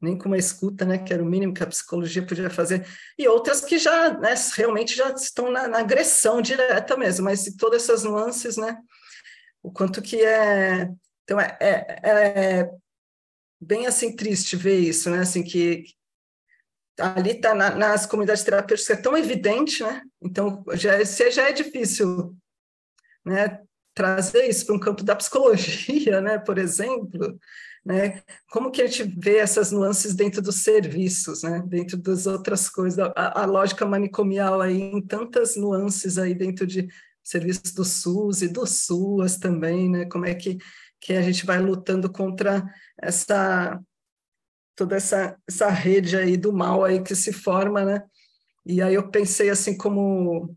[0.00, 2.86] nem com uma escuta, né, que era o mínimo que a psicologia podia fazer,
[3.18, 7.82] e outras que já, né, realmente já estão na, na agressão direta mesmo, mas todas
[7.82, 8.78] essas nuances, né,
[9.60, 10.88] o quanto que é
[11.28, 12.70] então é, é, é
[13.60, 15.18] bem assim triste ver isso, né?
[15.18, 15.84] Assim que
[16.98, 20.02] ali está na, nas comunidades terapêuticas é tão evidente, né?
[20.20, 22.36] Então já se já é difícil,
[23.24, 23.60] né?
[23.94, 26.38] Trazer isso para um campo da psicologia, né?
[26.38, 27.38] Por exemplo,
[27.84, 28.22] né?
[28.50, 31.62] Como que a gente vê essas nuances dentro dos serviços, né?
[31.66, 36.88] Dentro das outras coisas, a, a lógica manicomial aí em tantas nuances aí dentro de
[37.22, 40.04] serviços do SUS e do SUAS também, né?
[40.06, 40.58] Como é que,
[41.00, 42.64] que a gente vai lutando contra
[43.00, 43.80] essa
[44.78, 48.04] toda essa, essa rede aí do mal aí que se forma, né?
[48.64, 50.56] E aí eu pensei assim como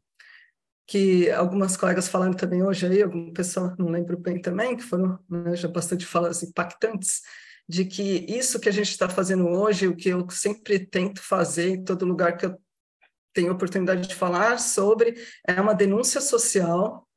[0.87, 5.17] que algumas colegas falaram também hoje aí, alguma pessoa, não lembro bem também, que foram
[5.27, 7.21] né, já bastante falas impactantes,
[7.67, 11.69] de que isso que a gente está fazendo hoje, o que eu sempre tento fazer
[11.69, 12.61] em todo lugar que eu
[13.33, 15.15] tenho oportunidade de falar sobre,
[15.47, 17.07] é uma denúncia social.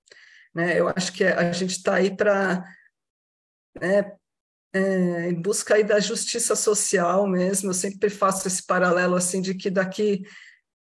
[0.54, 0.78] Né?
[0.78, 2.64] Eu acho que a gente está aí para.
[3.78, 4.10] Né,
[4.74, 9.54] é, em busca aí da justiça social mesmo, eu sempre faço esse paralelo assim de
[9.54, 10.24] que daqui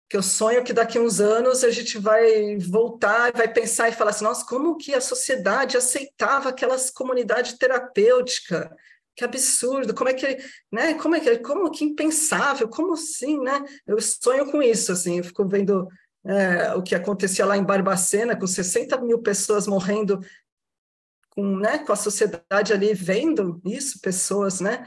[0.09, 3.93] que eu sonho que daqui a uns anos a gente vai voltar vai pensar e
[3.93, 8.75] falar assim, nossa, como que a sociedade aceitava aquelas comunidade terapêutica,
[9.15, 10.37] que absurdo, como é que,
[10.71, 13.61] né, como é que, como que impensável, como assim, né?
[13.85, 15.87] Eu sonho com isso, assim, eu fico vendo
[16.25, 20.19] é, o que acontecia lá em Barbacena, com 60 mil pessoas morrendo
[21.29, 24.85] com, né, com a sociedade ali vendo isso, pessoas, né,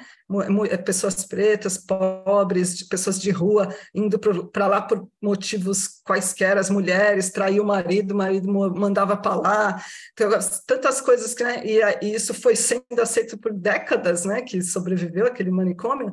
[0.70, 7.30] é, pessoas pretas, pobres, pessoas de rua, indo para lá por motivos quaisquer, as mulheres,
[7.30, 10.30] trair o marido, o marido mandava para lá, então,
[10.66, 15.26] tantas coisas que, né, e, e, isso foi sendo aceito por décadas, né, que sobreviveu
[15.26, 16.12] aquele manicômio,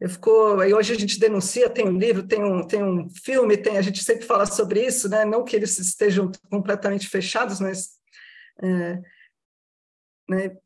[0.00, 3.56] eu ficou, e hoje a gente denuncia, tem um livro, tem um, tem um filme,
[3.56, 7.94] tem, a gente sempre fala sobre isso, né, não que eles estejam completamente fechados, mas...
[8.62, 9.13] É,
[10.28, 10.56] né,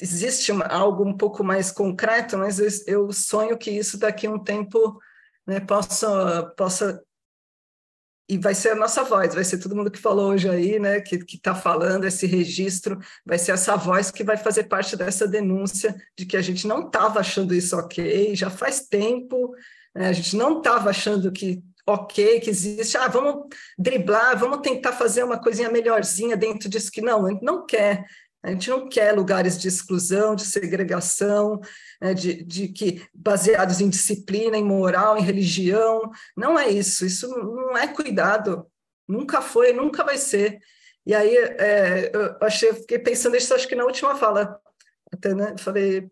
[0.00, 4.38] existe uma, algo um pouco mais concreto, mas eu, sonho que isso daqui a um
[4.38, 4.98] tempo
[5.46, 7.02] né, possa, possa
[8.28, 11.00] e vai ser a nossa voz, vai ser todo mundo que falou hoje aí, né,
[11.00, 15.94] que está falando esse registro, vai ser essa voz que vai fazer parte dessa denúncia
[16.16, 19.54] de que a gente não estava achando isso ok, já faz tempo,
[19.94, 23.48] né, a gente não estava achando que ok, que existe, ah, vamos
[23.78, 28.04] driblar, vamos tentar fazer uma coisinha melhorzinha dentro disso que não, não quer.
[28.42, 31.60] A gente não quer lugares de exclusão, de segregação,
[32.00, 36.10] né, de, de que baseados em disciplina, em moral, em religião.
[36.36, 37.06] Não é isso.
[37.06, 38.66] Isso não é cuidado.
[39.06, 40.58] Nunca foi, nunca vai ser.
[41.06, 44.60] E aí é, eu achei, fiquei pensando isso, acho que na última fala,
[45.12, 46.10] até, né, falei,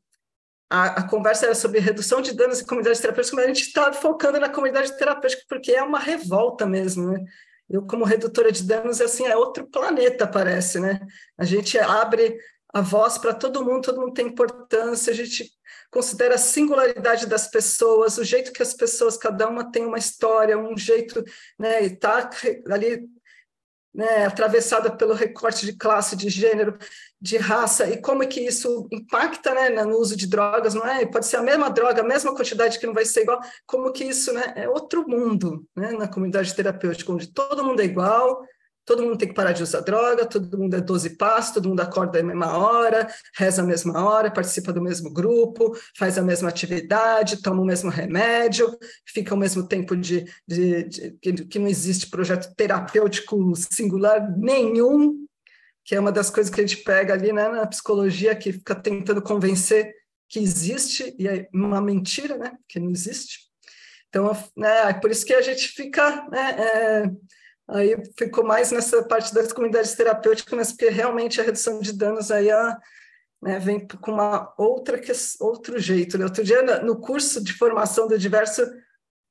[0.69, 3.93] a, a, conversa era sobre redução de danos em comunidades terapêuticas, mas a gente está
[3.93, 7.25] focando na comunidade terapêutica porque é uma revolta mesmo, né?
[7.71, 11.01] Eu, como redutora de danos, assim, é outro planeta, parece, né?
[11.39, 12.37] A gente abre
[12.73, 15.51] a voz para todo mundo, todo mundo tem importância, a gente
[15.91, 20.59] considera a singularidade das pessoas, o jeito que as pessoas, cada uma tem uma história,
[20.59, 21.25] um jeito,
[21.59, 22.31] né, e tá
[22.71, 23.09] ali
[23.93, 26.79] né, atravessada pelo recorte de classe, de gênero,
[27.21, 31.05] de raça, e como é que isso impacta né, no uso de drogas, não é?
[31.05, 34.05] Pode ser a mesma droga, a mesma quantidade que não vai ser igual, como que
[34.05, 38.43] isso né, é outro mundo né, na comunidade terapêutica, onde todo mundo é igual,
[38.87, 41.81] todo mundo tem que parar de usar droga, todo mundo é 12 passos, todo mundo
[41.81, 43.07] acorda à mesma hora,
[43.37, 47.91] reza a mesma hora, participa do mesmo grupo, faz a mesma atividade, toma o mesmo
[47.91, 48.69] remédio,
[49.07, 55.27] fica ao mesmo tempo de, de, de que, que não existe projeto terapêutico singular nenhum,
[55.85, 58.75] que é uma das coisas que a gente pega ali né, na psicologia, que fica
[58.75, 59.95] tentando convencer
[60.29, 63.51] que existe, e é uma mentira, né, que não existe.
[64.09, 66.29] Então, né, é por isso que a gente fica...
[66.31, 67.11] Né, é,
[67.73, 72.31] Aí ficou mais nessa parte das comunidades terapêuticas, mas porque realmente a redução de danos
[72.33, 72.77] aí a,
[73.41, 75.01] né, vem com uma outra
[75.41, 76.19] outro jeito.
[76.19, 76.25] Né?
[76.25, 78.63] Outro dia, no curso de formação do diverso,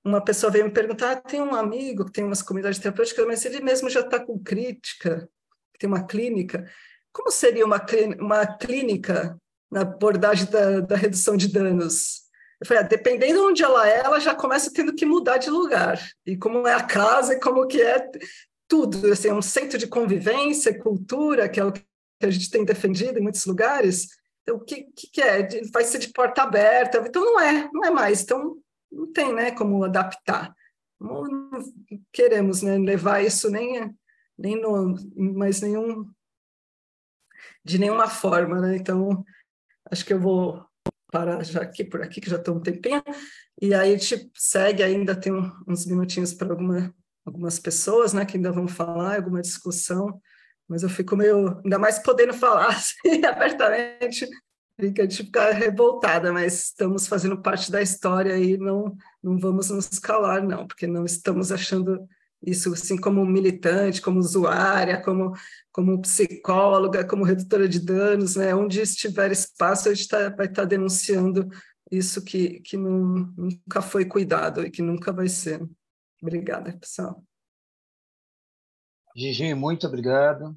[0.05, 3.43] uma pessoa veio me perguntar: ah, tem um amigo que tem umas comunidades terapêuticas, mas
[3.43, 5.29] ele mesmo já está com crítica,
[5.79, 6.69] tem uma clínica.
[7.11, 7.83] Como seria uma,
[8.19, 9.39] uma clínica
[9.71, 12.27] na abordagem da, da redução de danos?
[12.61, 15.49] Eu falei, ah, dependendo de onde ela é, ela já começa tendo que mudar de
[15.49, 15.97] lugar.
[16.25, 18.09] E como é a casa, e como que é
[18.67, 19.11] tudo.
[19.11, 21.83] Assim, é um centro de convivência, cultura, que é o que
[22.21, 24.09] a gente tem defendido em muitos lugares.
[24.43, 25.47] Então, o que, que, que é?
[25.71, 27.01] Vai ser de porta aberta.
[27.05, 28.21] Então, não é, não é mais.
[28.21, 28.57] Então,
[28.91, 30.53] não tem né, como adaptar.
[30.99, 31.63] Não, não
[32.11, 33.95] queremos né, levar isso nem,
[34.39, 36.09] nem no, mais nenhum,
[37.63, 38.59] de nenhuma forma.
[38.61, 38.77] Né?
[38.77, 39.23] Então,
[39.91, 40.65] acho que eu vou
[41.11, 43.03] parar já aqui por aqui, que já estou um tempinho,
[43.61, 45.33] e aí a gente segue, ainda tem
[45.67, 46.93] uns minutinhos para alguma,
[47.25, 50.21] algumas pessoas, né, que ainda vão falar, alguma discussão,
[50.67, 54.29] mas eu fico meio, ainda mais podendo falar assim, abertamente,
[54.79, 59.97] fica de ficar revoltada, mas estamos fazendo parte da história e não, não vamos nos
[59.97, 62.07] calar, não, porque não estamos achando
[62.41, 65.33] isso assim como militante, como usuária, como,
[65.71, 68.55] como psicóloga, como redutora de danos, né?
[68.55, 71.49] onde estiver espaço, a gente tá, vai estar tá denunciando
[71.91, 75.67] isso que, que não, nunca foi cuidado e que nunca vai ser.
[76.21, 77.23] Obrigada, pessoal.
[79.15, 80.55] Gigi, muito obrigado.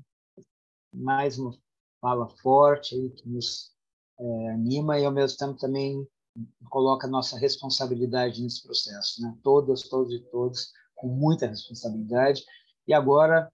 [0.93, 1.57] Mais uma
[2.01, 3.73] fala forte aí que nos
[4.21, 6.07] é, anima e, ao mesmo tempo, também
[6.69, 9.23] coloca nossa responsabilidade nesse processo.
[9.23, 9.37] Né?
[9.43, 10.73] Todas, todos e todos
[11.03, 12.45] com muita responsabilidade.
[12.87, 13.53] E agora,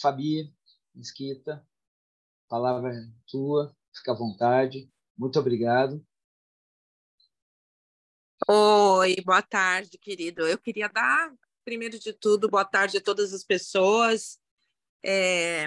[0.00, 0.54] Fabi
[0.94, 1.66] Mesquita,
[2.48, 4.88] palavra é tua, fica à vontade.
[5.18, 6.00] Muito obrigado.
[8.48, 10.46] Oi, boa tarde, querido.
[10.46, 11.34] Eu queria dar,
[11.64, 14.38] primeiro de tudo, boa tarde a todas as pessoas.
[15.04, 15.66] É,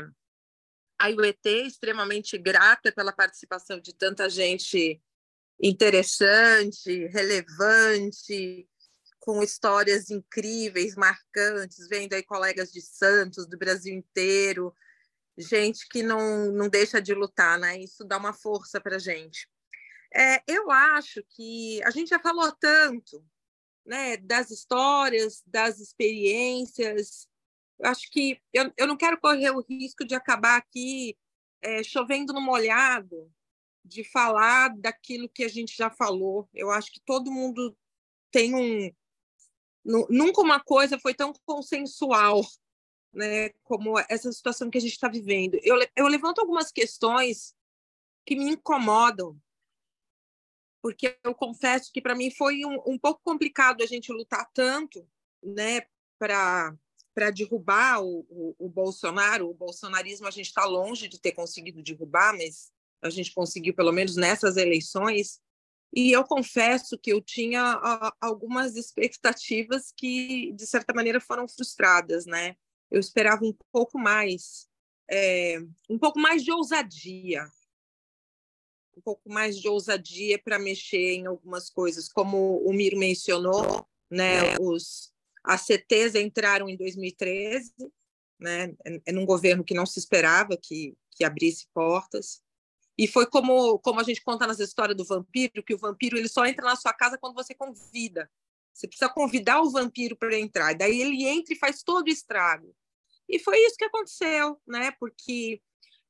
[0.97, 5.01] a UET é extremamente grata pela participação de tanta gente
[5.61, 8.69] interessante, relevante,
[9.19, 14.73] com histórias incríveis, marcantes, vendo aí colegas de Santos, do Brasil inteiro,
[15.37, 17.77] gente que não, não deixa de lutar, né?
[17.77, 19.47] Isso dá uma força para a gente.
[20.13, 23.23] É, eu acho que a gente já falou tanto
[23.85, 27.27] né, das histórias, das experiências.
[27.79, 31.17] Eu acho que eu, eu não quero correr o risco de acabar aqui
[31.61, 33.31] é, chovendo no molhado,
[33.83, 36.49] de falar daquilo que a gente já falou.
[36.53, 37.75] Eu acho que todo mundo
[38.31, 38.91] tem um,
[39.83, 42.41] nunca uma coisa foi tão consensual
[43.13, 45.57] né, como essa situação que a gente está vivendo.
[45.63, 47.55] Eu, eu levanto algumas questões
[48.25, 49.39] que me incomodam,
[50.81, 55.07] porque eu confesso que para mim foi um, um, pouco complicado a gente lutar tanto
[55.43, 55.81] né,
[56.17, 56.75] para
[57.11, 59.49] para derrubar o, o, o, Bolsonaro.
[59.49, 63.91] O bolsonarismo a gente está longe de ter conseguido derrubar, mas a gente conseguiu, pelo
[63.91, 65.41] menos nessas eleições.
[65.93, 67.61] E eu confesso que eu tinha
[68.21, 72.55] algumas expectativas que, de certa maneira, foram frustradas, né?
[72.91, 74.67] Eu esperava um pouco mais,
[75.09, 75.59] é,
[75.89, 77.49] um pouco mais de ousadia,
[78.95, 84.57] um pouco mais de ousadia para mexer em algumas coisas, como o Miro mencionou, né?
[84.59, 85.11] Os,
[85.43, 87.73] As CTs entraram em 2013,
[88.39, 88.73] né,
[89.05, 92.41] é num governo que não se esperava que, que abrisse portas.
[92.99, 96.27] E foi como, como a gente conta nas histórias do vampiro, que o vampiro ele
[96.27, 98.29] só entra na sua casa quando você convida.
[98.73, 100.75] Você precisa convidar o vampiro para entrar.
[100.75, 102.75] Daí ele entra e faz todo o estrago.
[103.29, 104.91] E foi isso que aconteceu, né?
[104.99, 105.61] Porque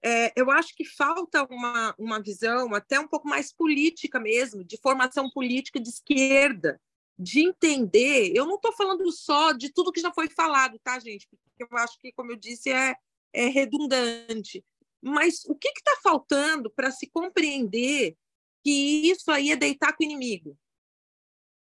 [0.03, 4.76] é, eu acho que falta uma, uma visão até um pouco mais política mesmo, de
[4.78, 6.82] formação política de esquerda,
[7.20, 8.32] de entender.
[8.34, 11.28] Eu não estou falando só de tudo que já foi falado, tá, gente?
[11.28, 12.95] Porque eu acho que, como eu disse, é,
[13.32, 14.66] é redundante.
[15.02, 18.18] Mas o que está faltando para se compreender
[18.64, 20.58] que isso aí é deitar com o inimigo?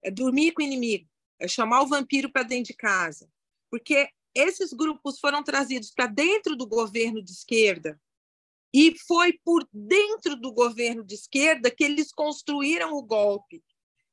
[0.02, 1.08] É dormir com o inimigo?
[1.38, 3.30] É chamar o vampiro para dentro de casa?
[3.70, 8.00] Porque esses grupos foram trazidos para dentro do governo de esquerda
[8.72, 13.62] e foi por dentro do governo de esquerda que eles construíram o golpe.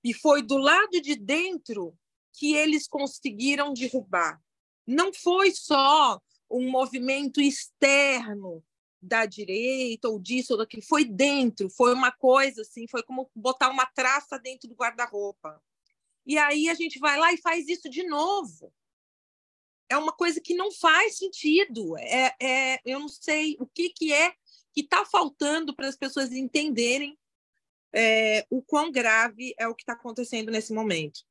[0.03, 1.95] E foi do lado de dentro
[2.33, 4.41] que eles conseguiram derrubar.
[4.85, 6.19] Não foi só
[6.49, 8.63] um movimento externo
[9.01, 13.69] da direita ou disso ou daquilo, foi dentro, foi uma coisa assim, foi como botar
[13.69, 15.61] uma traça dentro do guarda-roupa.
[16.25, 18.73] E aí a gente vai lá e faz isso de novo.
[19.89, 21.97] É uma coisa que não faz sentido.
[21.97, 24.33] É, é eu não sei o que, que é
[24.73, 27.17] que está faltando para as pessoas entenderem
[27.93, 31.21] é, o quão grave é o que está acontecendo nesse momento.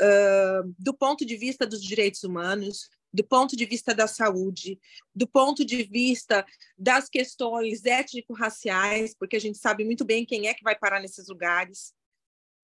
[0.00, 4.80] Uh, do ponto de vista dos direitos humanos, do ponto de vista da saúde,
[5.14, 6.44] do ponto de vista
[6.76, 11.28] das questões étnico-raciais, porque a gente sabe muito bem quem é que vai parar nesses
[11.28, 11.94] lugares,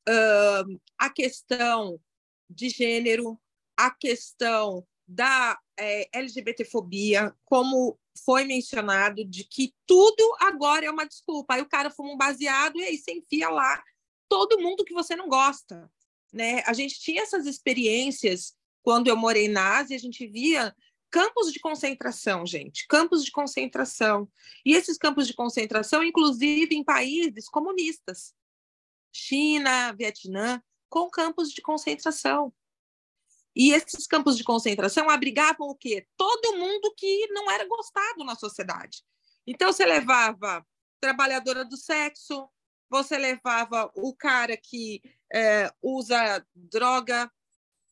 [0.08, 2.00] uh, a questão
[2.50, 3.40] de gênero,
[3.76, 11.54] a questão da é, LGBTfobia, como foi mencionado, de que tudo agora é uma desculpa.
[11.54, 13.80] Aí o cara fuma um baseado e aí você enfia lá
[14.28, 15.88] todo mundo que você não gosta.
[16.32, 16.62] Né?
[16.66, 20.74] A gente tinha essas experiências quando eu morei na Ásia, a gente via
[21.10, 24.30] campos de concentração, gente, campos de concentração.
[24.64, 28.32] E esses campos de concentração, inclusive em países comunistas,
[29.12, 32.52] China, Vietnã, com campos de concentração.
[33.54, 36.06] E esses campos de concentração abrigavam o quê?
[36.16, 39.02] Todo mundo que não era gostado na sociedade.
[39.46, 40.64] Então, você levava
[41.00, 42.48] trabalhadora do sexo,
[42.88, 45.02] você levava o cara que
[45.32, 47.30] é, usa droga,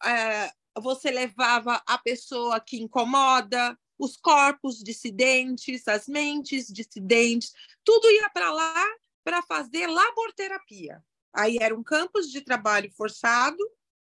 [0.05, 7.53] é, você levava a pessoa que incomoda, os corpos dissidentes, as mentes dissidentes,
[7.85, 8.87] tudo ia para lá
[9.25, 11.05] para fazer laborterapia.
[11.33, 13.59] Aí eram campos de trabalho forçado,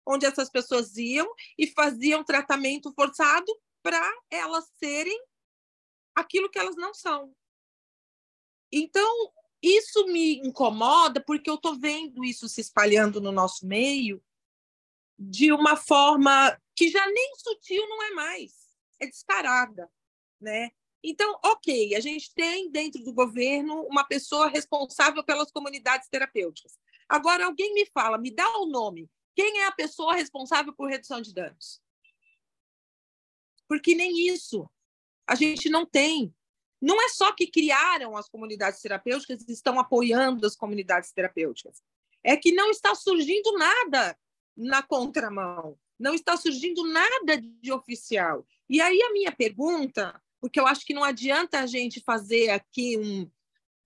[0.07, 4.01] onde essas pessoas iam e faziam tratamento forçado para
[4.31, 5.19] elas serem
[6.15, 7.35] aquilo que elas não são.
[8.71, 9.33] Então,
[9.63, 14.23] isso me incomoda porque eu estou vendo isso se espalhando no nosso meio
[15.19, 18.53] de uma forma que já nem sutil não é mais,
[19.01, 19.91] é descarada,
[20.41, 20.71] né?
[21.03, 26.79] Então, ok, a gente tem dentro do governo uma pessoa responsável pelas comunidades terapêuticas.
[27.09, 29.09] Agora, alguém me fala, me dá o nome
[29.39, 31.81] quem é a pessoa responsável por redução de danos?
[33.69, 34.69] Porque nem isso
[35.29, 36.35] a gente não tem.
[36.83, 41.81] Não é só que criaram as comunidades terapêuticas e estão apoiando as comunidades terapêuticas.
[42.25, 44.19] É que não está surgindo nada
[44.59, 48.45] na contramão, não está surgindo nada de oficial.
[48.69, 52.99] E aí a minha pergunta, porque eu acho que não adianta a gente fazer aqui
[52.99, 53.31] um,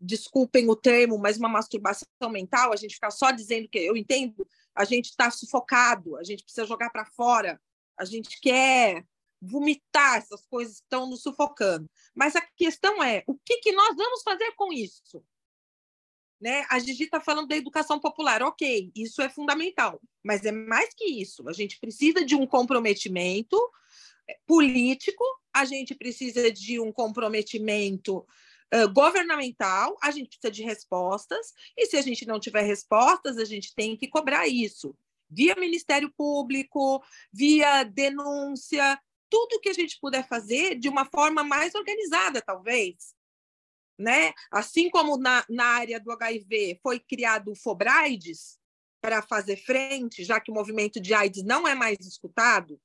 [0.01, 4.47] desculpem o termo, mas uma masturbação mental, a gente ficar só dizendo que eu entendo
[4.75, 7.61] a gente está sufocado, a gente precisa jogar para fora,
[7.99, 9.07] a gente quer
[9.41, 11.91] vomitar essas coisas que estão nos sufocando.
[12.15, 15.23] Mas a questão é, o que, que nós vamos fazer com isso?
[16.41, 16.65] Né?
[16.71, 21.05] A Gigi está falando da educação popular, ok, isso é fundamental, mas é mais que
[21.05, 21.49] isso.
[21.49, 23.59] A gente precisa de um comprometimento
[24.29, 28.27] eh, político, a gente precisa de um comprometimento
[28.95, 33.75] governamental, a gente precisa de respostas, e se a gente não tiver respostas, a gente
[33.75, 34.97] tem que cobrar isso
[35.33, 39.01] via Ministério Público, via denúncia,
[39.31, 43.15] tudo que a gente puder fazer de uma forma mais organizada, talvez.
[43.99, 44.33] Né?
[44.51, 48.59] Assim como na, na área do HIV foi criado o FOBRAIDS
[49.03, 52.81] para fazer frente, já que o movimento de AIDS não é mais escutado,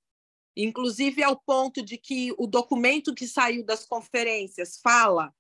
[0.56, 5.32] inclusive ao ponto de que o documento que saiu das conferências fala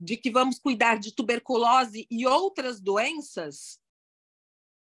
[0.00, 3.78] de que vamos cuidar de tuberculose e outras doenças,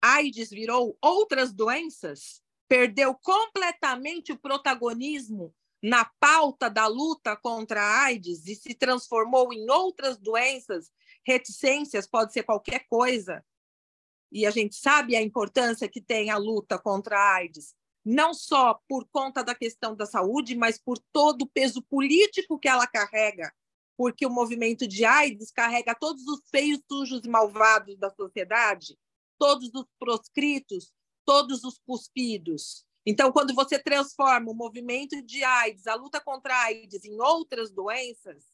[0.01, 5.52] AIDS virou outras doenças, perdeu completamente o protagonismo
[5.82, 10.93] na pauta da luta contra a AIDS e se transformou em outras doenças,
[11.27, 13.44] reticências, pode ser qualquer coisa.
[14.31, 17.74] E a gente sabe a importância que tem a luta contra a AIDS,
[18.05, 22.69] não só por conta da questão da saúde, mas por todo o peso político que
[22.69, 23.52] ela carrega,
[23.97, 28.97] porque o movimento de AIDS carrega todos os feios, sujos e malvados da sociedade,
[29.39, 30.93] todos os proscritos,
[31.24, 32.85] todos os cuspidos.
[33.05, 37.70] Então, quando você transforma o movimento de AIDS, a luta contra a AIDS em outras
[37.70, 38.44] doenças,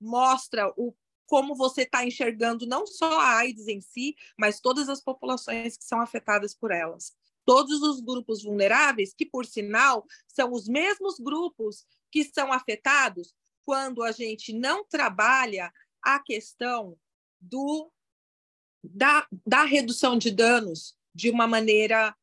[0.00, 0.94] mostra o
[1.26, 5.84] como você está enxergando não só a AIDS em si, mas todas as populações que
[5.84, 7.16] são afetadas por elas.
[7.44, 13.34] Todos os grupos vulneráveis, que, por sinal, são os mesmos grupos que são afetados
[13.64, 15.72] quando a gente não trabalha
[16.02, 16.98] a questão
[17.40, 17.90] do,
[18.82, 22.16] da, da redução de danos de uma maneira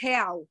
[0.00, 0.48] real.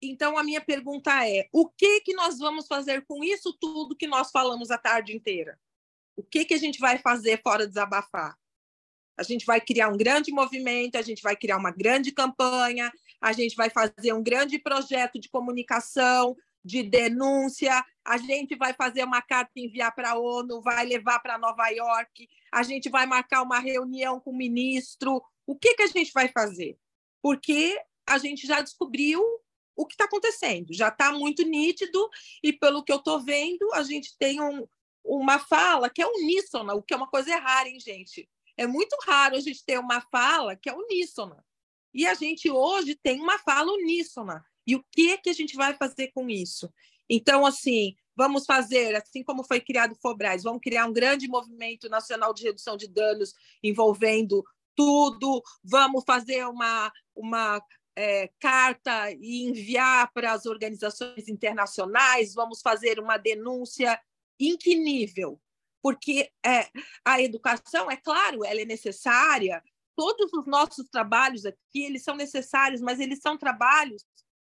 [0.00, 4.06] Então, a minha pergunta é: o que, que nós vamos fazer com isso tudo que
[4.06, 5.58] nós falamos a tarde inteira?
[6.22, 8.36] O que, que a gente vai fazer fora desabafar?
[9.18, 12.90] A gente vai criar um grande movimento, a gente vai criar uma grande campanha,
[13.20, 19.04] a gente vai fazer um grande projeto de comunicação, de denúncia, a gente vai fazer
[19.04, 23.04] uma carta e enviar para a ONU, vai levar para Nova York, a gente vai
[23.04, 25.22] marcar uma reunião com o ministro.
[25.44, 26.78] O que, que a gente vai fazer?
[27.20, 29.22] Porque a gente já descobriu
[29.74, 32.08] o que está acontecendo, já está muito nítido,
[32.42, 34.66] e pelo que eu estou vendo, a gente tem um,
[35.04, 38.28] uma fala que é uníssona, o que é uma coisa rara, hein, gente?
[38.56, 41.44] É muito raro a gente ter uma fala que é uníssona.
[41.94, 44.44] E a gente hoje tem uma fala uníssona.
[44.66, 46.72] E o que que a gente vai fazer com isso?
[47.08, 51.88] Então, assim, vamos fazer, assim como foi criado o Fobras, vamos criar um grande movimento
[51.88, 57.62] nacional de redução de danos envolvendo tudo, vamos fazer uma, uma
[57.96, 64.00] é, carta e enviar para as organizações internacionais, vamos fazer uma denúncia
[64.48, 65.40] em que nível?
[65.82, 66.70] Porque é,
[67.04, 69.62] a educação, é claro, ela é necessária,
[69.96, 74.04] todos os nossos trabalhos aqui, eles são necessários, mas eles são trabalhos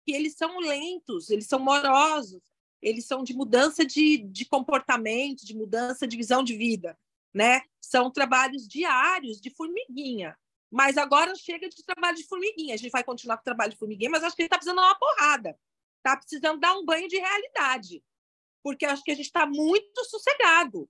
[0.06, 2.42] que eles são lentos, eles são morosos,
[2.82, 6.98] eles são de mudança de, de comportamento, de mudança de visão de vida,
[7.34, 7.62] né?
[7.80, 10.38] São trabalhos diários de formiguinha.
[10.70, 12.74] Mas agora chega de trabalho de formiguinha.
[12.74, 14.82] A gente vai continuar com o trabalho de formiguinha, mas acho que ele está precisando
[14.82, 15.58] dar uma porrada.
[15.98, 18.04] Está precisando dar um banho de realidade
[18.64, 20.90] porque acho que a gente está muito sossegado.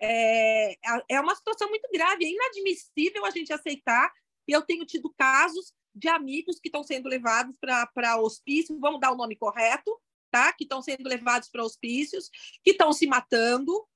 [0.00, 0.76] É,
[1.08, 4.12] é uma situação muito grave, é inadmissível a gente aceitar.
[4.46, 9.12] E eu tenho tido casos de amigos que estão sendo levados para hospícios, vamos dar
[9.12, 9.98] o nome correto,
[10.30, 10.52] tá?
[10.52, 12.28] Que estão sendo levados para hospícios,
[12.62, 13.86] que estão se matando,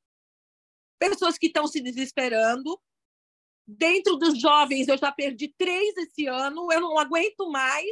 [0.99, 2.81] pessoas que estão se desesperando.
[3.67, 7.87] Dentro dos jovens, eu já perdi três esse ano, eu não aguento mais.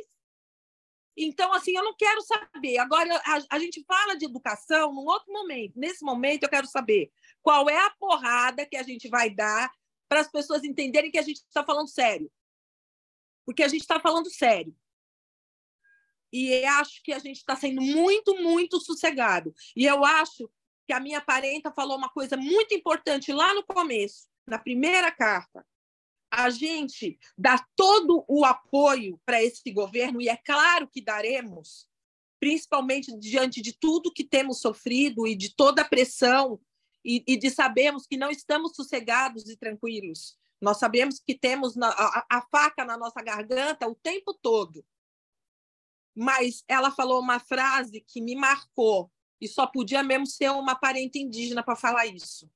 [1.16, 2.78] Então, assim, eu não quero saber.
[2.78, 5.78] Agora, a, a, gente fala de educação num outro momento.
[5.78, 7.10] Nesse momento, eu quero saber
[7.43, 9.72] qual é a porrada que a gente vai dar
[10.09, 12.30] para as pessoas entenderem que a gente está falando sério.
[13.47, 14.76] Porque a gente está falando sério.
[16.32, 19.55] E acho que a gente está sendo muito, muito sossegado.
[19.74, 20.51] E eu acho
[20.86, 25.64] que a minha parenta falou uma coisa muito importante lá no começo, na primeira carta
[26.36, 31.88] a gente dá todo o apoio para esse governo, e é claro que daremos,
[32.38, 36.60] principalmente diante de tudo que temos sofrido e de toda a pressão,
[37.02, 40.36] e, e de sabermos que não estamos sossegados e tranquilos.
[40.60, 44.84] Nós sabemos que temos a, a faca na nossa garganta o tempo todo.
[46.14, 49.10] Mas ela falou uma frase que me marcou,
[49.40, 52.50] e só podia mesmo ser uma parente indígena para falar isso.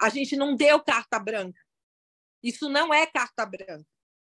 [0.00, 1.65] A gente não deu carta branca
[2.46, 3.86] isso não é carta branca.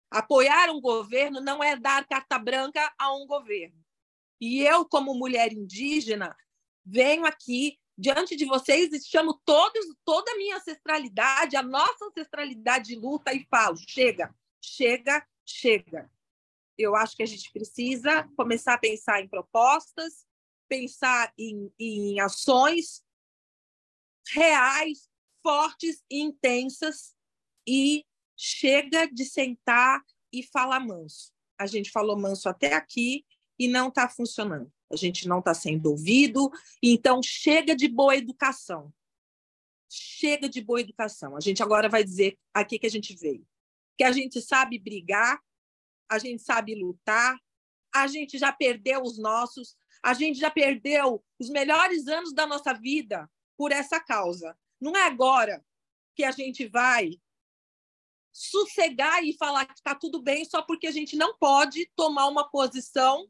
[0.10, 3.78] Apoiar um governo não é dar carta branca a um governo.
[4.42, 6.36] E eu, como mulher indígena,
[6.84, 12.90] venho aqui diante de vocês e chamo todos, toda a minha ancestralidade, a nossa ancestralidade
[12.90, 16.10] de luta e falo: chega, chega, chega.
[16.78, 20.26] Eu acho que a gente precisa começar a pensar em propostas,
[20.68, 23.04] pensar em, em ações
[24.34, 25.10] reais,
[25.44, 27.17] fortes e intensas
[27.68, 31.32] e chega de sentar e falar manso.
[31.60, 33.26] A gente falou manso até aqui
[33.60, 34.72] e não está funcionando.
[34.92, 36.50] A gente não está sendo ouvido,
[36.82, 38.94] então chega de boa educação.
[39.90, 41.36] Chega de boa educação.
[41.36, 43.46] A gente agora vai dizer aqui que a gente veio.
[43.98, 45.42] Que a gente sabe brigar,
[46.10, 47.38] a gente sabe lutar,
[47.94, 52.74] a gente já perdeu os nossos, a gente já perdeu os melhores anos da nossa
[52.74, 54.58] vida por essa causa.
[54.80, 55.66] Não é agora
[56.16, 57.20] que a gente vai
[58.38, 62.48] sossegar e falar que está tudo bem só porque a gente não pode tomar uma
[62.48, 63.28] posição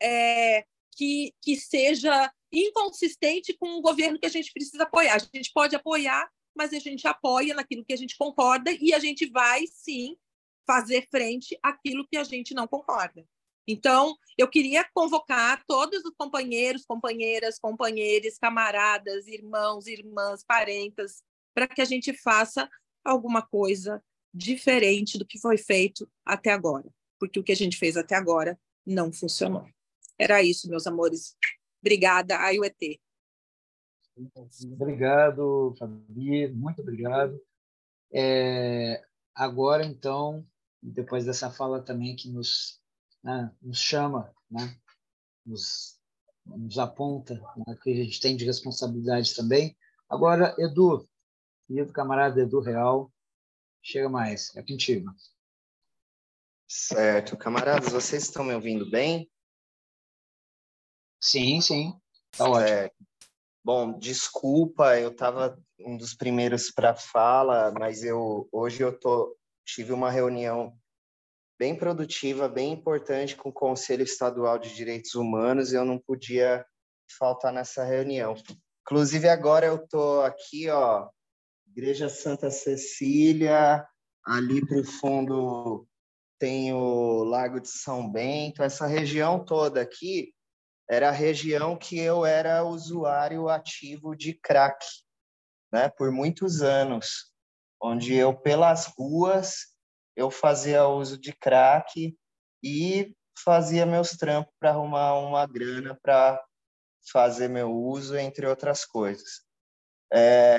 [0.00, 5.14] é, que, que seja inconsistente com o governo que a gente precisa apoiar.
[5.14, 8.98] A gente pode apoiar, mas a gente apoia naquilo que a gente concorda e a
[8.98, 10.18] gente vai, sim,
[10.66, 13.26] fazer frente àquilo que a gente não concorda.
[13.66, 21.22] Então, eu queria convocar todos os companheiros, companheiras, companheiros, camaradas, irmãos, irmãs, parentas,
[21.54, 22.68] para que a gente faça
[23.02, 26.88] alguma coisa diferente do que foi feito até agora,
[27.18, 29.66] porque o que a gente fez até agora não funcionou.
[30.18, 31.36] Era isso, meus amores.
[31.80, 33.00] Obrigada, AIUET.
[34.64, 37.40] Obrigado, Fabi, muito obrigado.
[38.12, 39.02] É,
[39.34, 40.46] agora, então,
[40.82, 42.80] depois dessa fala também que nos,
[43.22, 44.76] né, nos chama, né,
[45.46, 45.98] nos,
[46.44, 49.76] nos aponta né, que a gente tem de responsabilidade também.
[50.08, 51.08] Agora, Edu,
[51.66, 53.10] querido camarada Edu Real,
[53.82, 55.10] chega mais, é contigo.
[56.68, 59.30] Certo, camaradas, vocês estão me ouvindo bem?
[61.20, 61.92] Sim, sim,
[62.36, 62.90] tá ótimo.
[63.62, 69.36] Bom, desculpa, eu estava um dos primeiros para fala, mas eu hoje eu tô
[69.66, 70.76] tive uma reunião
[71.58, 76.64] bem produtiva, bem importante com o Conselho Estadual de Direitos Humanos e eu não podia
[77.18, 78.34] faltar nessa reunião.
[78.82, 81.08] Inclusive agora eu tô aqui, ó,
[81.80, 83.88] Igreja Santa Cecília,
[84.22, 85.88] ali para o fundo
[86.38, 90.34] tem o Lago de São Bento, essa região toda aqui
[90.90, 94.84] era a região que eu era usuário ativo de crack,
[95.72, 97.32] né, por muitos anos,
[97.82, 99.74] onde eu pelas ruas
[100.14, 102.14] eu fazia uso de crack
[102.62, 106.44] e fazia meus trampos para arrumar uma grana para
[107.10, 109.46] fazer meu uso, entre outras coisas.
[110.12, 110.58] É...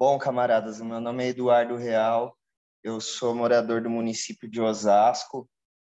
[0.00, 2.38] Bom, camaradas, meu nome é Eduardo Real,
[2.84, 5.50] eu sou morador do município de Osasco,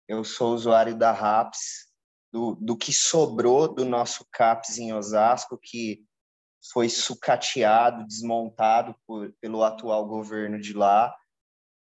[0.07, 1.87] eu sou usuário da RAPS,
[2.31, 6.05] do, do que sobrou do nosso CAPS em Osasco, que
[6.71, 11.17] foi sucateado, desmontado por, pelo atual governo de lá.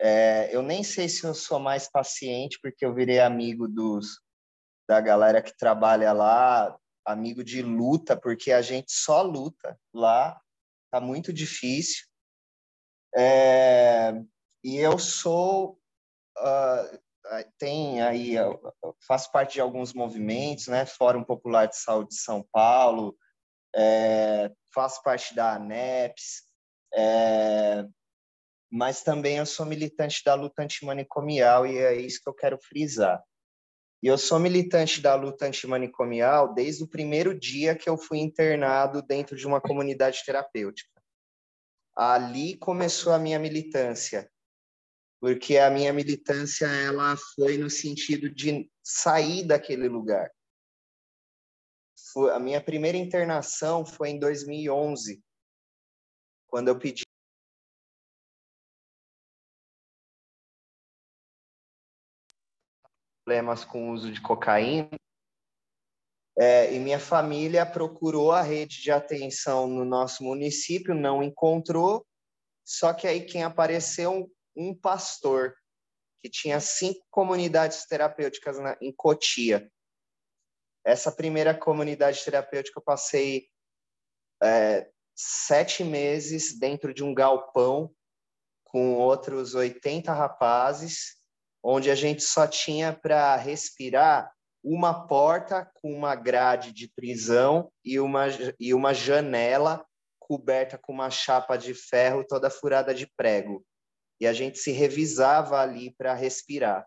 [0.00, 4.20] É, eu nem sei se eu sou mais paciente, porque eu virei amigo dos,
[4.88, 10.40] da galera que trabalha lá, amigo de luta, porque a gente só luta lá,
[10.88, 12.11] tá muito difícil.
[13.14, 14.12] É,
[14.64, 15.78] e eu sou
[16.39, 17.02] uh,
[17.59, 18.34] tem aí,
[19.06, 20.84] faço parte de alguns movimentos, né?
[20.84, 23.16] Fórum Popular de Saúde de São Paulo,
[23.74, 26.43] é, faço parte da ANEPS,
[26.94, 27.84] é,
[28.70, 33.22] mas também eu sou militante da luta antimanicomial e é isso que eu quero frisar.
[34.02, 39.01] E eu sou militante da luta antimanicomial desde o primeiro dia que eu fui internado
[39.01, 41.01] dentro de uma comunidade terapêutica.
[41.94, 44.31] Ali começou a minha militância
[45.23, 50.28] porque a minha militância ela foi no sentido de sair daquele lugar.
[52.12, 55.23] Foi, a minha primeira internação foi em 2011,
[56.48, 57.05] quando eu pedi
[63.24, 64.90] problemas com o uso de cocaína.
[66.38, 72.06] É, e minha família procurou a rede de atenção no nosso município, não encontrou.
[72.64, 75.54] Só que aí quem apareceu um pastor
[76.22, 79.70] que tinha cinco comunidades terapêuticas na, em Cotia.
[80.84, 83.48] Essa primeira comunidade terapêutica eu passei
[84.42, 87.94] é, sete meses dentro de um galpão
[88.64, 91.16] com outros 80 rapazes,
[91.62, 94.32] onde a gente só tinha para respirar
[94.62, 98.26] uma porta com uma grade de prisão e uma,
[98.59, 99.84] e uma janela
[100.18, 103.64] coberta com uma chapa de ferro toda furada de prego
[104.22, 106.86] e a gente se revisava ali para respirar.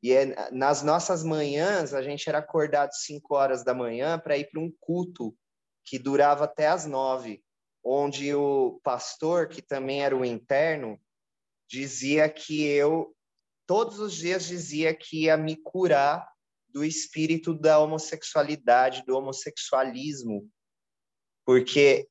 [0.00, 4.48] E é, nas nossas manhãs, a gente era acordado 5 horas da manhã para ir
[4.48, 5.36] para um culto
[5.84, 7.42] que durava até as nove,
[7.84, 11.00] onde o pastor, que também era o interno,
[11.68, 13.12] dizia que eu,
[13.66, 16.31] todos os dias, dizia que ia me curar
[16.72, 20.48] do espírito da homossexualidade, do homossexualismo,
[21.44, 22.08] porque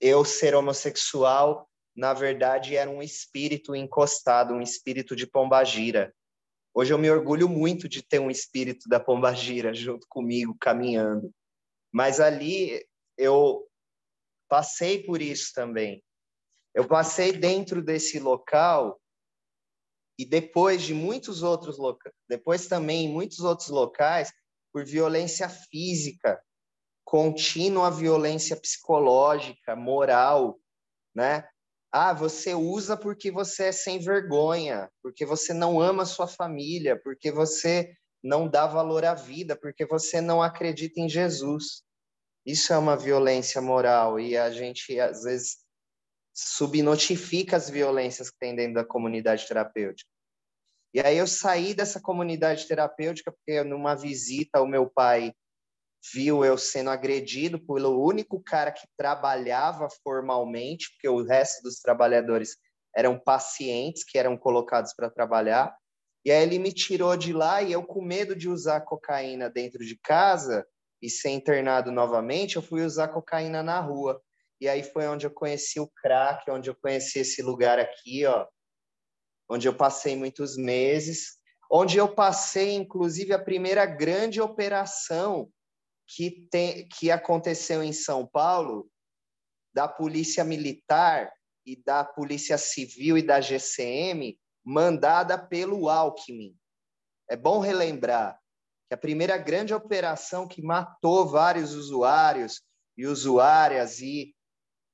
[0.00, 6.14] eu ser homossexual na verdade, era um espírito encostado, um espírito de pombagira.
[6.74, 11.30] Hoje eu me orgulho muito de ter um espírito da pombagira junto comigo, caminhando.
[11.92, 12.82] Mas ali
[13.18, 13.68] eu
[14.48, 16.02] passei por isso também.
[16.74, 18.98] Eu passei dentro desse local
[20.22, 24.32] e depois de muitos outros locais, depois também em muitos outros locais,
[24.72, 26.40] por violência física,
[27.04, 30.60] contínua violência psicológica, moral,
[31.12, 31.44] né?
[31.90, 37.32] Ah, você usa porque você é sem vergonha, porque você não ama sua família, porque
[37.32, 37.92] você
[38.22, 41.82] não dá valor à vida, porque você não acredita em Jesus.
[42.46, 45.58] Isso é uma violência moral e a gente às vezes
[46.32, 50.11] subnotifica as violências que tem dentro da comunidade terapêutica.
[50.94, 55.32] E aí eu saí dessa comunidade terapêutica porque numa visita o meu pai
[56.12, 62.56] viu eu sendo agredido pelo único cara que trabalhava formalmente, porque o resto dos trabalhadores
[62.94, 65.74] eram pacientes que eram colocados para trabalhar.
[66.24, 69.84] E aí ele me tirou de lá e eu com medo de usar cocaína dentro
[69.84, 70.66] de casa
[71.00, 74.20] e ser internado novamente, eu fui usar cocaína na rua.
[74.60, 78.46] E aí foi onde eu conheci o crack, onde eu conheci esse lugar aqui, ó,
[79.52, 81.36] onde eu passei muitos meses,
[81.70, 85.52] onde eu passei inclusive a primeira grande operação
[86.06, 88.90] que, tem, que aconteceu em São Paulo,
[89.74, 91.30] da Polícia Militar
[91.66, 96.56] e da Polícia Civil e da GCM, mandada pelo Alckmin.
[97.28, 98.40] É bom relembrar
[98.88, 102.62] que a primeira grande operação que matou vários usuários
[102.96, 104.34] e usuárias e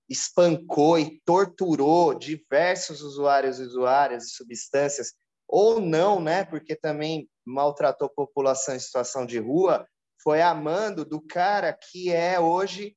[0.09, 5.13] espancou e torturou diversos usuários e usuárias de substâncias,
[5.47, 9.87] ou não, né, porque também maltratou população em situação de rua,
[10.23, 12.97] foi a mando do cara que é hoje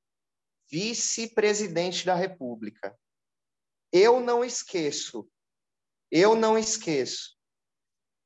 [0.69, 2.97] vice-presidente da República.
[3.91, 5.29] Eu não esqueço,
[6.09, 7.37] eu não esqueço.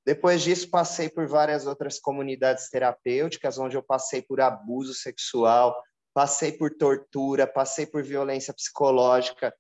[0.06, 5.76] Depois disso, passei por várias outras comunidades terapêuticas, onde eu passei por abuso sexual,
[6.16, 9.54] passei por tortura, passei por violência psicológica,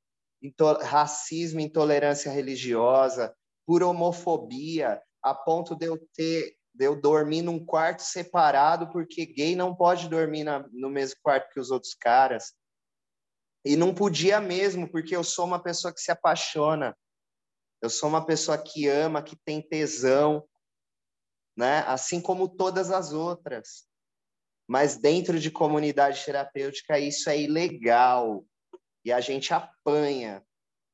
[0.81, 3.35] racismo, intolerância religiosa,
[3.67, 9.55] por homofobia, a ponto de eu ter de eu dormir num quarto separado, porque gay
[9.55, 12.53] não pode dormir na, no mesmo quarto que os outros caras.
[13.63, 16.93] E não podia mesmo, porque eu sou uma pessoa que se apaixona.
[17.81, 20.45] Eu sou uma pessoa que ama, que tem tesão,
[21.57, 21.79] né?
[21.87, 23.87] Assim como todas as outras.
[24.67, 28.45] Mas dentro de comunidade terapêutica isso é ilegal.
[29.03, 30.43] E a gente apanha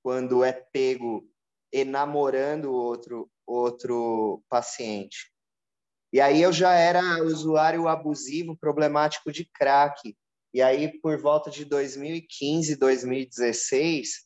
[0.03, 1.27] quando é pego
[1.72, 5.31] enamorando outro outro paciente.
[6.14, 10.15] E aí eu já era usuário abusivo, problemático de crack.
[10.53, 14.26] E aí, por volta de 2015, 2016,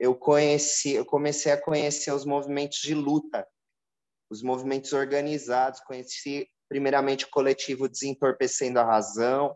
[0.00, 3.46] eu conheci, eu comecei a conhecer os movimentos de luta,
[4.28, 5.80] os movimentos organizados.
[5.80, 9.54] Conheci primeiramente o coletivo Desentorpecendo a Razão,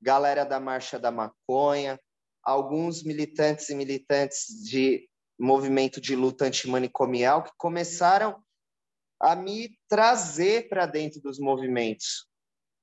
[0.00, 2.00] galera da Marcha da Maconha,
[2.42, 5.06] alguns militantes e militantes de
[5.38, 8.42] movimento de luta antimanicomial que começaram
[9.20, 12.26] a me trazer para dentro dos movimentos.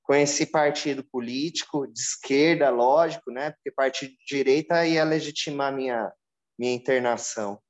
[0.04, 3.50] Conheci partido político de esquerda, lógico, né?
[3.50, 6.12] Porque partido de direita ia legitimar minha
[6.56, 7.60] minha internação.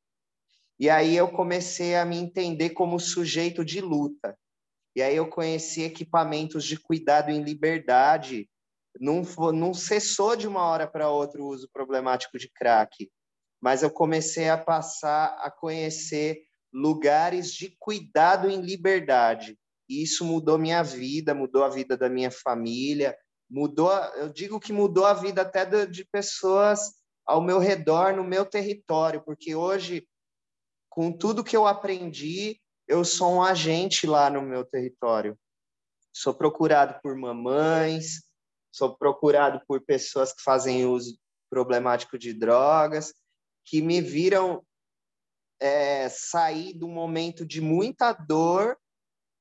[0.79, 4.37] E aí eu comecei a me entender como sujeito de luta.
[4.95, 8.49] E aí eu conheci equipamentos de cuidado em liberdade.
[9.01, 13.11] Não, não cessou de uma hora para outra o uso problemático de crack,
[13.61, 16.43] mas eu comecei a passar a conhecer
[16.73, 19.59] lugares de cuidado em liberdade.
[19.89, 23.17] E isso mudou minha vida, mudou a vida da minha família,
[23.51, 26.95] mudou, eu digo que mudou a vida até de pessoas
[27.27, 30.09] ao meu redor, no meu território, porque hoje,
[30.89, 32.62] com tudo que eu aprendi,
[32.93, 35.39] eu sou um agente lá no meu território.
[36.13, 38.23] Sou procurado por mamães,
[38.71, 43.15] sou procurado por pessoas que fazem uso problemático de drogas,
[43.65, 44.63] que me viram
[45.59, 48.77] é, sair um momento de muita dor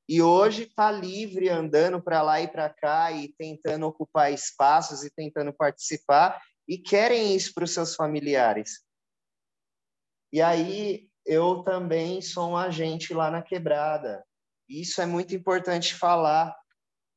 [0.08, 5.10] e hoje está livre, andando para lá e para cá e tentando ocupar espaços e
[5.10, 8.82] tentando participar e querem isso para os seus familiares.
[10.32, 14.24] E aí eu também sou um agente lá na quebrada.
[14.68, 16.56] Isso é muito importante falar,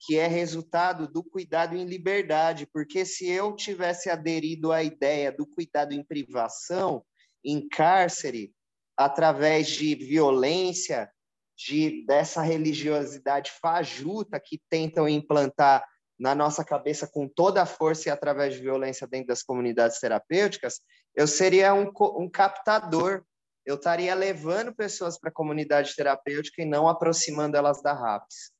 [0.01, 5.47] que é resultado do cuidado em liberdade, porque se eu tivesse aderido à ideia do
[5.47, 7.05] cuidado em privação,
[7.44, 8.52] em cárcere,
[8.97, 11.10] através de violência,
[11.56, 15.85] de dessa religiosidade fajuta que tentam implantar
[16.18, 20.81] na nossa cabeça com toda a força e através de violência dentro das comunidades terapêuticas,
[21.14, 23.24] eu seria um, um captador.
[23.65, 28.53] Eu estaria levando pessoas para a comunidade terapêutica e não aproximando elas da RAPS.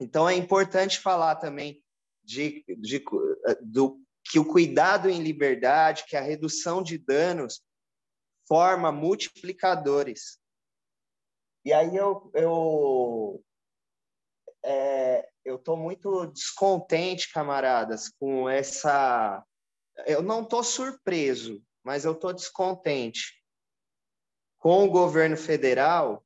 [0.00, 1.82] Então, é importante falar também
[2.24, 3.04] de, de,
[3.60, 7.62] do, que o cuidado em liberdade, que a redução de danos
[8.48, 10.40] forma multiplicadores.
[11.64, 13.44] E aí eu, eu,
[14.64, 19.44] é, eu tô muito descontente, camaradas, com essa...
[20.06, 23.39] Eu não tô surpreso, mas eu tô descontente
[24.60, 26.22] com o governo federal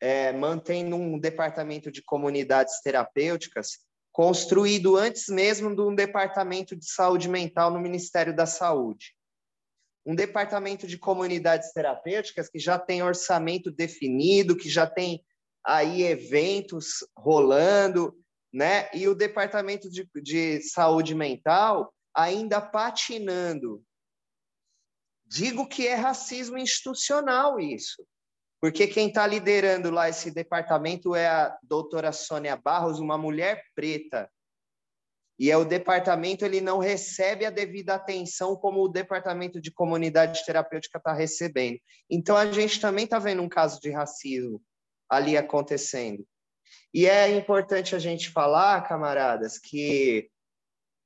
[0.00, 3.80] é, mantendo um departamento de comunidades terapêuticas
[4.12, 9.14] construído antes mesmo de um departamento de saúde mental no Ministério da Saúde.
[10.06, 15.20] um departamento de comunidades terapêuticas que já tem orçamento definido, que já tem
[15.64, 18.16] aí eventos rolando,
[18.54, 18.88] né?
[18.94, 23.82] E o departamento de, de saúde mental ainda patinando.
[25.26, 28.06] Digo que é racismo institucional isso,
[28.60, 34.30] porque quem está liderando lá esse departamento é a doutora Sônia Barros, uma mulher preta,
[35.38, 40.44] e é o departamento ele não recebe a devida atenção como o departamento de comunidade
[40.46, 41.78] terapêutica está recebendo.
[42.08, 44.62] Então a gente também está vendo um caso de racismo
[45.08, 46.26] ali acontecendo.
[46.92, 50.30] E é importante a gente falar, camaradas, que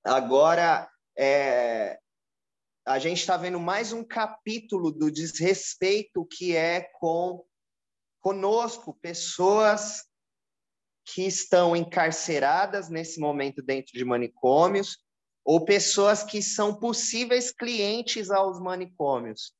[0.04, 0.88] agora
[1.18, 1.98] é,
[2.90, 7.44] a gente está vendo mais um capítulo do desrespeito que é com
[8.20, 10.04] conosco, pessoas
[11.04, 14.98] que estão encarceradas nesse momento dentro de manicômios
[15.44, 19.52] ou pessoas que são possíveis clientes aos manicômios.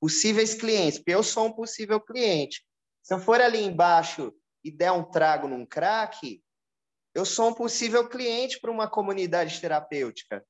[0.00, 2.64] Possíveis clientes, porque eu sou um possível cliente.
[3.02, 4.32] Se eu for ali embaixo
[4.64, 6.42] e der um trago num crack,
[7.14, 10.42] eu sou um possível cliente para uma comunidade terapêutica.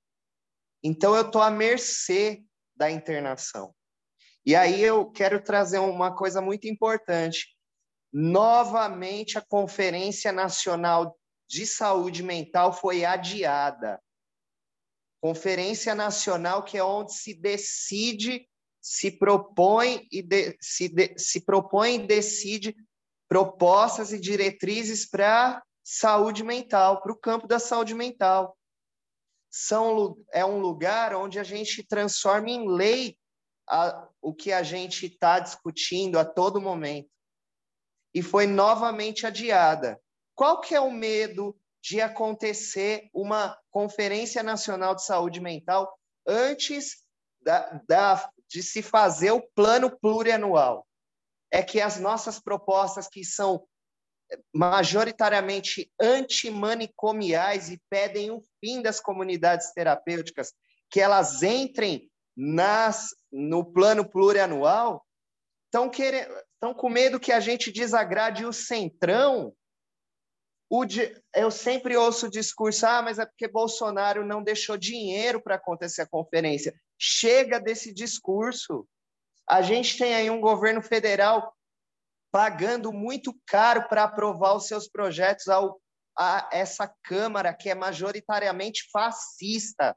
[0.84, 2.44] Então, eu estou à mercê
[2.76, 3.74] da internação.
[4.46, 7.54] E aí eu quero trazer uma coisa muito importante
[8.14, 14.00] novamente a Conferência Nacional de Saúde Mental foi adiada.
[15.20, 18.48] Conferência Nacional que é onde se decide,
[18.80, 22.76] se propõe e de, se, de, se propõe e decide
[23.28, 28.56] propostas e diretrizes para saúde mental, para o campo da saúde mental.
[29.56, 33.16] São, é um lugar onde a gente transforma em lei
[33.68, 37.08] a, o que a gente está discutindo a todo momento
[38.12, 40.00] e foi novamente adiada.
[40.34, 47.04] Qual que é o medo de acontecer uma Conferência Nacional de Saúde Mental antes
[47.40, 50.84] da, da, de se fazer o plano plurianual?
[51.48, 53.64] É que as nossas propostas, que são
[54.54, 60.52] majoritariamente antimanicomiais e pedem o fim das comunidades terapêuticas,
[60.90, 65.04] que elas entrem nas, no plano plurianual,
[65.66, 69.54] estão estão com medo que a gente desagrade o centrão.
[70.70, 75.42] O de, eu sempre ouço o discurso, ah, mas é porque Bolsonaro não deixou dinheiro
[75.42, 76.74] para acontecer a conferência.
[76.98, 78.88] Chega desse discurso.
[79.48, 81.54] A gente tem aí um governo federal
[82.34, 85.80] pagando muito caro para aprovar os seus projetos ao,
[86.18, 89.96] a essa Câmara que é majoritariamente fascista.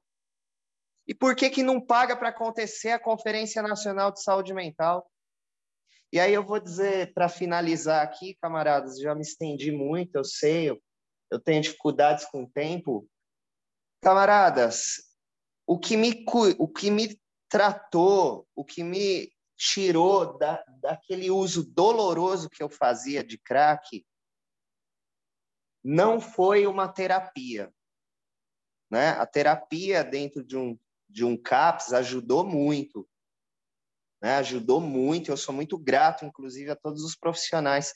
[1.07, 5.09] E por que, que não paga para acontecer a Conferência Nacional de Saúde Mental?
[6.13, 10.69] E aí eu vou dizer, para finalizar aqui, camaradas, já me estendi muito, eu sei,
[10.69, 10.79] eu,
[11.31, 13.09] eu tenho dificuldades com o tempo.
[13.99, 14.97] Camaradas,
[15.65, 16.23] o que me,
[16.59, 17.19] o que me
[17.49, 19.27] tratou, o que me
[19.57, 24.05] tirou da, daquele uso doloroso que eu fazia de crack,
[25.83, 27.73] não foi uma terapia.
[28.89, 29.09] Né?
[29.09, 30.77] A terapia dentro de um,
[31.09, 33.07] de um CAPS ajudou muito
[34.21, 34.35] né?
[34.37, 35.31] ajudou muito.
[35.31, 37.93] Eu sou muito grato, inclusive, a todos os profissionais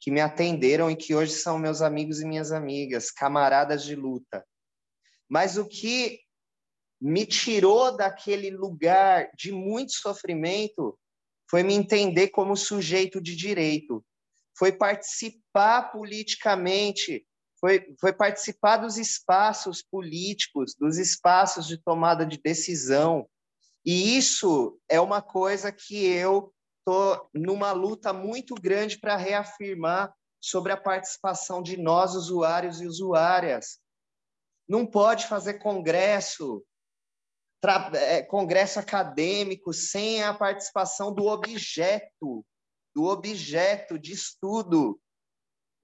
[0.00, 4.44] que me atenderam e que hoje são meus amigos e minhas amigas, camaradas de luta.
[5.28, 6.20] Mas o que
[7.00, 10.98] me tirou daquele lugar de muito sofrimento
[11.50, 14.04] foi me entender como sujeito de direito,
[14.56, 17.26] foi participar politicamente,
[17.58, 23.26] foi, foi participar dos espaços políticos, dos espaços de tomada de decisão,
[23.84, 30.72] e isso é uma coisa que eu estou numa luta muito grande para reafirmar sobre
[30.72, 33.78] a participação de nós, usuários e usuárias.
[34.68, 36.62] Não pode fazer congresso,
[37.94, 42.44] é, congresso acadêmico, sem a participação do objeto,
[42.94, 45.00] do objeto de estudo.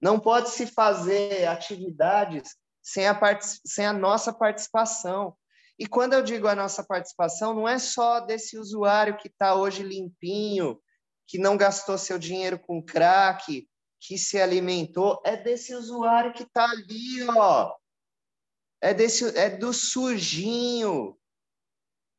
[0.01, 5.35] Não pode se fazer atividades sem a, sem a nossa participação.
[5.77, 9.83] E quando eu digo a nossa participação, não é só desse usuário que está hoje
[9.83, 10.79] limpinho,
[11.27, 13.67] que não gastou seu dinheiro com crack,
[13.99, 17.73] que se alimentou, é desse usuário que está ali, ó.
[18.81, 21.17] É, desse, é do sujinho.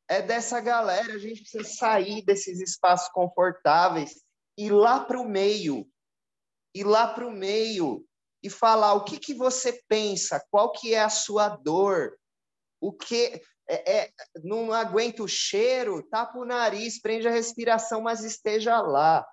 [0.09, 1.13] É dessa galera.
[1.13, 4.21] A gente precisa sair desses espaços confortáveis
[4.57, 5.87] e lá para o meio.
[6.73, 8.05] Ir lá para o meio
[8.41, 12.17] e falar o que, que você pensa, qual que é a sua dor,
[12.79, 14.11] o que é, é,
[14.43, 19.27] não aguenta o cheiro, tapa o nariz, prende a respiração, mas esteja lá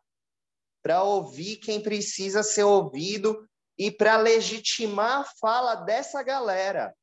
[0.82, 3.48] para ouvir quem precisa ser ouvido
[3.78, 6.94] e para legitimar a fala dessa galera.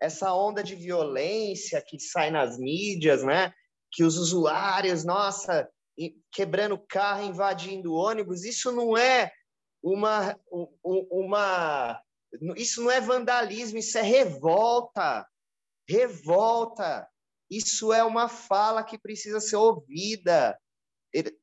[0.00, 3.52] Essa onda de violência que sai nas mídias, né?
[3.96, 5.68] que os usuários, nossa,
[6.30, 9.32] quebrando carro, invadindo ônibus, isso não é
[9.82, 10.38] uma,
[10.82, 12.02] uma
[12.56, 15.26] isso não é vandalismo, isso é revolta.
[15.88, 17.08] Revolta.
[17.50, 20.58] Isso é uma fala que precisa ser ouvida.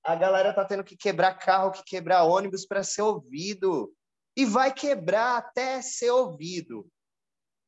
[0.04, 3.92] A galera está tendo que quebrar carro, que quebrar ônibus para ser ouvido.
[4.38, 6.88] E vai quebrar até ser ouvido.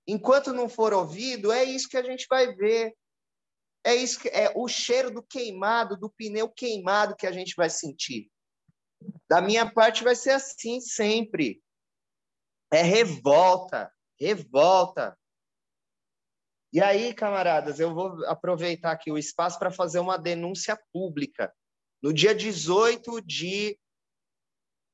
[0.07, 2.95] Enquanto não for ouvido, é isso que a gente vai ver.
[3.83, 7.69] É isso que é o cheiro do queimado, do pneu queimado que a gente vai
[7.69, 8.31] sentir.
[9.29, 11.61] Da minha parte vai ser assim sempre.
[12.71, 15.17] É revolta, revolta.
[16.73, 21.53] E aí, camaradas, eu vou aproveitar aqui o espaço para fazer uma denúncia pública.
[22.01, 23.79] No dia 18 de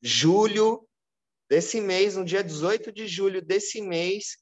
[0.02, 0.88] julho
[1.50, 4.38] desse mês, no dia 18 de julho desse mês,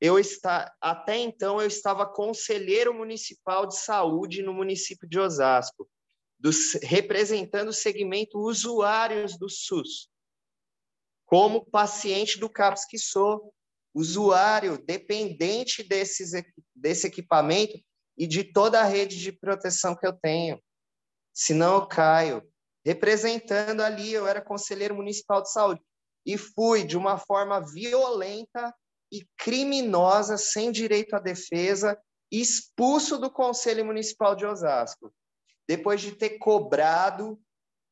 [0.00, 5.88] eu está até então eu estava conselheiro municipal de saúde no município de Osasco,
[6.38, 6.50] do,
[6.82, 10.08] representando o segmento usuários do SUS
[11.28, 13.52] como paciente do CAPS que sou,
[13.94, 16.30] usuário dependente desses,
[16.74, 17.78] desse equipamento
[18.16, 20.58] e de toda a rede de proteção que eu tenho.
[21.34, 22.42] Senão eu caio.
[22.84, 25.82] Representando ali, eu era conselheiro municipal de saúde
[26.24, 28.74] e fui de uma forma violenta
[29.10, 31.98] e criminosa, sem direito à defesa,
[32.30, 35.12] expulso do Conselho Municipal de Osasco,
[35.66, 37.40] depois de ter cobrado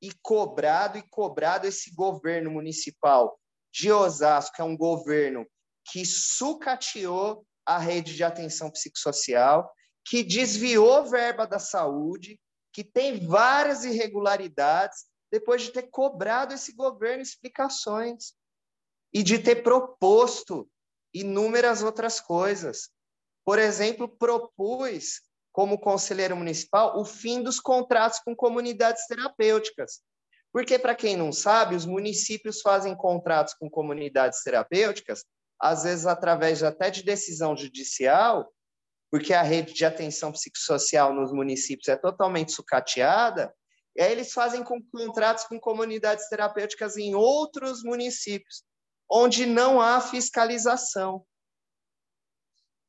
[0.01, 3.39] e cobrado e cobrado esse governo municipal
[3.73, 5.47] de Osasco, que é um governo
[5.91, 9.73] que sucateou a rede de atenção psicossocial,
[10.05, 12.39] que desviou verba da saúde,
[12.73, 18.35] que tem várias irregularidades, depois de ter cobrado esse governo explicações
[19.13, 20.69] e de ter proposto
[21.21, 22.91] inúmeras outras coisas.
[23.45, 25.21] Por exemplo, propus
[25.53, 30.03] como conselheiro municipal, o fim dos contratos com comunidades terapêuticas.
[30.53, 35.25] Porque, para quem não sabe, os municípios fazem contratos com comunidades terapêuticas,
[35.59, 38.53] às vezes através até de decisão judicial,
[39.11, 43.55] porque a rede de atenção psicossocial nos municípios é totalmente sucateada,
[43.97, 48.63] e aí eles fazem com contratos com comunidades terapêuticas em outros municípios,
[49.11, 51.25] onde não há fiscalização.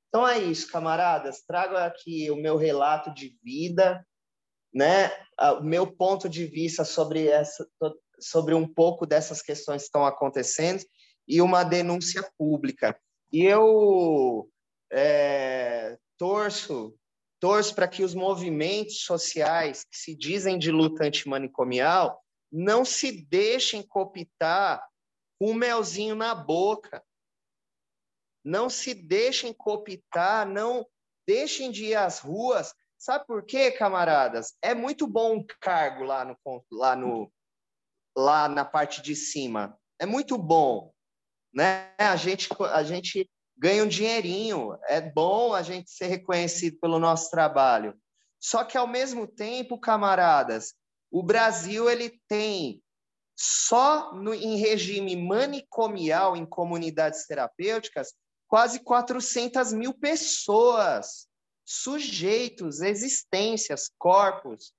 [0.09, 1.41] Então é isso, camaradas.
[1.41, 4.05] Trago aqui o meu relato de vida,
[4.73, 5.11] né?
[5.59, 7.67] O meu ponto de vista sobre essa,
[8.19, 10.83] sobre um pouco dessas questões que estão acontecendo
[11.27, 12.97] e uma denúncia pública.
[13.31, 14.49] E eu
[14.91, 16.97] é, torço
[17.39, 22.19] torço para que os movimentos sociais que se dizem de luta antimanicomial
[22.51, 24.83] não se deixem cooptar
[25.39, 27.03] com um melzinho na boca,
[28.43, 30.87] não se deixem cooptar, não
[31.27, 32.73] deixem de ir às ruas.
[32.97, 34.55] Sabe por quê, camaradas?
[34.61, 36.37] É muito bom um cargo lá no
[36.71, 37.31] lá no
[38.15, 39.77] lá na parte de cima.
[39.99, 40.91] É muito bom,
[41.53, 41.93] né?
[41.97, 47.29] A gente a gente ganha um dinheirinho, é bom a gente ser reconhecido pelo nosso
[47.29, 47.99] trabalho.
[48.39, 50.73] Só que ao mesmo tempo, camaradas,
[51.11, 52.81] o Brasil ele tem
[53.37, 58.13] só no, em regime manicomial em comunidades terapêuticas
[58.47, 61.27] quase 400 mil pessoas,
[61.63, 64.73] sujeitos, existências, corpos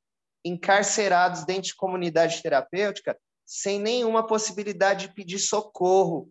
[0.44, 6.30] encarcerados dentro de comunidade terapêutica sem nenhuma possibilidade de pedir socorro.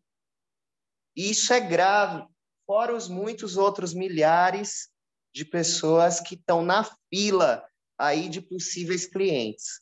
[1.15, 2.27] E isso é grave,
[2.65, 4.89] fora os muitos outros milhares
[5.33, 7.67] de pessoas que estão na fila
[7.97, 9.79] aí de possíveis clientes.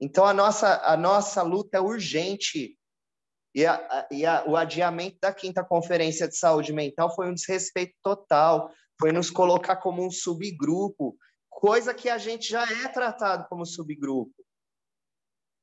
[0.00, 2.78] Então a nossa a nossa luta é urgente
[3.54, 7.94] e, a, e a, o adiamento da quinta conferência de saúde mental foi um desrespeito
[8.02, 8.70] total,
[9.00, 11.16] foi nos colocar como um subgrupo,
[11.48, 14.32] coisa que a gente já é tratado como subgrupo.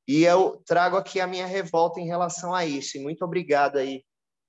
[0.08, 2.96] E eu trago aqui a minha revolta em relação a isso.
[2.96, 4.04] E muito obrigado aí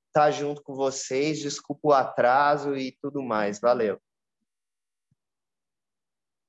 [0.07, 1.39] estar junto com vocês.
[1.39, 3.59] Desculpa o atraso e tudo mais.
[3.59, 3.99] Valeu.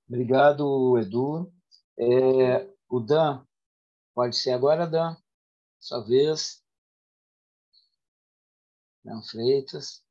[0.06, 1.52] Obrigado, Edu.
[1.98, 3.44] É, o Dan,
[4.15, 5.16] pode ser agora, Dan,
[5.81, 6.62] sua vez.
[9.05, 10.05] Leão Freitas.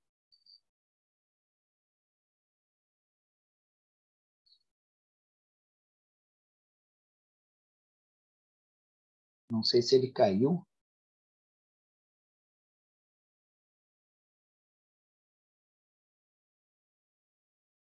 [9.49, 10.65] Não sei se ele caiu.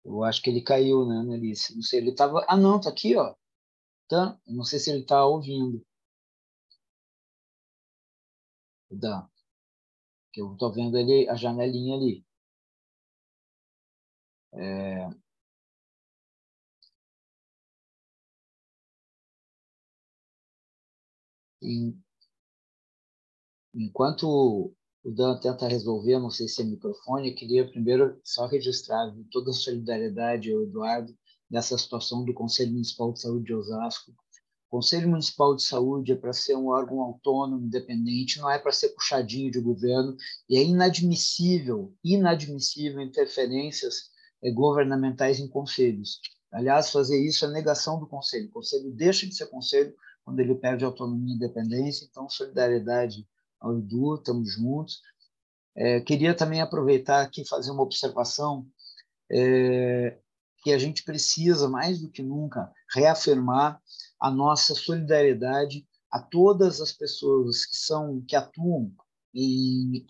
[0.06, 1.76] Eu acho que ele caiu, né, Annelise?
[1.76, 2.46] Não sei, ele estava.
[2.48, 3.36] Ah, não, tá aqui, ó.
[4.10, 5.86] Dan, não sei se ele está ouvindo.
[8.90, 9.28] Dan.
[10.32, 12.24] Que eu estou vendo ele, a janelinha ali.
[14.54, 15.10] É...
[23.74, 24.24] Enquanto
[25.04, 29.52] o Dan tenta resolver, não sei se é microfone, eu queria primeiro só registrar toda
[29.52, 31.16] a solidariedade ao Eduardo
[31.56, 34.12] nessa situação do Conselho Municipal de Saúde de Osasco.
[34.12, 38.74] O Conselho Municipal de Saúde é para ser um órgão autônomo, independente, não é para
[38.74, 40.18] ser puxadinho de governo,
[40.50, 44.10] e é inadmissível, inadmissível interferências
[44.44, 46.20] eh, governamentais em conselhos.
[46.52, 48.50] Aliás, fazer isso é negação do conselho.
[48.50, 49.96] O conselho deixa de ser conselho
[50.26, 53.26] quando ele perde autonomia e independência, então solidariedade
[53.62, 55.00] ao Edu, estamos juntos.
[55.74, 58.68] É, queria também aproveitar aqui fazer uma observação
[59.32, 60.18] é,
[60.66, 63.80] que a gente precisa, mais do que nunca, reafirmar
[64.20, 68.92] a nossa solidariedade a todas as pessoas que são que atuam
[69.32, 70.08] em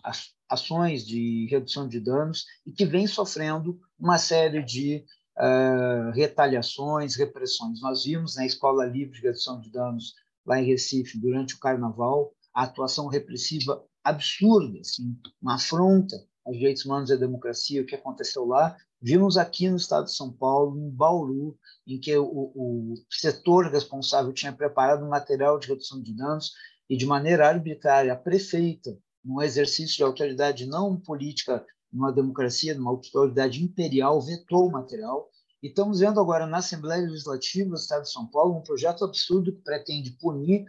[0.48, 5.04] ações de redução de danos e que vêm sofrendo uma série de
[5.36, 7.82] uh, retaliações, repressões.
[7.82, 10.14] Nós vimos na Escola Livre de Redução de Danos
[10.46, 16.16] lá em Recife durante o Carnaval a atuação repressiva absurda, assim, uma afronta
[16.46, 18.74] aos direitos humanos e à democracia, o que aconteceu lá.
[19.06, 21.56] Vimos aqui no estado de São Paulo, em Bauru,
[21.86, 26.50] em que o, o setor responsável tinha preparado material de redução de danos
[26.90, 32.90] e, de maneira arbitrária, a prefeita, num exercício de autoridade não política, numa democracia, numa
[32.90, 35.30] autoridade imperial, vetou o material.
[35.62, 39.52] E estamos vendo agora na Assembleia Legislativa do Estado de São Paulo um projeto absurdo
[39.52, 40.64] que pretende punir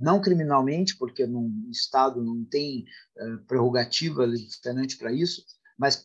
[0.00, 2.86] não criminalmente, porque no Estado não tem
[3.18, 5.44] uh, prerrogativa legislante para isso,
[5.78, 6.04] mas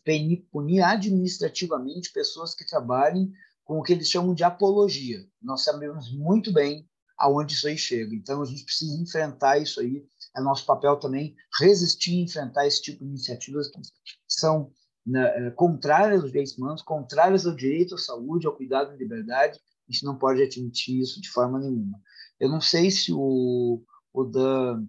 [0.50, 3.32] punir administrativamente pessoas que trabalhem
[3.64, 5.24] com o que eles chamam de apologia.
[5.40, 8.14] Nós sabemos muito bem aonde isso aí chega.
[8.14, 10.04] Então, a gente precisa enfrentar isso aí.
[10.36, 13.80] É nosso papel também resistir e enfrentar esse tipo de iniciativas que
[14.26, 14.72] são
[15.06, 19.58] né, é, contrárias aos direitos humanos, contrárias ao direito à saúde, ao cuidado e liberdade.
[19.88, 22.00] A gente não pode admitir isso de forma nenhuma.
[22.38, 23.82] Eu não sei se o,
[24.12, 24.86] o Dan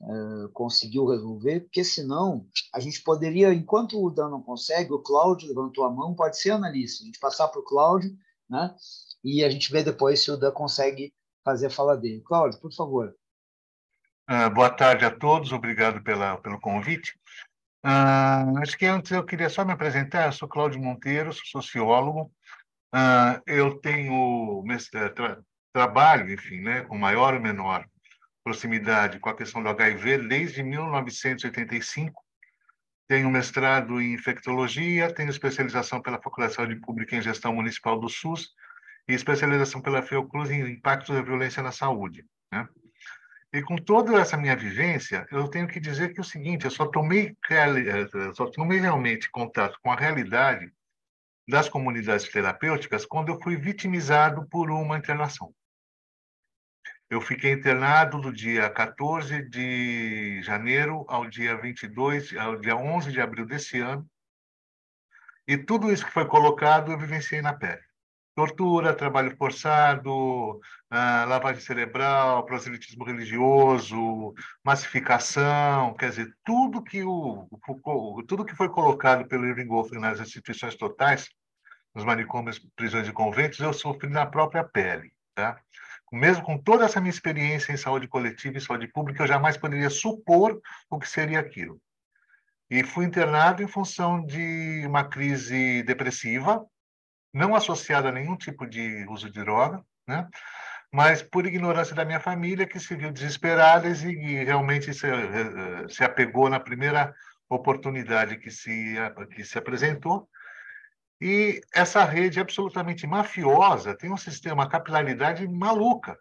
[0.00, 5.48] uh, conseguiu resolver, porque senão a gente poderia, enquanto o Dan não consegue, o Cláudio
[5.48, 8.16] levantou a mão, pode ser analista, a gente passar para o Cláudio,
[8.48, 8.74] né?
[9.22, 11.12] E a gente vê depois se o Dan consegue
[11.44, 12.22] fazer a fala dele.
[12.22, 13.14] Cláudio, por favor.
[14.28, 17.18] Uh, boa tarde a todos, obrigado pela, pelo convite.
[17.84, 22.30] Uh, acho que antes eu queria só me apresentar, eu sou Cláudio Monteiro, sou sociólogo,
[22.94, 24.62] uh, eu tenho
[25.14, 27.88] tra trabalho, enfim, né, com maior ou menor
[28.42, 32.22] proximidade com a questão do HIV desde 1985.
[33.08, 38.08] Tenho mestrado em infectologia, tenho especialização pela Faculdade de Saúde Pública em Gestão Municipal do
[38.08, 38.54] SUS
[39.08, 42.24] e especialização pela Fiocruz em Impactos da Violência na Saúde.
[42.52, 42.68] Né?
[43.52, 46.70] E com toda essa minha vivência, eu tenho que dizer que é o seguinte, eu
[46.70, 47.36] só tomei,
[48.32, 50.72] só tomei realmente contato com a realidade
[51.48, 55.52] das comunidades terapêuticas quando eu fui vitimizado por uma internação.
[57.10, 63.20] Eu fiquei internado do dia 14 de janeiro ao dia 22, ao dia 11 de
[63.20, 64.08] abril desse ano.
[65.44, 67.82] E tudo isso que foi colocado eu vivenciei na pele.
[68.36, 74.32] Tortura, trabalho forçado, ah, lavagem cerebral, proselitismo religioso,
[74.64, 77.48] massificação, quer dizer, tudo que o,
[78.28, 81.28] tudo que foi colocado pelo Irving Goffman nas instituições totais,
[81.92, 85.60] nos manicômios, prisões e conventos, eu sofri na própria pele, tá?
[86.10, 89.90] Mesmo com toda essa minha experiência em saúde coletiva e saúde pública, eu jamais poderia
[89.90, 91.80] supor o que seria aquilo.
[92.68, 96.64] E fui internado em função de uma crise depressiva,
[97.32, 100.28] não associada a nenhum tipo de uso de droga, né?
[100.92, 106.02] mas por ignorância da minha família, que se viu desesperada e realmente se, eh, se
[106.02, 107.14] apegou na primeira
[107.48, 108.96] oportunidade que se,
[109.34, 110.28] que se apresentou
[111.20, 116.18] e essa rede absolutamente mafiosa tem um sistema, capilaridade maluca.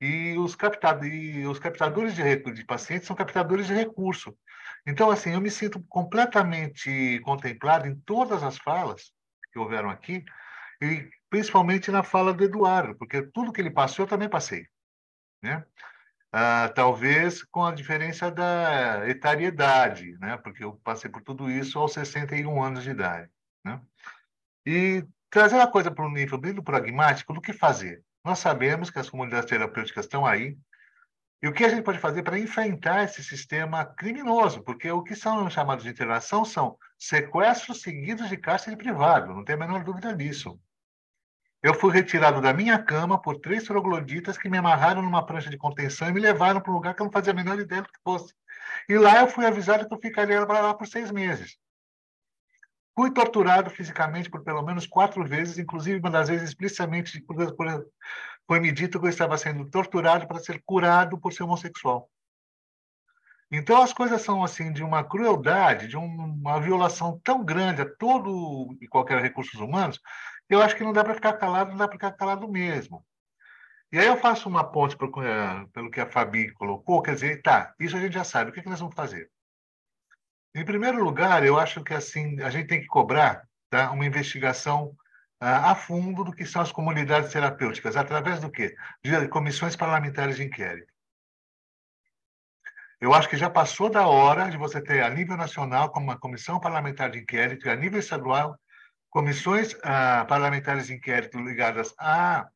[0.00, 4.36] E os, captado, e os captadores de, de pacientes são captadores de recurso.
[4.86, 9.12] Então, assim, eu me sinto completamente contemplado em todas as falas
[9.52, 10.24] que houveram aqui,
[10.82, 14.66] e principalmente na fala do Eduardo, porque tudo que ele passou eu também passei.
[15.42, 15.64] Né?
[16.32, 20.36] Ah, talvez com a diferença da etariedade, né?
[20.36, 23.30] porque eu passei por tudo isso aos 61 anos de idade.
[23.64, 23.80] Né?
[24.66, 28.02] E trazer a coisa para um nível bem pragmático do que fazer.
[28.24, 30.58] Nós sabemos que as comunidades terapêuticas estão aí,
[31.42, 34.62] e o que a gente pode fazer para enfrentar esse sistema criminoso?
[34.62, 39.54] Porque o que são chamados de internação são sequestros seguidos de cárcere privado, não tem
[39.54, 40.58] a menor dúvida disso.
[41.62, 45.58] Eu fui retirado da minha cama por três trogloditas que me amarraram numa prancha de
[45.58, 47.88] contenção e me levaram para um lugar que eu não fazia a menor ideia do
[47.88, 48.34] que fosse.
[48.88, 51.58] E lá eu fui avisado que eu ficaria lá por seis meses.
[52.96, 57.22] Fui torturado fisicamente por pelo menos quatro vezes, inclusive uma das vezes explicitamente
[58.46, 62.08] foi me dito que eu estava sendo torturado para ser curado por ser homossexual.
[63.50, 68.74] Então as coisas são assim de uma crueldade, de uma violação tão grande a todo
[68.80, 70.00] e qualquer recursos humanos,
[70.48, 73.04] eu acho que não dá para ficar calado, não dá para ficar calado mesmo.
[73.92, 75.12] E aí eu faço uma ponte pelo,
[75.72, 78.62] pelo que a Fabi colocou, quer dizer, tá, isso a gente já sabe, o que,
[78.62, 79.30] que nós vamos fazer?
[80.56, 84.86] Em primeiro lugar, eu acho que assim a gente tem que cobrar tá, uma investigação
[84.86, 88.74] uh, a fundo do que são as comunidades terapêuticas, através do quê?
[89.04, 90.90] De comissões parlamentares de inquérito.
[92.98, 96.18] Eu acho que já passou da hora de você ter, a nível nacional, como uma
[96.18, 98.58] comissão parlamentar de inquérito, e a nível estadual,
[99.10, 102.48] comissões uh, parlamentares de inquérito ligadas a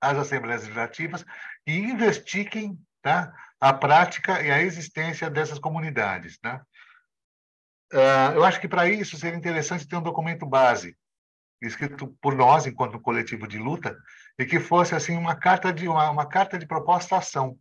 [0.00, 1.24] às assembleias legislativas
[1.64, 6.38] e investiguem tá, a prática e a existência dessas comunidades.
[6.42, 6.60] Né?
[7.92, 10.96] Uh, eu acho que para isso seria interessante ter um documento base
[11.60, 13.96] escrito por nós enquanto coletivo de luta
[14.38, 17.58] e que fosse assim uma carta de uma, uma carta de proposta ação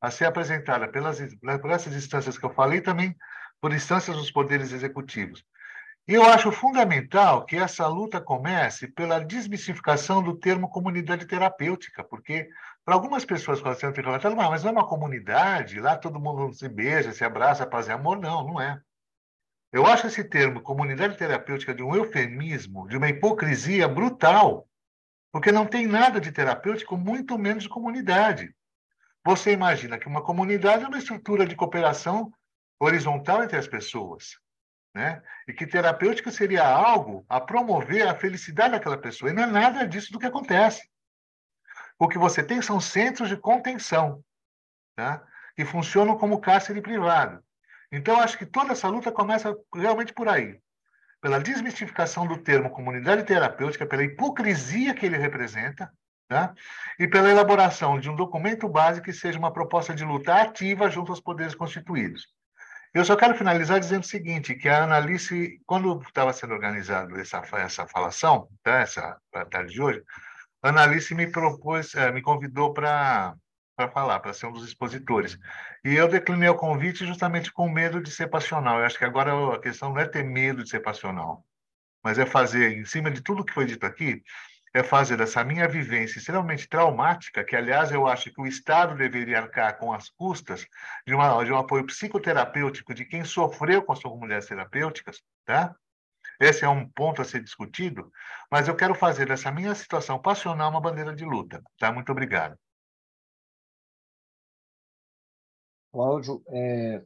[0.00, 1.18] a ser apresentada pelas
[1.60, 3.14] por essas instâncias que eu falei também
[3.60, 5.44] por instâncias dos poderes executivos
[6.06, 12.48] e eu acho fundamental que essa luta comece pela desmistificação do termo comunidade terapêutica, porque
[12.84, 16.52] para algumas pessoas, quando você fica falando, mas não é uma comunidade, lá todo mundo
[16.52, 18.18] se beija, se abraça, paz e amor.
[18.18, 18.80] Não, não é.
[19.72, 24.68] Eu acho esse termo comunidade terapêutica de um eufemismo, de uma hipocrisia brutal,
[25.32, 28.54] porque não tem nada de terapêutico, muito menos de comunidade.
[29.24, 32.30] Você imagina que uma comunidade é uma estrutura de cooperação
[32.78, 34.38] horizontal entre as pessoas.
[34.94, 35.22] Né?
[35.48, 39.30] E que terapêutica seria algo a promover a felicidade daquela pessoa.
[39.30, 40.86] E não é nada disso do que acontece.
[41.98, 44.22] O que você tem são centros de contenção,
[44.94, 45.26] tá?
[45.56, 47.42] que funcionam como cárcere privado.
[47.92, 50.58] Então, acho que toda essa luta começa realmente por aí
[51.22, 55.88] pela desmistificação do termo comunidade terapêutica, pela hipocrisia que ele representa,
[56.28, 56.52] tá?
[56.98, 61.12] e pela elaboração de um documento base que seja uma proposta de luta ativa junto
[61.12, 62.26] aos poderes constituídos.
[62.92, 67.40] Eu só quero finalizar dizendo o seguinte, que a Analice, quando estava sendo organizado essa,
[67.54, 69.16] essa falação, tá, essa
[69.48, 70.02] tarde de hoje,
[70.60, 73.34] a Analice me propôs, é, me convidou para
[73.76, 75.38] para falar, para ser um dos expositores.
[75.84, 78.78] E eu declinei o convite justamente com medo de ser passional.
[78.78, 81.44] Eu acho que agora a questão não é ter medo de ser passional,
[82.02, 84.22] mas é fazer, em cima de tudo que foi dito aqui,
[84.74, 89.38] é fazer dessa minha vivência extremamente traumática, que, aliás, eu acho que o Estado deveria
[89.40, 90.66] arcar com as custas
[91.06, 95.74] de, uma, de um apoio psicoterapêutico de quem sofreu com as suas mulheres terapêuticas, tá?
[96.40, 98.10] Esse é um ponto a ser discutido,
[98.50, 101.92] mas eu quero fazer dessa minha situação passional uma bandeira de luta, tá?
[101.92, 102.56] Muito obrigado.
[105.92, 107.04] Cláudio, é,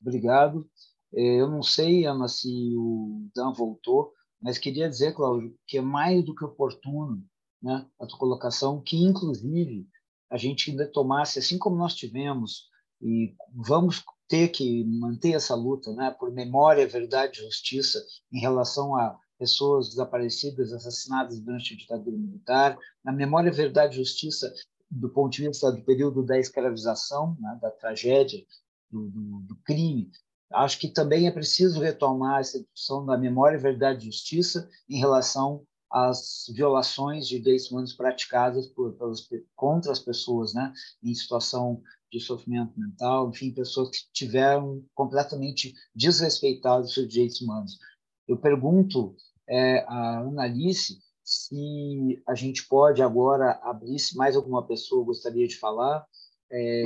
[0.00, 0.68] obrigado.
[1.14, 5.80] É, eu não sei, Ana, se o Dan voltou, mas queria dizer, Cláudio, que é
[5.80, 7.24] mais do que oportuno
[7.62, 9.88] né, a tua colocação, que inclusive
[10.30, 12.68] a gente ainda tomasse, assim como nós tivemos,
[13.00, 18.96] e vamos ter que manter essa luta né, por memória, verdade e justiça em relação
[18.96, 24.52] a pessoas desaparecidas, assassinadas durante a ditadura militar, na memória, verdade e justiça
[24.90, 28.44] do ponto de vista do período da escravização, né, da tragédia,
[28.90, 30.10] do, do, do crime,
[30.52, 35.66] Acho que também é preciso retomar essa discussão da memória, verdade e justiça em relação
[35.90, 38.96] às violações de direitos humanos praticadas por,
[39.54, 41.82] contra as pessoas né, em situação
[42.12, 47.78] de sofrimento mental, enfim, pessoas que tiveram completamente desrespeitados seus direitos humanos.
[48.28, 49.16] Eu pergunto
[49.48, 55.58] é, a Analice se a gente pode agora abrir, se mais alguma pessoa gostaria de
[55.58, 56.06] falar,
[56.52, 56.84] é...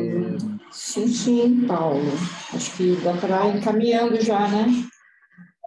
[0.73, 2.01] Sim, sim, Paulo.
[2.55, 4.67] Acho que dá para ir encaminhando já, né?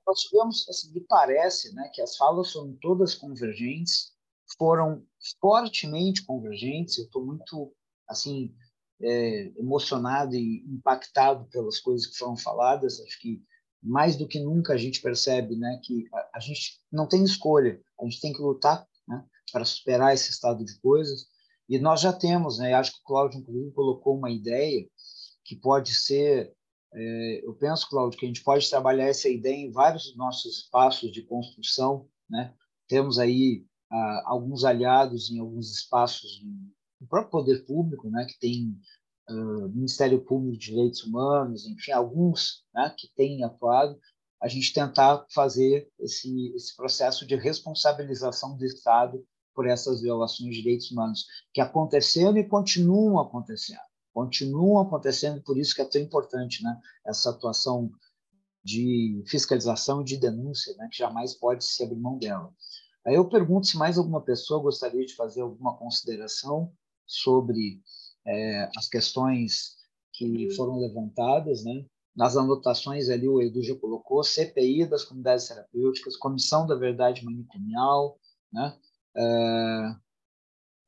[0.08, 4.12] Nós tivemos, assim, me parece, né, que as falas foram todas convergentes,
[4.58, 5.06] foram
[5.40, 6.98] fortemente convergentes.
[6.98, 7.72] Eu estou muito,
[8.10, 8.56] assim,
[9.00, 13.00] é, emocionado e impactado pelas coisas que foram faladas.
[13.02, 13.40] Acho que
[13.84, 17.82] mais do que nunca a gente percebe, né, que a, a gente não tem escolha.
[18.00, 21.28] A gente tem que lutar, né, para superar esse estado de coisas
[21.68, 22.74] e nós já temos, né?
[22.74, 24.88] Acho que o Cláudio, inclusive, colocou uma ideia
[25.44, 26.54] que pode ser.
[26.94, 30.58] É, eu penso, Cláudio, que a gente pode trabalhar essa ideia em vários dos nossos
[30.60, 32.08] espaços de construção.
[32.30, 32.54] Né?
[32.88, 36.42] Temos aí ah, alguns aliados em alguns espaços
[37.00, 38.26] do próprio poder público, né?
[38.26, 38.78] que tem
[39.30, 42.94] Ministério Público de Direitos Humanos, enfim, alguns né?
[42.98, 43.98] que têm atuado.
[44.42, 50.62] A gente tentar fazer esse, esse processo de responsabilização do Estado por essas violações de
[50.62, 53.80] direitos humanos que aconteceram e continuam acontecendo.
[54.14, 57.92] Continuam acontecendo, por isso que é tão importante né, essa atuação
[58.64, 62.54] de fiscalização e de denúncia, né, que jamais pode se abrir mão dela.
[63.06, 66.72] Aí eu pergunto se mais alguma pessoa gostaria de fazer alguma consideração
[67.06, 67.82] sobre
[68.26, 69.76] é, as questões
[70.12, 71.86] que foram levantadas, né?
[72.16, 78.20] Nas anotações ali o Edu já colocou CPI das comunidades terapêuticas, Comissão da Verdade Manicomial,
[78.52, 78.78] né?
[79.16, 79.96] É,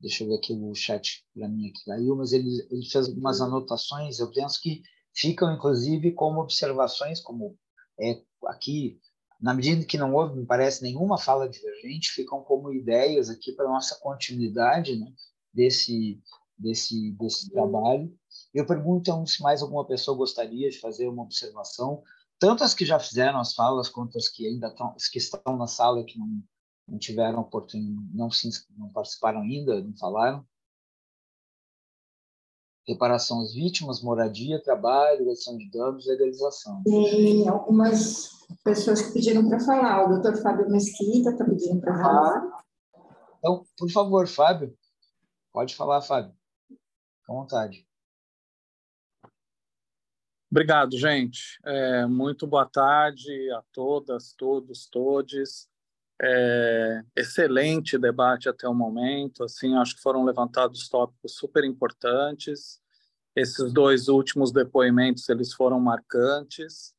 [0.00, 3.40] deixa eu ver aqui o chat para mim aqui caiu, mas ele, ele fez algumas
[3.40, 4.82] anotações, eu penso que
[5.14, 7.56] ficam inclusive como observações, como
[8.00, 9.00] é aqui
[9.40, 13.68] na medida que não houve, me parece, nenhuma fala divergente, ficam como ideias aqui para
[13.68, 15.12] nossa continuidade né,
[15.52, 16.20] desse,
[16.58, 18.12] desse, desse trabalho.
[18.54, 22.02] Eu pergunto então, se mais alguma pessoa gostaria de fazer uma observação,
[22.38, 25.56] tanto as que já fizeram as falas, quanto as que ainda estão, as que estão
[25.56, 26.42] na sala que não,
[26.88, 30.44] não tiveram oportunidade, não, se, não participaram ainda, não falaram
[32.86, 36.82] reparação às vítimas, moradia, trabalho, redução de danos, legalização.
[36.84, 38.30] Tem algumas
[38.62, 40.04] pessoas que pediram para falar.
[40.04, 42.64] O doutor Fábio Mesquita está pedindo para falar.
[43.38, 44.72] Então, por favor, Fábio,
[45.52, 46.35] pode falar, Fábio.
[47.28, 47.86] À vontade.
[50.50, 51.58] Obrigado, gente.
[51.64, 55.68] É, muito boa tarde a todas, todos, todes.
[56.22, 59.44] É, excelente debate até o momento.
[59.44, 62.80] Assim, acho que foram levantados tópicos super importantes.
[63.34, 66.95] Esses dois últimos depoimentos eles foram marcantes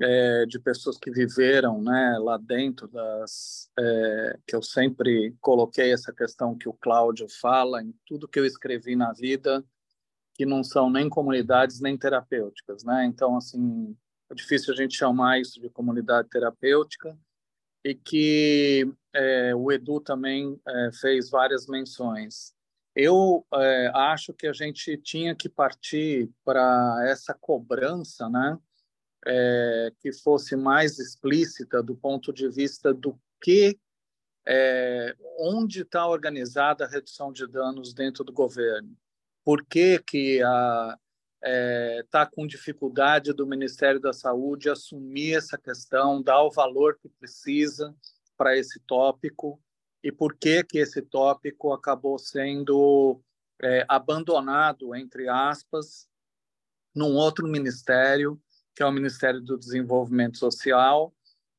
[0.00, 6.12] é, de pessoas que viveram, né, lá dentro das é, que eu sempre coloquei essa
[6.12, 9.64] questão que o Cláudio fala em tudo que eu escrevi na vida
[10.34, 13.04] que não são nem comunidades nem terapêuticas, né?
[13.04, 13.94] Então assim
[14.30, 17.14] é difícil a gente chamar isso de comunidade terapêutica
[17.84, 22.54] e que é, o Edu também é, fez várias menções.
[22.96, 28.58] Eu é, acho que a gente tinha que partir para essa cobrança, né,
[29.26, 33.78] é, que fosse mais explícita do ponto de vista do que,
[34.46, 38.96] é, onde está organizada a redução de danos dentro do governo.
[39.44, 40.98] Por que, que a,
[41.40, 46.98] está é, tá com dificuldade do Ministério da Saúde assumir essa questão, dar o valor
[47.00, 47.94] que precisa
[48.36, 49.60] para esse tópico
[50.02, 53.20] e por que que esse tópico acabou sendo
[53.62, 56.08] é, abandonado entre aspas
[56.94, 58.40] num outro ministério
[58.74, 61.12] que é o Ministério do Desenvolvimento Social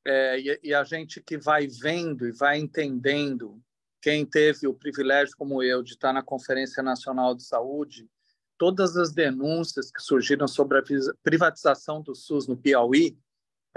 [0.06, 3.62] é, e, e a gente que vai vendo e vai entendendo
[4.02, 8.10] quem teve o privilégio como eu de estar na Conferência Nacional de Saúde
[8.58, 10.84] todas as denúncias que surgiram sobre a
[11.24, 13.18] privatização do SUS no Piauí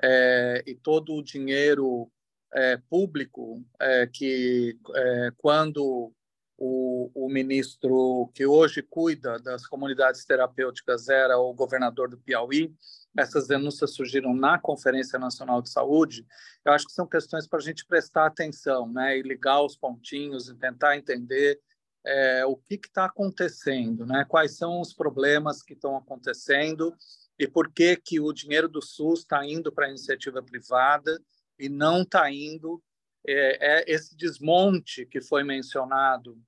[0.03, 2.11] é, e todo o dinheiro
[2.53, 6.13] é, público é, que, é, quando
[6.57, 12.75] o, o, ministro que hoje cuida das comunidades terapêuticas era o governador do Piauí,
[13.17, 16.27] essas denúncias surgiram na Conferência Nacional de Saúde.
[16.65, 20.49] Eu acho que são questões para a gente prestar atenção, né, e ligar os pontinhos
[20.49, 21.61] e tentar entender
[22.05, 24.25] é, o que está acontecendo, né?
[24.29, 26.95] quais são os problemas que estão acontecendo
[27.39, 31.19] e por que, que o dinheiro do SUS está indo para a iniciativa privada
[31.59, 32.83] e não está indo.
[33.27, 36.39] É, é, esse desmonte que foi mencionado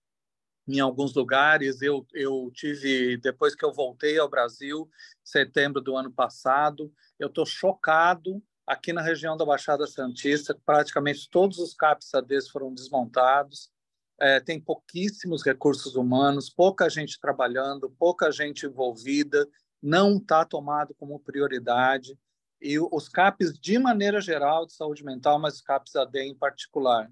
[0.68, 1.80] em alguns lugares.
[1.80, 4.88] Eu, eu tive, depois que eu voltei ao Brasil,
[5.24, 8.42] setembro do ano passado, eu estou chocado.
[8.66, 13.70] Aqui na região da Baixada Santista, praticamente todos os CAPS-ADs foram desmontados
[14.18, 19.46] é, tem pouquíssimos recursos humanos, pouca gente trabalhando, pouca gente envolvida,
[19.82, 22.18] não está tomado como prioridade.
[22.60, 27.10] E os CAPs, de maneira geral, de saúde mental, mas os CAPs AD em particular.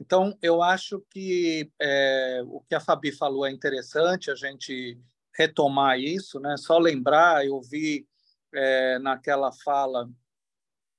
[0.00, 4.98] Então, eu acho que é, o que a Fabi falou é interessante a gente
[5.36, 6.56] retomar isso, né?
[6.56, 8.06] Só lembrar, eu vi
[8.54, 10.08] é, naquela fala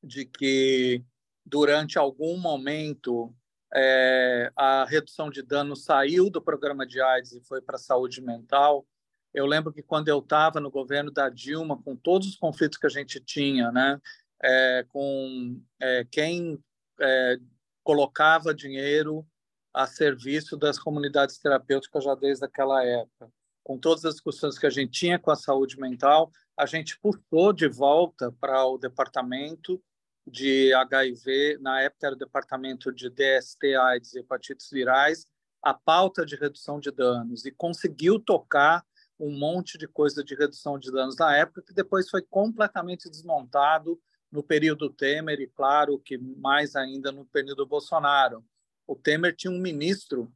[0.03, 1.03] de que
[1.45, 3.34] durante algum momento
[3.74, 8.22] é, a redução de danos saiu do programa de AIDS e foi para a saúde
[8.22, 8.85] mental.
[9.33, 12.88] Eu lembro que quando eu estava no governo da Dilma, com todos os conflitos que
[12.88, 13.99] a gente tinha, né,
[14.41, 16.64] é, com é, quem
[16.99, 17.38] é,
[17.83, 19.25] colocava dinheiro
[19.74, 23.32] a serviço das comunidades terapêuticas já desde aquela época,
[23.64, 27.53] com todas as discussões que a gente tinha com a saúde mental, a gente puxou
[27.53, 29.82] de volta para o departamento
[30.25, 35.25] de HIV, na época era o departamento de DST, AIDS e hepatites virais,
[35.61, 37.45] a pauta de redução de danos.
[37.45, 38.85] E conseguiu tocar
[39.19, 43.99] um monte de coisa de redução de danos na época, que depois foi completamente desmontado
[44.31, 48.45] no período Temer e, claro, que mais ainda no período Bolsonaro.
[48.88, 50.31] O Temer tinha um ministro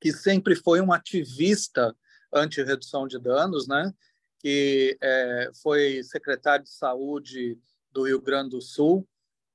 [0.00, 1.96] que sempre foi um ativista
[2.32, 3.92] anti-redução de danos, né?
[4.38, 7.58] que é, foi secretário de saúde
[7.90, 9.08] do Rio Grande do Sul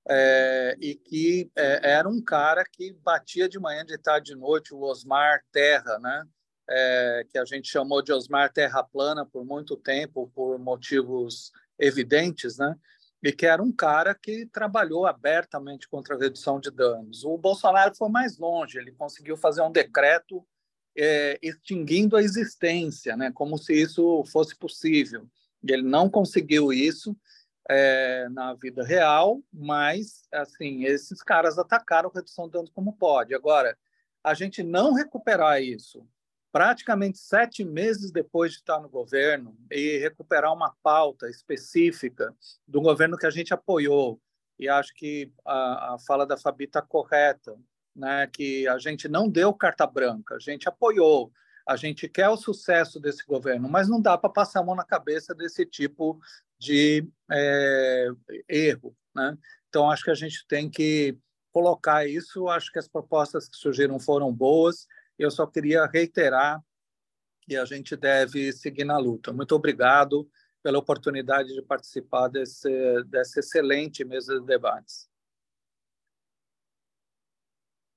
[0.08, 4.74] é, e que é, era um cara que batia de manhã, de tarde, de noite,
[4.74, 6.26] o Osmar Terra, né?
[6.74, 12.58] É, que a gente chamou de Osmar Terra Plana por muito tempo, por motivos evidentes,
[12.58, 12.78] né?
[13.24, 17.24] e que era um cara que trabalhou abertamente contra a redução de danos.
[17.24, 20.46] O Bolsonaro foi mais longe, ele conseguiu fazer um decreto
[20.98, 25.28] é, extinguindo a existência, né, como se isso fosse possível.
[25.64, 27.16] Ele não conseguiu isso
[27.70, 33.36] é, na vida real, mas assim esses caras atacaram a redução de danos como pode.
[33.36, 33.78] Agora,
[34.24, 36.06] a gente não recuperar isso
[36.52, 42.36] praticamente sete meses depois de estar no governo e recuperar uma pauta específica
[42.68, 44.20] do governo que a gente apoiou,
[44.60, 47.58] e acho que a, a fala da Fabi está correta,
[47.96, 51.32] né, que a gente não deu carta branca, a gente apoiou,
[51.68, 54.84] a gente quer o sucesso desse governo, mas não dá para passar a mão na
[54.84, 56.20] cabeça desse tipo
[56.60, 58.08] de é,
[58.48, 58.96] erro.
[59.16, 59.38] Né?
[59.70, 61.18] Então, acho que a gente tem que
[61.52, 66.64] colocar isso, acho que as propostas que surgiram foram boas, eu só queria reiterar
[67.42, 69.34] que a gente deve seguir na luta.
[69.34, 70.30] Muito obrigado
[70.64, 75.10] pela oportunidade de participar desse, dessa excelente mesa de debates.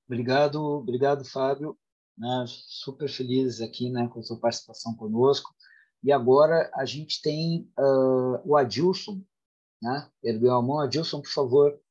[0.07, 1.77] Obrigado, obrigado, Fábio.
[2.17, 5.53] Né, super felizes aqui né, com sua participação conosco.
[6.03, 9.23] E agora a gente tem uh, o Adilson,
[9.81, 10.09] né?
[10.23, 10.79] Ergueu a mão.
[10.79, 11.81] Adilson, por favor,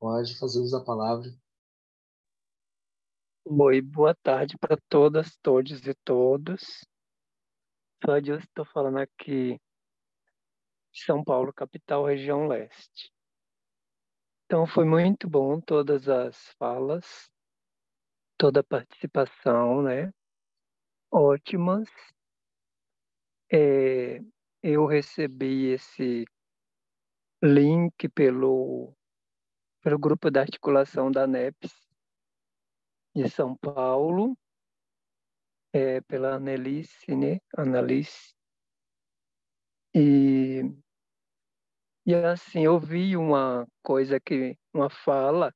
[0.00, 1.30] pode fazer uso da palavra.
[3.50, 6.84] Oi, boa tarde para todas, todos e todos.
[8.04, 9.58] Sou Adilson, estou falando aqui
[10.92, 13.10] de São Paulo, capital, região leste.
[14.44, 17.30] Então, foi muito bom todas as falas,
[18.36, 20.12] toda a participação, né?
[21.10, 21.88] Ótimas.
[23.50, 24.20] É,
[24.62, 26.26] eu recebi esse
[27.42, 28.92] link pelo,
[29.82, 31.87] pelo grupo da articulação da NEPS,
[33.22, 34.38] de São Paulo,
[35.72, 37.38] é, pela Annelice, né?
[37.56, 38.32] Annelice.
[39.92, 40.62] E,
[42.06, 45.52] e assim, eu vi uma coisa que, uma fala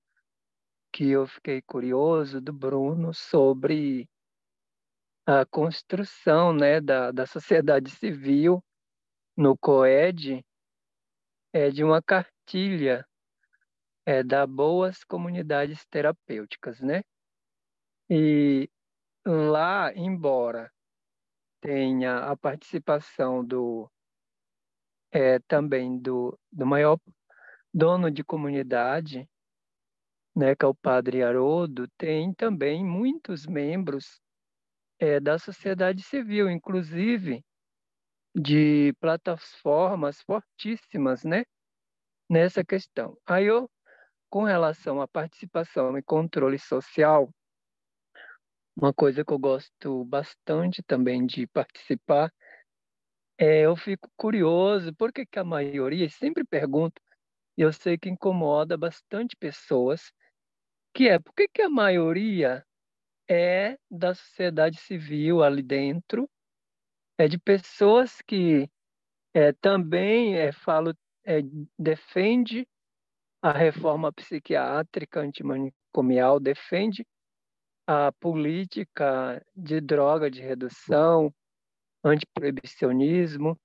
[0.93, 4.09] que eu fiquei curioso do Bruno sobre
[5.25, 8.63] a construção né, da, da sociedade civil
[9.37, 10.45] no COED
[11.53, 13.07] é de uma cartilha
[14.05, 17.03] é, da boas comunidades terapêuticas, né?
[18.11, 18.69] E
[19.25, 20.71] lá, embora
[21.61, 23.91] tenha a participação do
[25.13, 26.99] é, também do, do maior
[27.73, 29.29] dono de comunidade,
[30.35, 34.21] né, que é o padre Haroldo, tem também muitos membros
[34.99, 37.45] é, da sociedade civil, inclusive
[38.35, 41.45] de plataformas fortíssimas, né,
[42.29, 43.17] nessa questão.
[43.27, 43.71] Aí eu,
[44.31, 47.31] com relação à participação e controle social,
[48.77, 52.33] uma coisa que eu gosto bastante também de participar
[53.39, 57.01] é eu fico curioso por que, que a maioria, sempre pergunto,
[57.57, 60.13] e eu sei que incomoda bastante pessoas,
[60.95, 62.65] que é por que, que a maioria
[63.29, 66.29] é da sociedade civil ali dentro,
[67.19, 68.69] é de pessoas que
[69.35, 70.95] é, também é, falo,
[71.25, 71.41] é,
[71.79, 72.67] defende
[73.43, 77.07] a reforma psiquiátrica antimanicomial, defende
[77.93, 81.33] a política de droga de redução,
[82.05, 83.59] antiproibicionismo,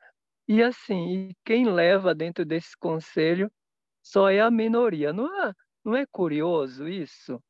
[0.48, 3.52] e assim, quem leva dentro desse conselho
[4.02, 5.12] só é a minoria.
[5.14, 7.42] Não é, não é curioso isso?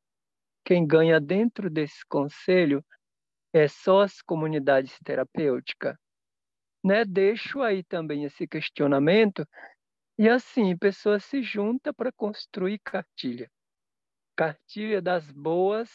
[0.66, 2.84] Quem ganha dentro desse conselho
[3.54, 5.96] é só as comunidades terapêuticas.
[6.84, 7.06] Né?
[7.06, 9.48] Deixo aí também esse questionamento
[10.18, 13.50] e assim, pessoas se juntam para construir cartilha.
[14.36, 15.90] Cartilha das boas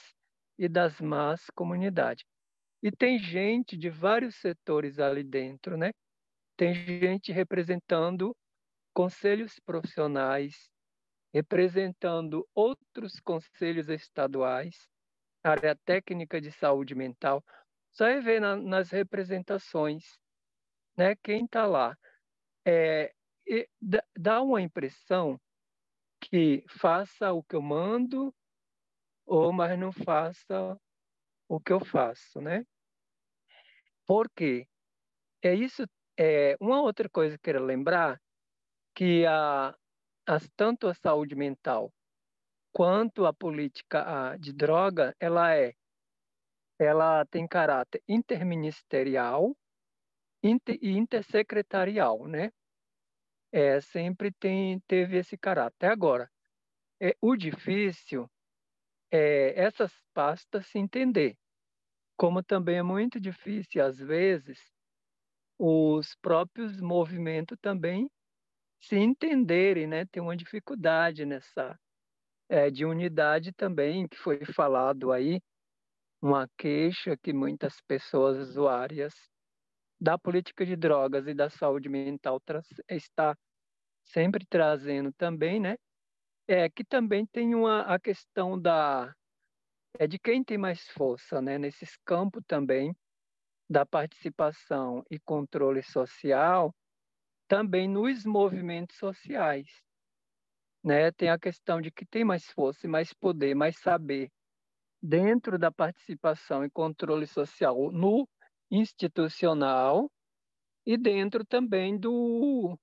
[0.63, 2.25] e das más comunidades.
[2.81, 5.91] E tem gente de vários setores ali dentro, né?
[6.57, 8.33] Tem gente representando
[8.95, 10.71] conselhos profissionais,
[11.35, 14.89] representando outros conselhos estaduais,
[15.43, 17.43] área técnica de saúde mental.
[17.91, 20.17] Só é ver na, nas representações,
[20.97, 21.17] né?
[21.25, 21.99] Quem está lá.
[22.65, 23.13] É,
[24.17, 25.41] dá uma impressão
[26.21, 28.33] que faça o que eu mando
[29.33, 30.79] ou mas não faça
[31.49, 32.65] o que eu faço, né?
[34.07, 34.67] Porque
[35.43, 35.85] é isso.
[36.19, 38.21] É uma outra coisa que eu quero lembrar
[38.95, 39.75] que a,
[40.27, 41.93] as, tanto a saúde mental
[42.73, 45.75] quanto a política de droga, ela é,
[46.79, 49.57] ela tem caráter interministerial
[50.43, 52.51] inter, e intersecretarial, né?
[53.53, 55.87] é, sempre tem, teve esse caráter.
[55.87, 56.31] Agora,
[57.01, 58.29] é, o difícil
[59.13, 61.37] é essas pastas se entender,
[62.17, 64.59] como também é muito difícil, às vezes,
[65.59, 68.11] os próprios movimentos também
[68.81, 70.07] se entenderem, né?
[70.07, 71.79] Tem uma dificuldade nessa
[72.49, 75.41] é, de unidade também, que foi falado aí,
[76.23, 79.15] uma queixa que muitas pessoas usuárias
[80.01, 82.41] da política de drogas e da saúde mental
[82.89, 83.37] está
[84.05, 85.77] sempre trazendo também, né?
[86.49, 89.15] É que também tem uma a questão da
[89.99, 91.59] é de quem tem mais força, né?
[91.59, 92.95] Nesses campos também
[93.71, 96.75] da participação e controle social,
[97.49, 99.69] também nos movimentos sociais,
[100.85, 101.13] né?
[101.13, 104.31] Tem a questão de que tem mais força, mais poder, mais saber
[105.03, 108.29] dentro da participação e controle social no
[108.71, 110.11] institucional
[110.87, 112.79] e dentro também do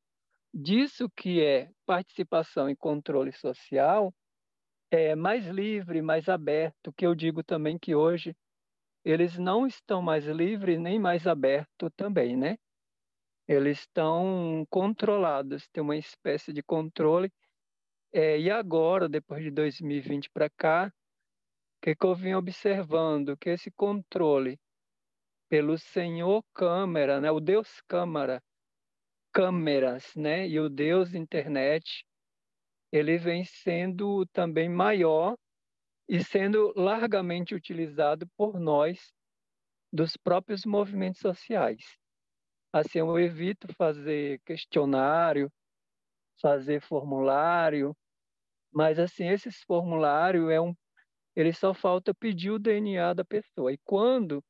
[0.53, 4.14] disso que é participação e controle social
[4.92, 8.36] é mais livre, mais aberto, que eu digo também que hoje
[9.06, 12.58] eles não estão mais livres nem mais abertos também, né?
[13.48, 17.32] Eles estão controlados, tem uma espécie de controle.
[18.11, 23.38] É, e agora, depois de 2020 para cá, o que, que eu vim observando?
[23.38, 24.60] Que esse controle
[25.50, 27.32] pelo Senhor Câmara, né?
[27.32, 28.42] o Deus Câmara,
[29.40, 30.45] câmeras, né?
[30.50, 32.06] E o Deus internet,
[32.92, 35.38] ele vem sendo também maior
[36.09, 39.14] e sendo largamente utilizado por nós
[39.93, 41.82] dos próprios movimentos sociais.
[42.74, 45.50] Assim, eu evito fazer questionário,
[46.42, 47.95] fazer formulário,
[48.69, 50.76] mas assim, esses formulários é um
[51.34, 53.72] ele só falta pedir o DNA da pessoa.
[53.72, 54.43] E quando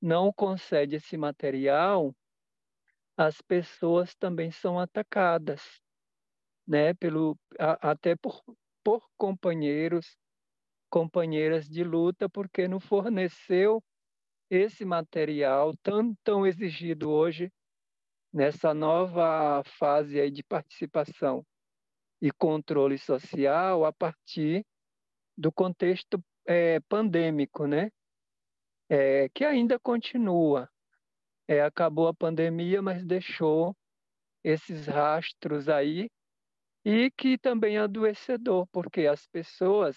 [0.00, 2.14] não concede esse material,
[3.16, 5.80] as pessoas também são atacadas,
[6.66, 8.42] né, pelo a, até por,
[8.82, 10.16] por companheiros,
[10.90, 13.82] companheiras de luta, porque não forneceu
[14.50, 17.50] esse material tão tão exigido hoje
[18.32, 21.44] nessa nova fase aí de participação
[22.20, 24.64] e controle social a partir
[25.36, 27.90] do contexto é, pandêmico, né?
[28.88, 30.68] é, que ainda continua.
[31.46, 33.76] É, acabou a pandemia, mas deixou
[34.42, 36.08] esses rastros aí
[36.84, 39.96] e que também é adoecedor, porque as pessoas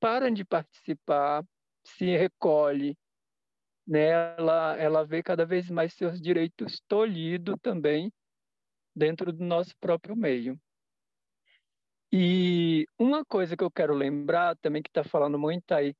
[0.00, 1.44] param de participar,
[1.84, 2.96] se recolhe,
[3.86, 4.36] né?
[4.36, 8.12] ela, ela vê cada vez mais seus direitos tolhidos também
[8.94, 10.58] dentro do nosso próprio meio.
[12.12, 15.94] E uma coisa que eu quero lembrar também, que está falando muito aí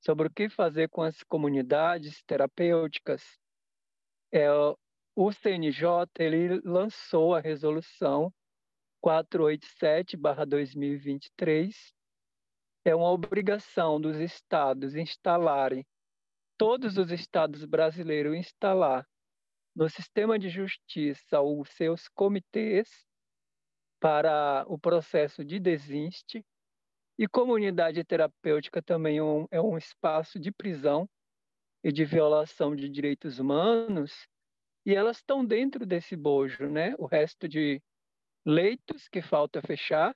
[0.00, 3.22] sobre o que fazer com as comunidades terapêuticas,
[4.32, 4.48] é,
[5.14, 8.32] o CNJ ele lançou a resolução
[9.04, 11.92] 487/2023.
[12.84, 15.84] É uma obrigação dos estados instalarem
[16.56, 19.04] todos os estados brasileiros instalar
[19.74, 22.88] no sistema de justiça os seus comitês
[24.00, 26.44] para o processo de desiste
[27.18, 31.08] e comunidade terapêutica também é um, é um espaço de prisão
[31.82, 34.28] e de violação de direitos humanos,
[34.84, 36.94] e elas estão dentro desse bojo, né?
[36.98, 37.80] O resto de
[38.44, 40.14] leitos que falta fechar,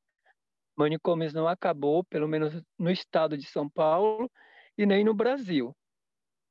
[0.77, 4.31] manicômios não acabou, pelo menos no estado de São Paulo
[4.77, 5.75] e nem no Brasil.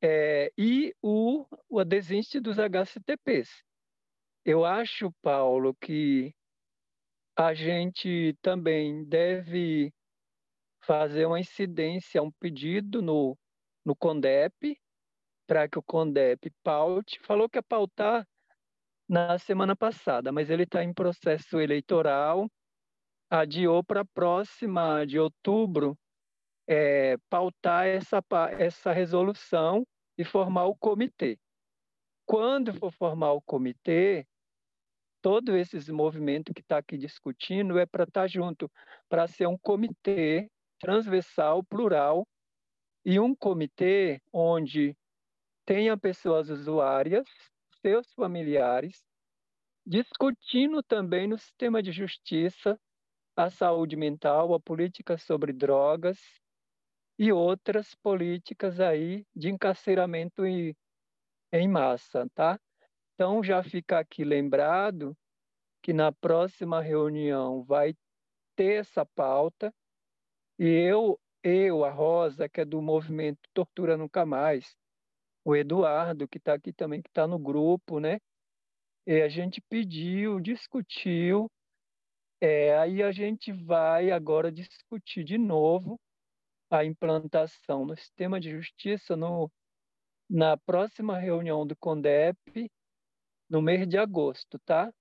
[0.01, 3.49] É, e o, o desiste dos HCTPs.
[4.43, 6.33] Eu acho, Paulo, que
[7.37, 9.91] a gente também deve
[10.83, 13.37] fazer uma incidência, um pedido no,
[13.83, 14.79] no CONDEP,
[15.45, 17.19] para que o CONDEP paute.
[17.21, 18.27] Falou que ia pautar
[19.07, 22.49] na semana passada, mas ele está em processo eleitoral,
[23.29, 25.97] adiou para a próxima de outubro
[26.67, 28.23] é, pautar essa,
[28.57, 29.85] essa resolução
[30.17, 31.37] e formar o comitê.
[32.25, 34.25] Quando for formar o comitê,
[35.21, 38.71] todos esses movimentos que está aqui discutindo é para estar tá junto,
[39.07, 40.49] para ser um comitê
[40.79, 42.27] transversal, plural,
[43.05, 44.97] e um comitê onde
[45.65, 47.27] tenha pessoas usuárias,
[47.81, 49.03] seus familiares,
[49.85, 52.79] discutindo também no sistema de justiça
[53.35, 56.19] a saúde mental, a política sobre drogas
[57.19, 60.75] e outras políticas aí de encarceramento em,
[61.51, 62.59] em massa, tá?
[63.13, 65.15] Então já fica aqui lembrado
[65.81, 67.93] que na próxima reunião vai
[68.55, 69.73] ter essa pauta
[70.57, 74.75] e eu, eu, a Rosa, que é do movimento Tortura Nunca Mais,
[75.45, 78.19] o Eduardo, que está aqui também, que está no grupo, né?
[79.05, 81.49] E a gente pediu, discutiu,
[82.41, 85.99] é, aí a gente vai agora discutir de novo
[86.71, 89.51] a implantação no sistema de justiça no,
[90.27, 92.71] na próxima reunião do CONDEP,
[93.47, 94.91] no mês de agosto, tá?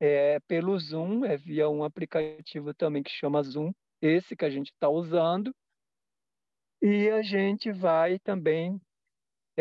[0.00, 4.72] É pelo Zoom, é via um aplicativo também que chama Zoom, esse que a gente
[4.72, 5.54] está usando,
[6.82, 8.80] e a gente vai também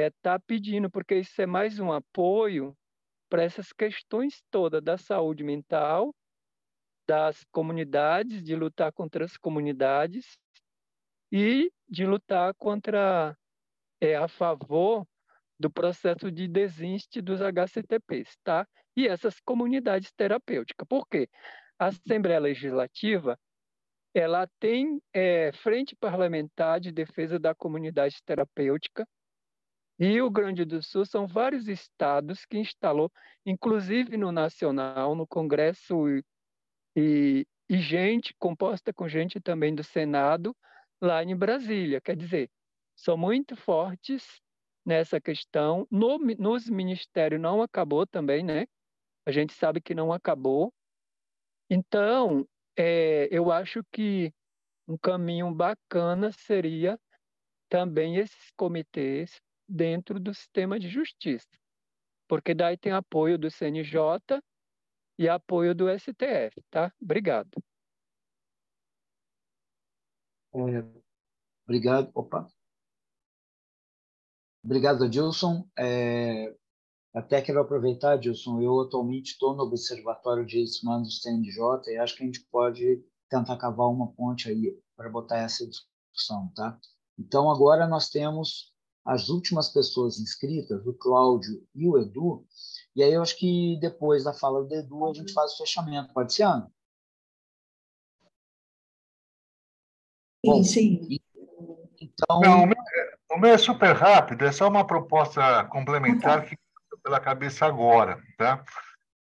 [0.08, 2.76] estar é, tá pedindo, porque isso é mais um apoio
[3.30, 6.14] para essas questões todas da saúde mental,
[7.08, 10.38] das comunidades, de lutar contra as comunidades
[11.32, 13.38] e de lutar contra,
[14.02, 15.06] é, a favor
[15.60, 18.68] do processo de desiste dos HCTPs, tá?
[18.96, 20.88] E essas comunidades terapêuticas.
[20.88, 21.30] Por quê?
[21.78, 23.38] A Assembleia Legislativa
[24.14, 29.08] ela tem é, frente parlamentar de defesa da comunidade terapêutica,
[30.00, 33.12] e o Grande do Sul são vários estados que instalou,
[33.46, 36.24] inclusive no nacional, no Congresso e,
[36.96, 40.56] e, e gente composta com gente também do Senado
[41.02, 42.00] lá em Brasília.
[42.00, 42.50] Quer dizer,
[42.96, 44.42] são muito fortes
[44.86, 45.86] nessa questão.
[45.92, 48.68] No, nos ministérios não acabou também, né?
[49.26, 50.74] A gente sabe que não acabou.
[51.70, 52.48] Então,
[52.78, 54.34] é, eu acho que
[54.88, 56.98] um caminho bacana seria
[57.70, 61.48] também esses comitês dentro do sistema de justiça,
[62.28, 64.42] porque daí tem apoio do CNJ
[65.18, 66.94] e apoio do STF, tá?
[67.02, 67.52] Obrigado.
[71.66, 72.12] Obrigado.
[72.16, 72.48] Opa.
[74.64, 75.68] Obrigado, Dilson.
[75.78, 76.56] É,
[77.14, 81.98] até quero aproveitar, Dilson, eu atualmente estou no Observatório de Direitos Humanos do CNJ e
[81.98, 86.80] acho que a gente pode tentar cavar uma ponte aí para botar essa discussão, tá?
[87.18, 88.74] Então, agora nós temos
[89.10, 92.46] as últimas pessoas inscritas, o Cláudio e o Edu,
[92.96, 96.14] e aí eu acho que depois da fala do Edu a gente faz o fechamento.
[96.14, 96.72] Pode ser, Ana?
[100.46, 101.20] Bom, sim, sim.
[102.00, 102.40] Então...
[102.40, 102.78] Não, o, meu,
[103.32, 106.56] o meu é super rápido, é só uma proposta complementar que
[107.04, 108.64] pela cabeça agora, tá?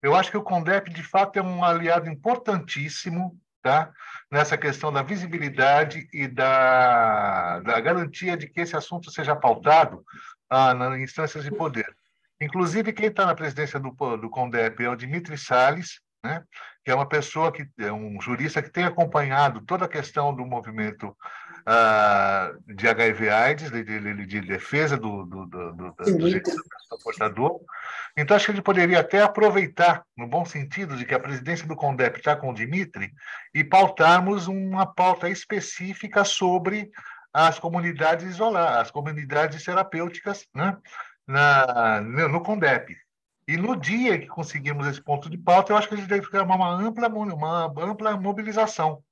[0.04, 3.92] Eu acho que o CONDEP, de fato, é um aliado importantíssimo tá?
[4.32, 10.04] nessa questão da visibilidade e da, da garantia de que esse assunto seja pautado
[10.50, 11.88] ah, nas instâncias de poder.
[12.42, 16.44] Inclusive, quem está na presidência do, do CONDEP é o Dimitri Salles, né?
[16.84, 20.46] que é uma pessoa que é um jurista que tem acompanhado toda a questão do
[20.46, 21.16] movimento
[21.68, 27.60] uh, de HIV/AIDS, de, de, de, defesa do, do, do, do, do portador.
[28.18, 31.76] Então, acho que ele poderia até aproveitar, no bom sentido, de que a presidência do
[31.76, 33.14] CONDEP está com o Dimitri,
[33.54, 36.92] e pautarmos uma pauta específica sobre
[37.34, 40.78] as comunidades isoladas, as comunidades terapêuticas né?
[41.28, 42.96] Na, no CONDEP.
[43.48, 46.28] E no dia que conseguimos esse ponto de pauta, eu acho que a gente deve
[46.28, 49.04] criar uma ampla, uma ampla mobilização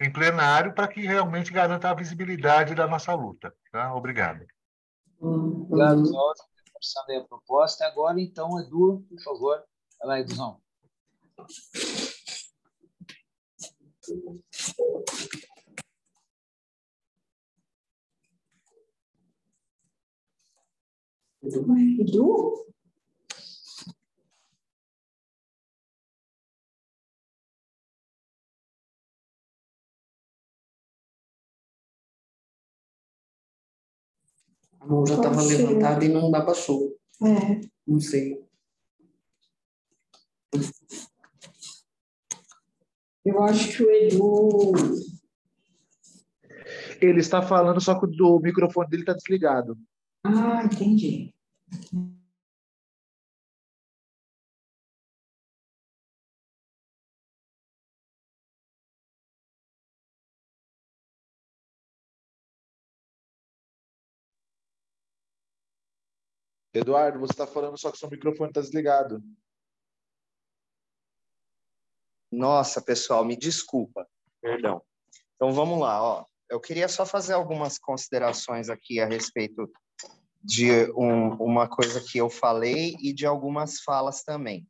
[0.00, 3.54] em plenário para que realmente garanta a visibilidade da nossa luta.
[3.70, 3.94] Tá?
[3.94, 4.46] Obrigado.
[5.20, 6.04] Obrigado,
[6.84, 7.86] reforçando a proposta.
[7.86, 9.64] Agora, então, Edu, por favor.
[9.98, 10.60] Vai lá, Eduzão.
[22.00, 22.73] Edu?
[34.84, 36.94] A mão já estava levantada e não abaixou.
[37.22, 37.66] É.
[37.86, 38.38] Não sei.
[43.24, 44.72] Eu acho que o Edu.
[47.00, 49.78] Ele está falando, só que o microfone dele está desligado.
[50.22, 51.34] Ah, entendi.
[66.74, 69.22] Eduardo, você está falando só que seu microfone está desligado.
[72.32, 74.06] Nossa, pessoal, me desculpa.
[74.40, 74.82] Perdão.
[75.36, 76.26] Então vamos lá, ó.
[76.50, 79.70] Eu queria só fazer algumas considerações aqui a respeito
[80.42, 84.66] de um, uma coisa que eu falei e de algumas falas também.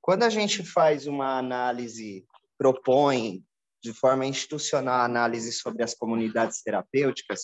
[0.00, 2.24] Quando a gente faz uma análise,
[2.56, 3.44] propõe
[3.82, 7.42] de forma institucional análise sobre as comunidades terapêuticas,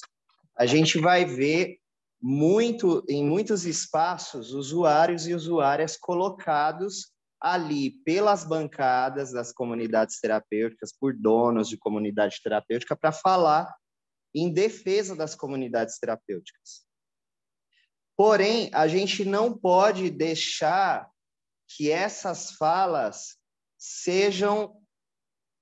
[0.56, 1.78] a gente vai ver
[2.20, 11.14] muito em muitos espaços usuários e usuárias colocados ali pelas bancadas das comunidades terapêuticas, por
[11.14, 13.72] donos de comunidade terapêutica, para falar
[14.34, 16.84] em defesa das comunidades terapêuticas.
[18.16, 21.08] Porém, a gente não pode deixar
[21.68, 23.36] que essas falas
[23.78, 24.82] sejam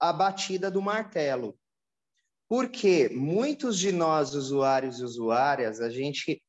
[0.00, 1.58] a batida do martelo.
[2.48, 6.42] Porque muitos de nós, usuários e usuárias, a gente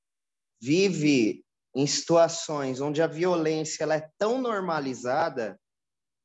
[0.61, 1.45] vive
[1.75, 5.59] em situações onde a violência ela é tão normalizada,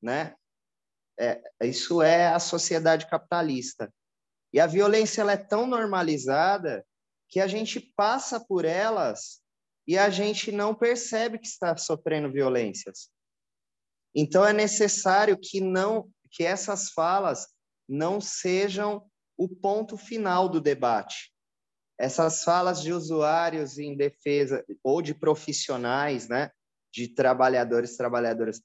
[0.02, 0.35] né?
[1.19, 3.93] É, isso é a sociedade capitalista.
[4.52, 6.85] E a violência ela é tão normalizada
[7.28, 9.41] que a gente passa por elas
[9.86, 13.11] e a gente não percebe que está sofrendo violências.
[14.15, 17.47] Então é necessário que não que essas falas
[17.89, 21.32] não sejam o ponto final do debate.
[22.02, 26.50] Essas falas de usuários em defesa ou de profissionais, né,
[26.92, 28.60] de trabalhadores, trabalhadoras,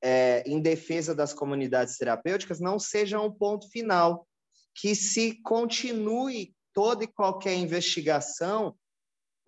[0.00, 4.28] é, em defesa das comunidades terapêuticas, não sejam o ponto final,
[4.76, 8.76] que se continue toda e qualquer investigação,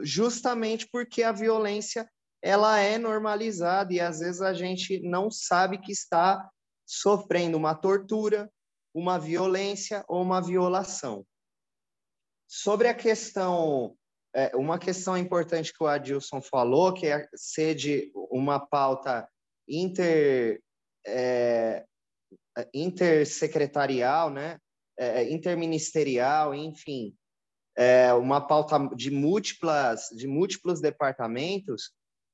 [0.00, 2.10] justamente porque a violência
[2.42, 6.50] ela é normalizada e às vezes a gente não sabe que está
[6.84, 8.50] sofrendo uma tortura,
[8.92, 11.24] uma violência ou uma violação.
[12.52, 13.96] Sobre a questão,
[14.34, 19.28] é, uma questão importante que o Adilson falou, que é ser de uma pauta
[19.68, 20.60] inter,
[21.06, 21.84] é,
[22.74, 24.58] intersecretarial, né?
[24.98, 27.14] É, interministerial, enfim,
[27.76, 31.92] é, uma pauta de múltiplas de múltiplos departamentos,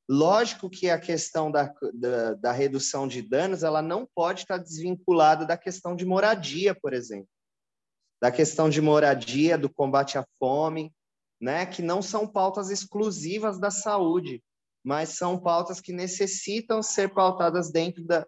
[0.09, 5.45] Lógico que a questão da, da, da, redução de danos ela não pode estar desvinculada
[5.45, 7.29] da questão de moradia, por exemplo,
[8.21, 10.95] da questão de moradia, do combate à fome,
[11.41, 14.43] né, que não são pautas exclusivas da saúde,
[14.83, 18.27] mas são pautas que necessitam ser pautadas dentro da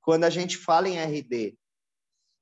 [0.00, 1.54] quando a gente fala em RD.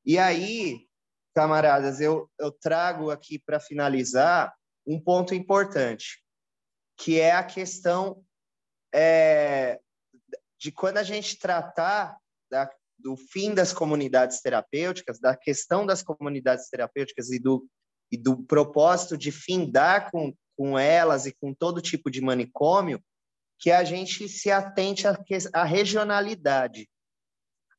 [0.05, 0.87] E aí,
[1.35, 4.55] camaradas, eu, eu trago aqui para finalizar
[4.87, 6.23] um ponto importante,
[6.97, 8.25] que é a questão
[8.95, 9.81] é,
[10.59, 12.17] de quando a gente tratar
[12.49, 17.67] da, do fim das comunidades terapêuticas, da questão das comunidades terapêuticas e do,
[18.11, 23.03] e do propósito de findar com, com elas e com todo tipo de manicômio,
[23.59, 25.07] que a gente se atente
[25.53, 26.89] à, regionalidade.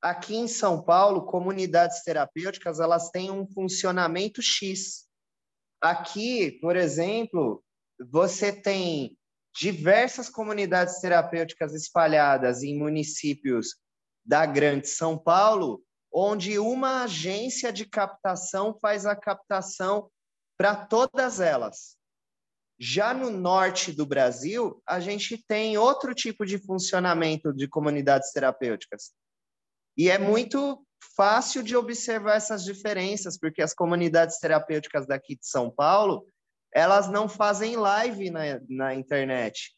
[0.01, 5.07] Aqui em São Paulo, comunidades terapêuticas elas têm um funcionamento X.
[5.81, 7.63] Aqui, por exemplo,
[8.11, 9.17] você tem
[9.55, 13.75] diversas comunidades terapêuticas espalhadas em municípios
[14.27, 15.81] da Grande São Paulo,
[16.11, 20.11] onde uma agência de captação faz a captação
[20.57, 21.95] para todas elas.
[22.77, 29.13] Já no norte do Brasil, a gente tem outro tipo de funcionamento de comunidades terapêuticas.
[29.95, 35.71] E é muito fácil de observar essas diferenças, porque as comunidades terapêuticas daqui de São
[35.71, 36.27] Paulo,
[36.73, 39.75] elas não fazem live na, na internet.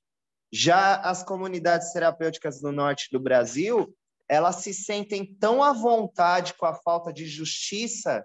[0.51, 3.95] Já as comunidades terapêuticas do norte do Brasil,
[4.29, 8.23] elas se sentem tão à vontade com a falta de justiça,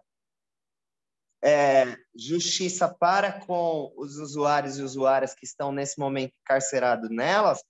[1.43, 7.65] é, justiça para com os usuários e usuárias que estão nesse momento encarcerados nelas,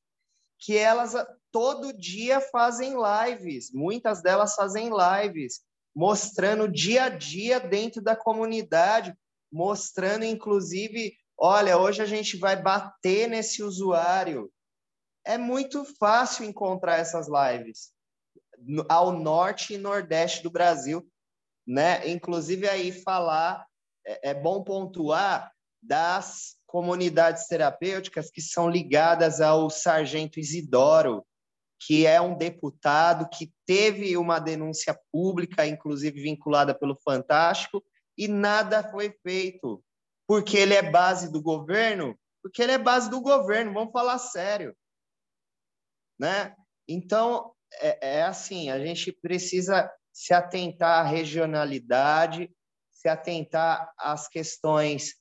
[0.58, 1.14] que elas
[1.52, 5.60] todo dia fazem lives, muitas delas fazem lives,
[5.94, 9.16] mostrando dia a dia dentro da comunidade,
[9.52, 14.50] mostrando inclusive, olha, hoje a gente vai bater nesse usuário.
[15.24, 17.93] É muito fácil encontrar essas lives
[18.89, 21.07] ao norte e nordeste do Brasil,
[21.66, 22.08] né?
[22.08, 23.66] Inclusive aí falar
[24.07, 25.52] é, é bom pontuar
[25.83, 31.24] das comunidades terapêuticas que são ligadas ao sargento Isidoro,
[31.78, 37.84] que é um deputado que teve uma denúncia pública, inclusive vinculada pelo Fantástico,
[38.16, 39.83] e nada foi feito.
[40.26, 42.18] Porque ele é base do governo?
[42.42, 44.74] Porque ele é base do governo, vamos falar sério.
[46.18, 46.57] Né?
[46.89, 52.50] Então, é, é assim, a gente precisa se atentar à regionalidade,
[52.90, 55.14] se atentar às questões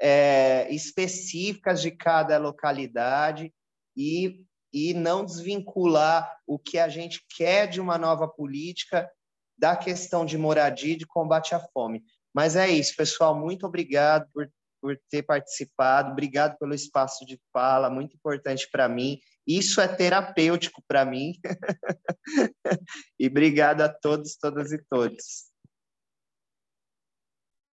[0.00, 3.52] é, específicas de cada localidade
[3.96, 9.10] e, e não desvincular o que a gente quer de uma nova política
[9.58, 12.02] da questão de moradia e de combate à fome.
[12.32, 13.34] Mas é isso, pessoal.
[13.34, 14.48] Muito obrigado por,
[14.80, 16.12] por ter participado.
[16.12, 19.18] Obrigado pelo espaço de fala, muito importante para mim.
[19.48, 21.32] Isso é terapêutico para mim.
[23.18, 25.50] e obrigado a todos, todas e todos.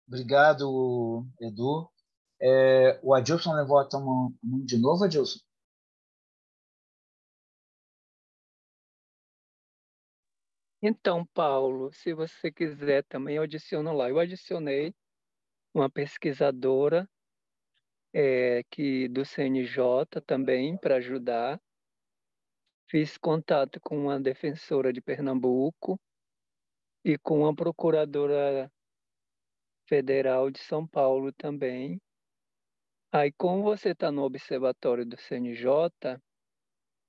[0.07, 1.91] Obrigado, Edu.
[2.41, 5.41] É, o Adilson levanta a mão de novo, Adilson?
[10.81, 14.09] Então, Paulo, se você quiser também, eu adiciono lá.
[14.09, 14.95] Eu adicionei
[15.75, 17.09] uma pesquisadora
[18.13, 21.61] é, que do CNJ também para ajudar.
[22.95, 25.99] Fiz contato com uma defensora de Pernambuco
[27.05, 28.71] e com uma procuradora
[29.89, 32.01] federal de São Paulo também.
[33.11, 35.67] Aí, como você está no observatório do CNJ,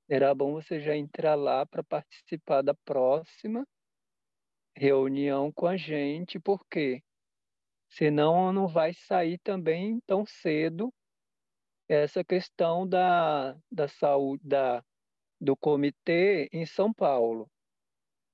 [0.09, 3.63] era bom você já entrar lá para participar da próxima
[4.75, 7.03] reunião com a gente, porque
[7.91, 10.91] senão não vai sair também tão cedo
[11.87, 14.83] essa questão da, da saúde da,
[15.39, 17.49] do comitê em São Paulo.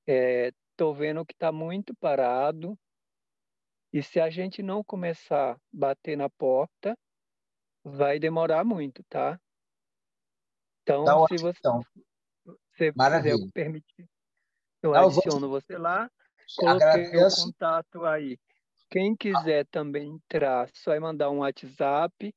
[0.05, 2.77] Estou é, vendo que está muito parado,
[3.93, 6.97] e se a gente não começar a bater na porta,
[7.83, 9.39] vai demorar muito, tá?
[10.81, 11.81] Então, tá se você, então.
[12.75, 13.35] se Maravilha.
[13.35, 14.09] quiser permitir,
[14.81, 15.61] eu adiciono vou...
[15.61, 16.09] você lá,
[16.57, 18.39] coloquei o contato aí.
[18.89, 22.33] Quem quiser também entrar, só é mandar um WhatsApp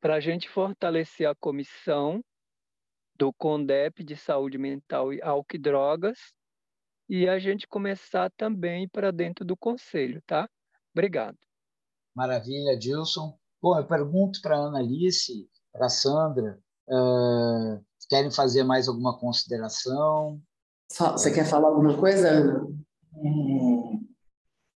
[0.00, 2.22] para a gente fortalecer a comissão
[3.16, 6.18] do CONDEP de saúde mental e álcool e drogas
[7.08, 10.48] e a gente começar também para dentro do conselho, tá?
[10.94, 11.36] Obrigado.
[12.14, 13.36] Maravilha, Dilson.
[13.60, 16.58] Bom, eu pergunto para a Ana Alice, para a Sandra,
[16.88, 20.40] uh, querem fazer mais alguma consideração?
[20.90, 22.66] Você quer falar alguma coisa, Ana?
[23.16, 23.81] É...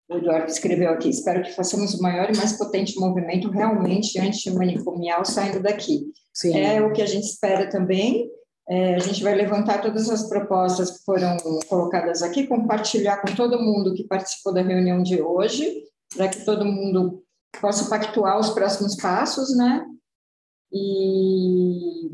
[0.09, 5.25] O Eduardo escreveu aqui: espero que façamos o maior e mais potente movimento realmente antimanicomial
[5.25, 6.13] saindo daqui.
[6.33, 6.59] Sim.
[6.59, 8.31] É o que a gente espera também.
[8.69, 11.37] É, a gente vai levantar todas as propostas que foram
[11.69, 15.85] colocadas aqui, compartilhar com todo mundo que participou da reunião de hoje,
[16.17, 17.23] para que todo mundo
[17.61, 19.85] possa pactuar os próximos passos, né?
[20.73, 22.11] E,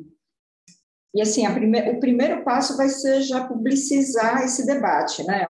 [1.14, 5.46] e assim, prime, o primeiro passo vai ser já publicizar esse debate, né?